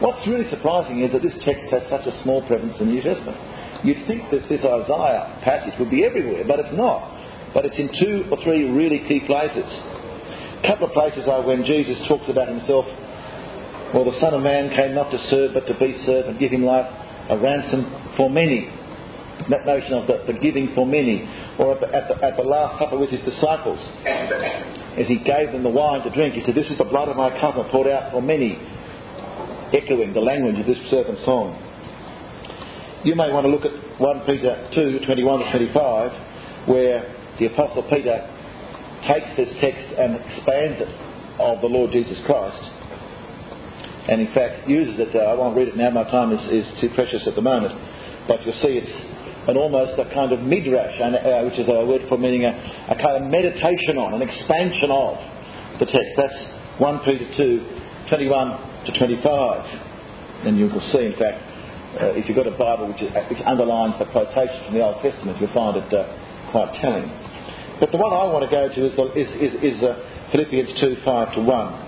What's 0.00 0.24
really 0.28 0.48
surprising 0.48 1.00
is 1.00 1.12
that 1.12 1.22
this 1.22 1.36
text 1.44 1.68
has 1.72 1.84
such 1.88 2.04
a 2.08 2.14
small 2.22 2.44
presence 2.46 2.76
in 2.80 2.88
the 2.88 2.92
New 2.92 3.02
Testament. 3.02 3.36
You'd 3.84 4.06
think 4.06 4.28
that 4.30 4.48
this 4.48 4.64
Isaiah 4.64 5.40
passage 5.44 5.72
would 5.78 5.90
be 5.90 6.04
everywhere, 6.04 6.44
but 6.46 6.60
it's 6.60 6.72
not. 6.76 7.52
But 7.52 7.64
it's 7.64 7.78
in 7.80 7.88
two 7.88 8.28
or 8.28 8.36
three 8.44 8.68
really 8.68 9.00
key 9.08 9.24
places. 9.24 9.64
Couple 10.66 10.88
of 10.88 10.92
places 10.92 11.28
are 11.28 11.42
when 11.42 11.64
Jesus 11.64 11.96
talks 12.08 12.28
about 12.28 12.48
himself. 12.48 12.84
Well, 13.94 14.04
the 14.04 14.18
Son 14.20 14.34
of 14.34 14.42
Man 14.42 14.70
came 14.74 14.94
not 14.94 15.10
to 15.10 15.18
serve, 15.30 15.54
but 15.54 15.66
to 15.66 15.78
be 15.78 15.94
served 16.04 16.28
and 16.28 16.38
give 16.38 16.50
him 16.50 16.64
life, 16.64 16.86
a 17.30 17.38
ransom 17.38 18.14
for 18.16 18.28
many 18.28 18.70
that 19.50 19.66
notion 19.66 19.92
of 19.92 20.06
the, 20.06 20.24
the 20.26 20.38
giving 20.38 20.74
for 20.74 20.86
many, 20.86 21.22
or 21.58 21.74
at 21.74 21.80
the, 21.80 21.88
at, 21.94 22.08
the, 22.08 22.24
at 22.24 22.36
the 22.36 22.42
Last 22.42 22.78
Supper 22.78 22.98
with 22.98 23.10
his 23.10 23.20
disciples, 23.20 23.78
as 24.98 25.06
he 25.06 25.18
gave 25.22 25.52
them 25.52 25.62
the 25.62 25.70
wine 25.70 26.02
to 26.02 26.10
drink, 26.10 26.34
he 26.34 26.42
said, 26.44 26.54
This 26.54 26.70
is 26.70 26.78
the 26.78 26.84
blood 26.88 27.08
of 27.08 27.16
my 27.16 27.30
covenant 27.40 27.70
poured 27.70 27.86
out 27.86 28.12
for 28.12 28.22
many, 28.22 28.58
echoing 29.72 30.14
the 30.14 30.20
language 30.20 30.58
of 30.58 30.66
this 30.66 30.78
servant 30.90 31.18
song. 31.24 31.62
You 33.04 33.14
may 33.14 33.30
want 33.30 33.46
to 33.46 33.52
look 33.52 33.64
at 33.64 34.00
1 34.00 34.26
Peter 34.26 34.68
2 34.74 35.06
21 35.06 35.38
to 35.38 35.50
25, 35.50 36.68
where 36.68 37.14
the 37.38 37.46
Apostle 37.46 37.86
Peter 37.88 38.24
takes 39.04 39.36
this 39.36 39.52
text 39.60 39.86
and 39.98 40.16
expands 40.16 40.80
it 40.80 40.88
of 41.40 41.60
the 41.60 41.68
Lord 41.68 41.92
Jesus 41.92 42.16
Christ 42.24 42.76
and 44.08 44.20
in 44.20 44.32
fact 44.32 44.68
uses 44.68 44.98
it. 44.98 45.14
Uh, 45.14 45.18
I 45.30 45.34
won't 45.34 45.56
read 45.56 45.68
it 45.68 45.76
now, 45.76 45.90
my 45.90 46.04
time 46.04 46.32
is, 46.32 46.42
is 46.50 46.66
too 46.80 46.90
precious 46.94 47.26
at 47.26 47.34
the 47.34 47.42
moment. 47.42 47.74
But 48.28 48.42
you'll 48.46 48.58
see 48.62 48.78
it's 48.78 48.98
an 49.50 49.56
almost 49.56 49.98
a 49.98 50.06
kind 50.14 50.32
of 50.32 50.40
midrash, 50.42 50.94
and, 50.98 51.14
uh, 51.14 51.42
which 51.46 51.58
is 51.58 51.66
a 51.68 51.86
word 51.86 52.02
for 52.08 52.18
meaning 52.18 52.44
a, 52.44 52.54
a, 52.90 52.96
kind 52.98 53.22
of 53.22 53.30
meditation 53.30 53.98
on, 53.98 54.14
an 54.14 54.22
expansion 54.22 54.90
of 54.90 55.18
the 55.78 55.86
text. 55.86 56.14
That's 56.18 56.40
1 56.78 57.06
Peter 57.06 57.26
2, 57.36 58.10
21 58.10 58.86
to 58.86 58.98
25. 58.98 60.46
And 60.46 60.58
you 60.58 60.66
will 60.66 60.82
see, 60.90 61.06
in 61.06 61.14
fact, 61.18 61.38
uh, 61.98 62.18
if 62.18 62.28
you've 62.28 62.36
got 62.36 62.46
a 62.46 62.58
Bible 62.58 62.90
which, 62.90 63.02
which, 63.02 63.42
underlines 63.46 63.98
the 63.98 64.06
quotation 64.10 64.66
from 64.66 64.74
the 64.74 64.82
Old 64.82 65.02
Testament, 65.02 65.38
you'll 65.40 65.54
find 65.54 65.78
it 65.78 65.88
uh, 65.94 66.50
quite 66.50 66.74
telling. 66.82 67.06
But 67.78 67.92
the 67.92 67.98
one 67.98 68.12
I 68.12 68.24
want 68.32 68.48
to 68.48 68.50
go 68.50 68.72
to 68.72 68.80
is, 68.88 68.96
is, 69.12 69.28
is, 69.36 69.76
is 69.76 69.82
uh, 69.84 70.00
Philippians 70.32 70.80
2 70.80 70.96
5 71.04 71.34
to 71.34 71.40
1. 71.40 71.86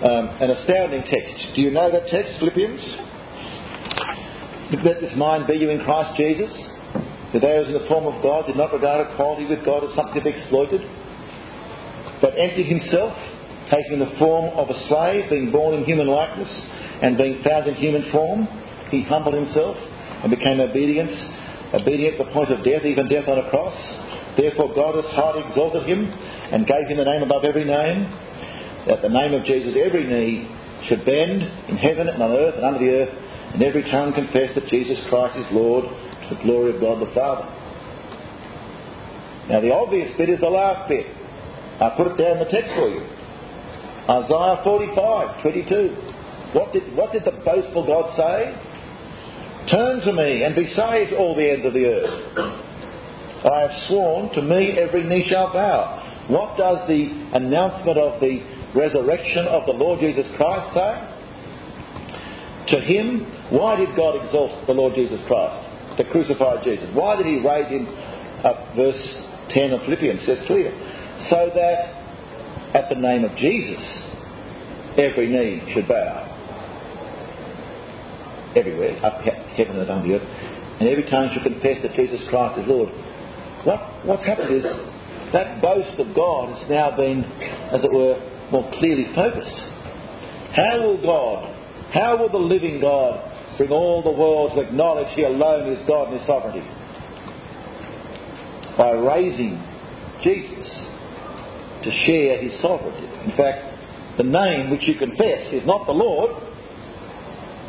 Um, 0.00 0.24
an 0.40 0.48
astounding 0.48 1.04
text. 1.04 1.52
Do 1.54 1.60
you 1.60 1.70
know 1.70 1.92
that 1.92 2.08
text, 2.08 2.40
Philippians? 2.40 2.80
Let 4.80 5.02
this 5.04 5.12
mind 5.16 5.46
be 5.46 5.60
you 5.60 5.68
in 5.68 5.84
Christ 5.84 6.16
Jesus, 6.16 6.48
who 7.32 7.40
those 7.40 7.66
in 7.68 7.74
the 7.74 7.84
form 7.84 8.08
of 8.08 8.22
God 8.22 8.46
did 8.46 8.56
not 8.56 8.72
regard 8.72 9.12
equality 9.12 9.44
with 9.44 9.60
God 9.60 9.84
as 9.84 9.92
something 9.92 10.14
to 10.14 10.24
be 10.24 10.32
exploited, 10.32 10.80
but 12.22 12.32
emptied 12.38 12.64
himself, 12.64 13.12
taking 13.68 14.00
the 14.00 14.14
form 14.16 14.56
of 14.56 14.70
a 14.70 14.78
slave, 14.88 15.28
being 15.28 15.52
born 15.52 15.74
in 15.74 15.84
human 15.84 16.06
likeness, 16.08 16.48
and 17.02 17.18
being 17.18 17.42
found 17.44 17.66
in 17.68 17.74
human 17.74 18.08
form, 18.10 18.48
he 18.88 19.02
humbled 19.04 19.34
himself 19.34 19.76
and 20.24 20.30
became 20.30 20.60
obedient, 20.60 21.12
obedient 21.74 22.16
to 22.16 22.24
the 22.24 22.30
point 22.32 22.48
of 22.48 22.64
death, 22.64 22.88
even 22.88 23.08
death 23.08 23.28
on 23.28 23.36
a 23.36 23.50
cross. 23.50 23.76
Therefore 24.40 24.72
God 24.74 24.96
has 24.96 25.04
highly 25.12 25.44
exalted 25.44 25.84
him 25.84 26.08
and 26.08 26.66
gave 26.66 26.88
him 26.88 26.96
the 26.96 27.04
name 27.04 27.22
above 27.22 27.44
every 27.44 27.64
name, 27.64 28.08
that 28.88 29.02
the 29.02 29.12
name 29.12 29.34
of 29.34 29.44
Jesus 29.44 29.76
every 29.76 30.08
knee 30.08 30.48
should 30.88 31.04
bend 31.04 31.42
in 31.68 31.76
heaven 31.76 32.08
and 32.08 32.22
on 32.22 32.32
earth 32.32 32.56
and 32.56 32.64
under 32.64 32.80
the 32.80 32.90
earth, 33.04 33.12
and 33.52 33.62
every 33.62 33.82
tongue 33.90 34.14
confess 34.14 34.54
that 34.54 34.66
Jesus 34.68 34.96
Christ 35.10 35.36
is 35.36 35.44
Lord 35.52 35.84
to 35.84 36.34
the 36.34 36.40
glory 36.42 36.74
of 36.74 36.80
God 36.80 37.04
the 37.04 37.12
Father. 37.12 37.44
Now 39.52 39.60
the 39.60 39.74
obvious 39.74 40.16
bit 40.16 40.30
is 40.30 40.40
the 40.40 40.48
last 40.48 40.88
bit. 40.88 41.04
I 41.04 41.92
put 41.96 42.06
it 42.08 42.16
down 42.16 42.38
in 42.38 42.44
the 42.44 42.48
text 42.48 42.72
for 42.80 42.88
you. 42.88 43.04
Isaiah 44.08 44.64
45, 44.64 45.42
22. 45.42 46.56
What 46.56 46.72
did, 46.72 46.96
what 46.96 47.12
did 47.12 47.26
the 47.26 47.36
boastful 47.44 47.84
God 47.84 48.16
say? 48.16 48.56
Turn 49.68 50.00
to 50.00 50.12
me 50.14 50.44
and 50.44 50.56
be 50.56 50.72
saved, 50.72 51.12
all 51.12 51.36
the 51.36 51.44
ends 51.44 51.66
of 51.66 51.74
the 51.74 51.84
earth. 51.84 52.69
I 53.44 53.60
have 53.60 53.88
sworn, 53.88 54.34
to 54.34 54.42
me 54.42 54.78
every 54.78 55.04
knee 55.04 55.26
shall 55.28 55.52
bow. 55.52 56.26
What 56.28 56.58
does 56.58 56.86
the 56.86 57.08
announcement 57.34 57.98
of 57.98 58.20
the 58.20 58.40
resurrection 58.74 59.46
of 59.46 59.66
the 59.66 59.72
Lord 59.72 60.00
Jesus 60.00 60.26
Christ 60.36 60.74
say? 60.74 61.10
To 62.76 62.80
him, 62.80 63.24
why 63.50 63.76
did 63.76 63.96
God 63.96 64.22
exalt 64.22 64.66
the 64.66 64.74
Lord 64.74 64.94
Jesus 64.94 65.20
Christ, 65.26 65.98
the 65.98 66.04
crucified 66.04 66.62
Jesus? 66.62 66.88
Why 66.94 67.16
did 67.16 67.26
he 67.26 67.40
raise 67.40 67.68
him 67.68 67.88
up? 68.44 68.76
Verse 68.76 69.00
10 69.50 69.72
of 69.72 69.80
Philippians 69.82 70.24
says 70.26 70.38
clear. 70.46 70.70
So 71.30 71.50
that 71.54 72.00
at 72.76 72.88
the 72.88 72.94
name 72.94 73.24
of 73.24 73.36
Jesus, 73.36 73.82
every 74.96 75.28
knee 75.28 75.72
should 75.74 75.88
bow. 75.88 76.26
Everywhere, 78.54 79.04
up 79.04 79.20
heaven 79.22 79.78
and 79.78 79.90
under 79.90 80.08
the 80.08 80.14
earth. 80.14 80.28
And 80.80 80.88
every 80.88 81.04
tongue 81.10 81.30
should 81.34 81.42
confess 81.42 81.82
that 81.82 81.94
Jesus 81.94 82.20
Christ 82.28 82.60
is 82.60 82.68
Lord. 82.68 82.88
What, 83.64 84.06
what's 84.06 84.24
happened 84.24 84.56
is 84.56 84.64
that 85.32 85.60
boast 85.60 85.98
of 86.00 86.14
God 86.14 86.56
has 86.56 86.70
now 86.70 86.96
been, 86.96 87.24
as 87.72 87.84
it 87.84 87.92
were, 87.92 88.16
more 88.50 88.68
clearly 88.78 89.06
focused. 89.14 89.56
How 90.56 90.80
will 90.80 91.02
God, 91.02 91.92
how 91.92 92.16
will 92.18 92.30
the 92.30 92.38
living 92.38 92.80
God 92.80 93.58
bring 93.58 93.70
all 93.70 94.02
the 94.02 94.10
world 94.10 94.52
to 94.54 94.60
acknowledge 94.62 95.14
He 95.14 95.24
alone 95.24 95.72
is 95.72 95.86
God 95.86 96.12
in 96.12 96.18
His 96.18 96.26
sovereignty? 96.26 96.66
By 98.78 98.92
raising 98.92 99.62
Jesus 100.24 100.68
to 101.84 101.90
share 102.06 102.42
His 102.42 102.60
sovereignty. 102.62 103.06
In 103.30 103.36
fact, 103.36 104.16
the 104.16 104.24
name 104.24 104.70
which 104.70 104.88
you 104.88 104.94
confess 104.94 105.52
is 105.52 105.66
not 105.66 105.86
the 105.86 105.92
Lord, 105.92 106.30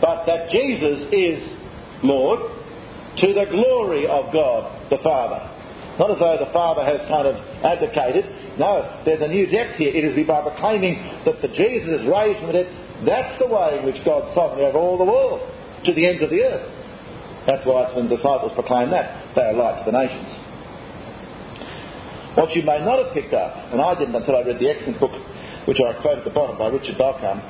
but 0.01 0.25
that 0.25 0.49
Jesus 0.49 1.07
is 1.11 1.39
Lord 2.01 2.39
to 3.17 3.33
the 3.33 3.45
glory 3.51 4.07
of 4.07 4.33
God 4.33 4.89
the 4.89 4.97
Father. 5.03 5.50
Not 5.99 6.11
as 6.11 6.19
though 6.19 6.37
the 6.39 6.51
Father 6.53 6.83
has 6.83 7.01
kind 7.07 7.27
of 7.27 7.35
advocated. 7.63 8.25
No, 8.57 9.03
there's 9.03 9.21
a 9.21 9.27
new 9.27 9.47
depth 9.47 9.75
here. 9.75 9.91
It 9.91 10.03
is 10.03 10.15
by 10.27 10.41
proclaiming 10.41 10.95
that 11.25 11.41
the 11.41 11.49
Jesus 11.49 12.01
is 12.01 12.07
raised 12.07 12.39
from 12.39 12.47
the 12.47 12.63
dead. 12.63 12.69
That's 13.05 13.39
the 13.39 13.47
way 13.47 13.79
in 13.79 13.85
which 13.85 14.03
God's 14.05 14.33
sovereign 14.35 14.63
over 14.65 14.77
all 14.77 14.97
the 14.97 15.05
world, 15.05 15.41
to 15.85 15.93
the 15.93 16.07
ends 16.07 16.23
of 16.23 16.29
the 16.29 16.41
earth. 16.43 16.67
That's 17.47 17.65
why 17.65 17.89
when 17.95 18.07
the 18.07 18.15
disciples 18.15 18.53
proclaim 18.53 18.91
that, 18.91 19.35
they 19.35 19.41
are 19.41 19.53
light 19.53 19.83
to 19.83 19.91
the 19.91 19.97
nations. 19.97 20.29
What 22.37 22.55
you 22.55 22.63
may 22.63 22.79
not 22.79 23.03
have 23.03 23.13
picked 23.13 23.33
up, 23.33 23.73
and 23.73 23.81
I 23.81 23.97
didn't 23.97 24.15
until 24.15 24.37
I 24.37 24.41
read 24.41 24.59
the 24.59 24.69
excellent 24.69 24.99
book 24.99 25.11
which 25.65 25.77
I 25.81 25.93
quote 26.01 26.19
at 26.19 26.23
the 26.23 26.31
bottom 26.33 26.57
by 26.57 26.67
Richard 26.67 26.97
Bauckham, 26.97 27.41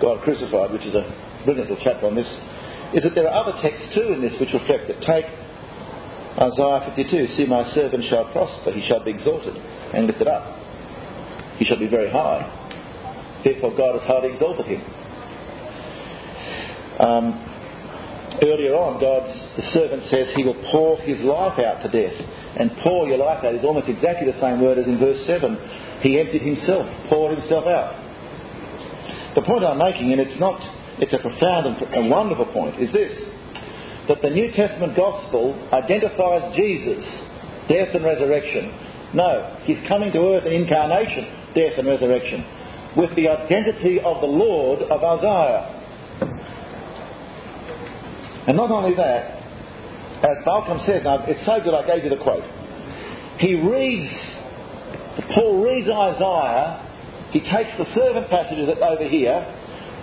God 0.00 0.22
Crucified, 0.22 0.72
which 0.72 0.86
is 0.86 0.94
a 0.94 1.04
brilliant 1.44 1.70
little 1.70 1.84
chapter 1.84 2.06
on 2.06 2.14
this, 2.14 2.26
is 2.94 3.02
that 3.02 3.14
there 3.14 3.28
are 3.28 3.44
other 3.44 3.54
texts 3.60 3.94
too 3.94 4.14
in 4.14 4.22
this 4.22 4.32
which 4.40 4.54
reflect 4.54 4.88
that 4.88 5.02
take 5.02 5.26
Isaiah 6.38 6.94
52 6.94 7.34
See, 7.34 7.46
my 7.46 7.66
servant 7.74 8.04
shall 8.08 8.30
prosper, 8.30 8.70
he 8.70 8.86
shall 8.86 9.02
be 9.02 9.10
exalted 9.10 9.56
and 9.56 10.06
lifted 10.06 10.28
up. 10.28 10.46
He 11.58 11.64
shall 11.64 11.78
be 11.78 11.88
very 11.88 12.10
high. 12.10 12.46
Therefore, 13.42 13.74
God 13.76 13.98
has 13.98 14.06
highly 14.06 14.32
exalted 14.32 14.66
him. 14.66 14.82
Um, 17.02 18.38
earlier 18.42 18.74
on, 18.74 19.00
God's 19.02 19.34
the 19.56 19.66
servant 19.74 20.06
says 20.10 20.30
he 20.36 20.44
will 20.44 20.58
pour 20.70 20.98
his 21.02 21.18
life 21.26 21.58
out 21.58 21.82
to 21.82 21.90
death. 21.90 22.14
And 22.58 22.70
pour 22.82 23.06
your 23.06 23.18
life 23.18 23.42
out 23.42 23.54
is 23.54 23.64
almost 23.64 23.88
exactly 23.88 24.30
the 24.30 24.38
same 24.38 24.60
word 24.62 24.78
as 24.78 24.86
in 24.86 24.98
verse 24.98 25.18
7. 25.26 25.58
He 26.02 26.18
emptied 26.18 26.42
himself, 26.42 26.86
poured 27.10 27.36
himself 27.38 27.66
out. 27.66 27.98
The 29.34 29.42
point 29.42 29.64
I'm 29.64 29.78
making, 29.78 30.12
and 30.12 30.20
it's 30.20 30.38
not, 30.38 30.58
it's 31.02 31.12
a 31.12 31.18
profound 31.18 31.66
and 31.66 32.10
wonderful 32.10 32.46
point, 32.46 32.78
is 32.78 32.92
this 32.92 33.10
that 34.08 34.22
the 34.22 34.30
New 34.30 34.50
Testament 34.52 34.96
gospel 34.96 35.54
identifies 35.72 36.56
Jesus, 36.56 37.04
death 37.68 37.94
and 37.94 38.04
resurrection. 38.04 38.72
No, 39.14 39.60
he's 39.64 39.78
coming 39.86 40.12
to 40.12 40.18
earth 40.32 40.46
in 40.46 40.52
incarnation, 40.52 41.52
death 41.54 41.78
and 41.78 41.86
resurrection, 41.86 42.44
with 42.96 43.14
the 43.16 43.28
identity 43.28 44.00
of 44.00 44.20
the 44.20 44.26
Lord 44.26 44.82
of 44.82 45.04
Isaiah. 45.04 45.74
And 48.48 48.56
not 48.56 48.70
only 48.70 48.96
that, 48.96 49.38
as 50.24 50.38
Bauckham 50.44 50.84
says, 50.86 51.04
now 51.04 51.24
it's 51.26 51.44
so 51.44 51.60
good 51.62 51.74
I 51.74 51.86
gave 51.86 52.04
you 52.04 52.10
the 52.10 52.22
quote. 52.22 52.44
He 53.38 53.54
reads, 53.54 54.10
Paul 55.34 55.62
reads 55.62 55.88
Isaiah, 55.88 56.84
he 57.30 57.40
takes 57.40 57.76
the 57.76 57.84
servant 57.94 58.30
passages 58.30 58.68
over 58.80 59.04
here, 59.06 59.44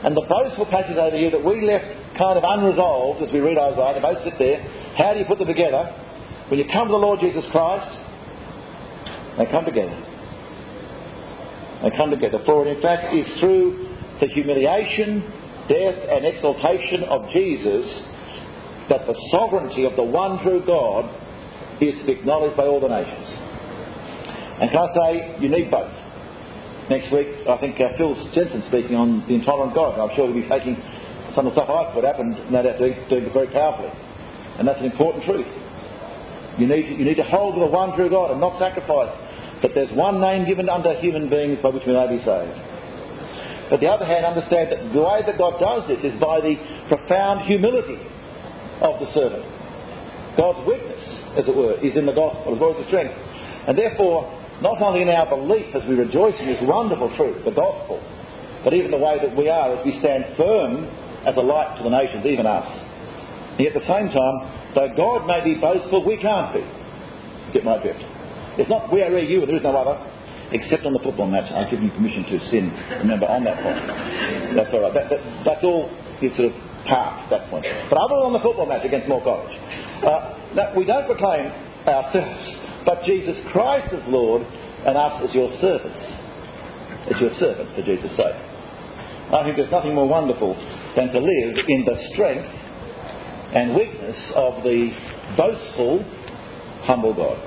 and 0.03 0.15
the 0.15 0.25
boastful 0.27 0.65
passages 0.67 0.97
over 0.97 1.17
here 1.17 1.31
that 1.31 1.43
we 1.43 1.61
left 1.61 1.85
kind 2.17 2.37
of 2.37 2.43
unresolved 2.43 3.21
as 3.23 3.31
we 3.31 3.39
read 3.39 3.57
Isaiah. 3.57 3.93
They 3.95 4.01
both 4.01 4.23
sit 4.23 4.35
there. 4.39 4.59
How 4.97 5.13
do 5.13 5.19
you 5.19 5.25
put 5.25 5.39
them 5.39 5.47
together? 5.47 5.85
When 6.49 6.59
you 6.59 6.65
come 6.71 6.87
to 6.87 6.91
the 6.91 7.01
Lord 7.01 7.19
Jesus 7.19 7.43
Christ, 7.51 7.89
they 9.37 9.45
come 9.47 9.65
together. 9.65 9.95
They 11.83 11.91
come 11.97 12.09
together. 12.11 12.39
For 12.45 12.67
it, 12.67 12.77
in 12.77 12.81
fact, 12.81 13.13
is 13.13 13.27
through 13.39 13.95
the 14.21 14.27
humiliation, 14.27 15.21
death, 15.67 15.97
and 16.09 16.25
exaltation 16.25 17.03
of 17.03 17.29
Jesus 17.33 17.85
that 18.89 19.07
the 19.07 19.17
sovereignty 19.31 19.85
of 19.85 19.95
the 19.95 20.03
one 20.03 20.41
true 20.43 20.63
God 20.65 21.09
is 21.81 21.95
acknowledged 22.07 22.55
by 22.55 22.65
all 22.65 22.79
the 22.79 22.87
nations. 22.87 23.27
And 24.61 24.69
can 24.71 24.79
I 24.79 24.87
say, 24.93 25.41
you 25.41 25.49
need 25.49 25.69
both. 25.69 26.04
Next 26.89 27.11
week, 27.11 27.27
I 27.49 27.57
think 27.57 27.81
uh, 27.81 27.97
Phil 27.97 28.13
Jensen 28.37 28.61
speaking 28.69 28.93
on 28.93 29.25
the 29.25 29.33
intolerant 29.33 29.73
God. 29.73 29.97
I'm 29.97 30.13
sure 30.15 30.29
he'll 30.29 30.37
be 30.37 30.45
taking 30.47 30.77
some 31.33 31.49
of 31.49 31.53
the 31.53 31.57
stuff 31.57 31.69
I've 31.69 31.93
put 31.97 32.05
up 32.05 32.21
and 32.21 32.37
no 32.53 32.61
doubt 32.61 32.77
doing, 32.77 32.93
it 32.93 33.33
very 33.33 33.49
powerfully. 33.49 33.89
And 34.61 34.67
that's 34.67 34.79
an 34.79 34.85
important 34.85 35.25
truth. 35.25 35.49
You 36.61 36.69
need, 36.69 36.85
to, 36.85 36.93
you 36.93 37.03
need 37.03 37.17
to 37.17 37.27
hold 37.27 37.55
to 37.57 37.59
the 37.59 37.73
one 37.73 37.97
true 37.97 38.09
God 38.09 38.31
and 38.31 38.39
not 38.39 38.61
sacrifice 38.61 39.11
that 39.65 39.73
there's 39.73 39.91
one 39.97 40.21
name 40.21 40.45
given 40.45 40.69
unto 40.69 40.93
human 41.01 41.27
beings 41.27 41.57
by 41.63 41.69
which 41.69 41.83
we 41.89 41.93
may 41.93 42.05
be 42.05 42.21
saved. 42.21 42.53
But 43.69 43.81
the 43.81 43.89
other 43.89 44.05
hand, 44.05 44.23
understand 44.23 44.69
that 44.69 44.93
the 44.93 45.01
way 45.01 45.25
that 45.25 45.41
God 45.41 45.57
does 45.57 45.89
this 45.89 46.05
is 46.05 46.13
by 46.21 46.37
the 46.39 46.53
profound 46.87 47.49
humility 47.49 47.97
of 48.85 49.01
the 49.01 49.09
servant. 49.09 49.41
God's 50.37 50.61
weakness, 50.69 51.01
as 51.33 51.47
it 51.49 51.55
were, 51.55 51.81
is 51.81 51.97
in 51.97 52.05
the 52.05 52.13
gospel 52.13 52.53
as 52.53 52.61
well 52.61 52.77
as 52.77 52.85
the 52.85 52.87
strength. 52.93 53.17
And 53.65 53.73
therefore, 53.73 54.29
not 54.61 54.81
only 54.81 55.01
in 55.01 55.09
our 55.09 55.27
belief 55.27 55.75
as 55.75 55.83
we 55.87 55.95
rejoice 55.95 56.35
in 56.39 56.47
this 56.47 56.61
wonderful 56.63 57.11
truth, 57.15 57.43
the 57.43 57.51
gospel, 57.51 57.99
but 58.63 58.73
even 58.73 58.91
the 58.91 58.97
way 58.97 59.19
that 59.21 59.35
we 59.35 59.49
are 59.49 59.75
as 59.75 59.85
we 59.85 59.99
stand 59.99 60.25
firm 60.37 60.85
as 61.27 61.35
a 61.35 61.41
light 61.41 61.77
to 61.77 61.83
the 61.83 61.89
nations, 61.89 62.25
even 62.25 62.45
us. 62.45 62.67
And 63.57 63.59
yet 63.59 63.75
at 63.75 63.81
the 63.81 63.87
same 63.87 64.09
time, 64.09 64.35
though 64.73 64.89
God 64.95 65.27
may 65.27 65.43
be 65.43 65.59
boastful, 65.59 66.05
we 66.05 66.17
can't 66.17 66.53
be. 66.53 66.63
Get 67.53 67.63
my 67.63 67.81
drift. 67.81 68.03
It's 68.57 68.69
not 68.69 68.91
we 68.91 69.03
are 69.03 69.11
you 69.19 69.41
and 69.41 69.49
there 69.49 69.57
is 69.57 69.63
no 69.63 69.75
other. 69.75 69.99
except 70.51 70.85
on 70.85 70.93
the 70.93 70.99
football 70.99 71.27
match. 71.27 71.51
I've 71.51 71.69
given 71.71 71.85
you 71.85 71.91
permission 71.91 72.23
to 72.25 72.39
sin, 72.49 72.69
remember, 73.01 73.25
on 73.25 73.43
that 73.45 73.57
point. 73.63 74.55
That's 74.55 74.71
all 74.73 74.81
right. 74.85 74.93
That, 74.93 75.09
that, 75.09 75.21
that's 75.45 75.63
all 75.63 75.89
you 76.21 76.29
sort 76.35 76.51
of 76.51 76.55
past 76.85 77.29
that 77.31 77.49
point. 77.49 77.65
But 77.89 77.97
other 77.97 78.21
than 78.23 78.33
the 78.33 78.43
football 78.43 78.65
match 78.65 78.85
against 78.85 79.09
Moore 79.09 79.23
College, 79.23 79.55
uh, 80.05 80.71
we 80.77 80.85
don't 80.85 81.05
proclaim 81.09 81.49
ourselves, 81.87 82.45
but 82.85 83.03
Jesus 83.03 83.35
Christ 83.51 83.93
as 83.93 84.03
Lord 84.07 84.41
and 84.43 84.95
us 84.97 85.23
as 85.27 85.33
your 85.33 85.49
servants. 85.59 85.99
As 87.09 87.19
your 87.19 87.31
servants, 87.39 87.73
for 87.75 87.81
Jesus' 87.81 88.15
sake. 88.15 88.35
I 89.33 89.43
think 89.43 89.57
there's 89.57 89.71
nothing 89.71 89.95
more 89.95 90.07
wonderful 90.07 90.53
than 90.95 91.07
to 91.09 91.19
live 91.19 91.57
in 91.67 91.85
the 91.85 91.97
strength 92.13 92.47
and 93.53 93.75
weakness 93.75 94.17
of 94.35 94.63
the 94.63 94.91
boastful, 95.35 96.03
humble 96.83 97.13
God. 97.13 97.41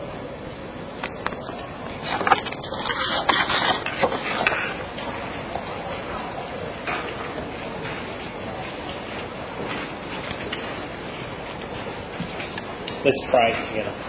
Let's 13.05 13.31
pray 13.31 13.69
together. 13.71 14.08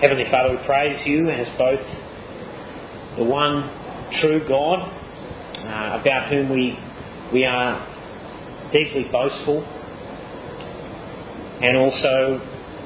Heavenly 0.00 0.30
Father, 0.30 0.56
we 0.56 0.64
praise 0.64 1.04
you 1.06 1.28
as 1.28 1.48
both 1.58 1.80
the 3.18 3.24
one 3.24 3.68
true 4.20 4.46
God, 4.46 4.78
uh, 4.78 5.98
about 6.00 6.30
whom 6.30 6.50
we, 6.50 6.78
we 7.32 7.44
are 7.44 7.82
deeply 8.72 9.08
boastful, 9.10 9.64
and 11.60 11.76
also 11.76 12.38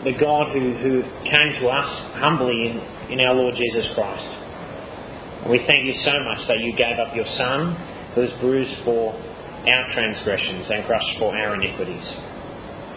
the 0.05 0.13
God 0.19 0.57
who, 0.57 0.73
who 0.73 1.03
came 1.29 1.61
to 1.61 1.69
us 1.69 2.17
humbly 2.17 2.71
in, 2.71 3.13
in 3.13 3.21
our 3.21 3.35
Lord 3.35 3.57
Jesus 3.57 3.93
Christ. 3.93 5.51
We 5.51 5.59
thank 5.67 5.85
you 5.85 5.93
so 6.03 6.19
much 6.25 6.49
that 6.49 6.61
you 6.61 6.75
gave 6.79 6.99
up 6.99 7.15
your 7.15 7.27
Son, 7.37 7.77
who 8.15 8.23
was 8.23 8.31
bruised 8.41 8.85
for 8.87 9.13
our 9.13 9.93
transgressions 9.93 10.65
and 10.71 10.87
crushed 10.87 11.19
for 11.19 11.37
our 11.37 11.57
iniquities. 11.57 12.09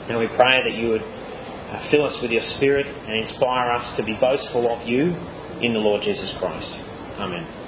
And 0.07 0.17
we 0.19 0.27
pray 0.27 0.61
that 0.63 0.77
you 0.77 0.87
would 0.87 1.03
Uh, 1.71 1.89
fill 1.89 2.05
us 2.05 2.21
with 2.21 2.31
your 2.31 2.43
Spirit 2.57 2.85
and 2.85 3.27
inspire 3.27 3.71
us 3.71 3.95
to 3.97 4.03
be 4.03 4.13
boastful 4.19 4.71
of 4.71 4.87
you 4.87 5.15
in 5.61 5.73
the 5.73 5.79
Lord 5.79 6.03
Jesus 6.03 6.31
Christ. 6.39 6.69
Amen. 7.17 7.64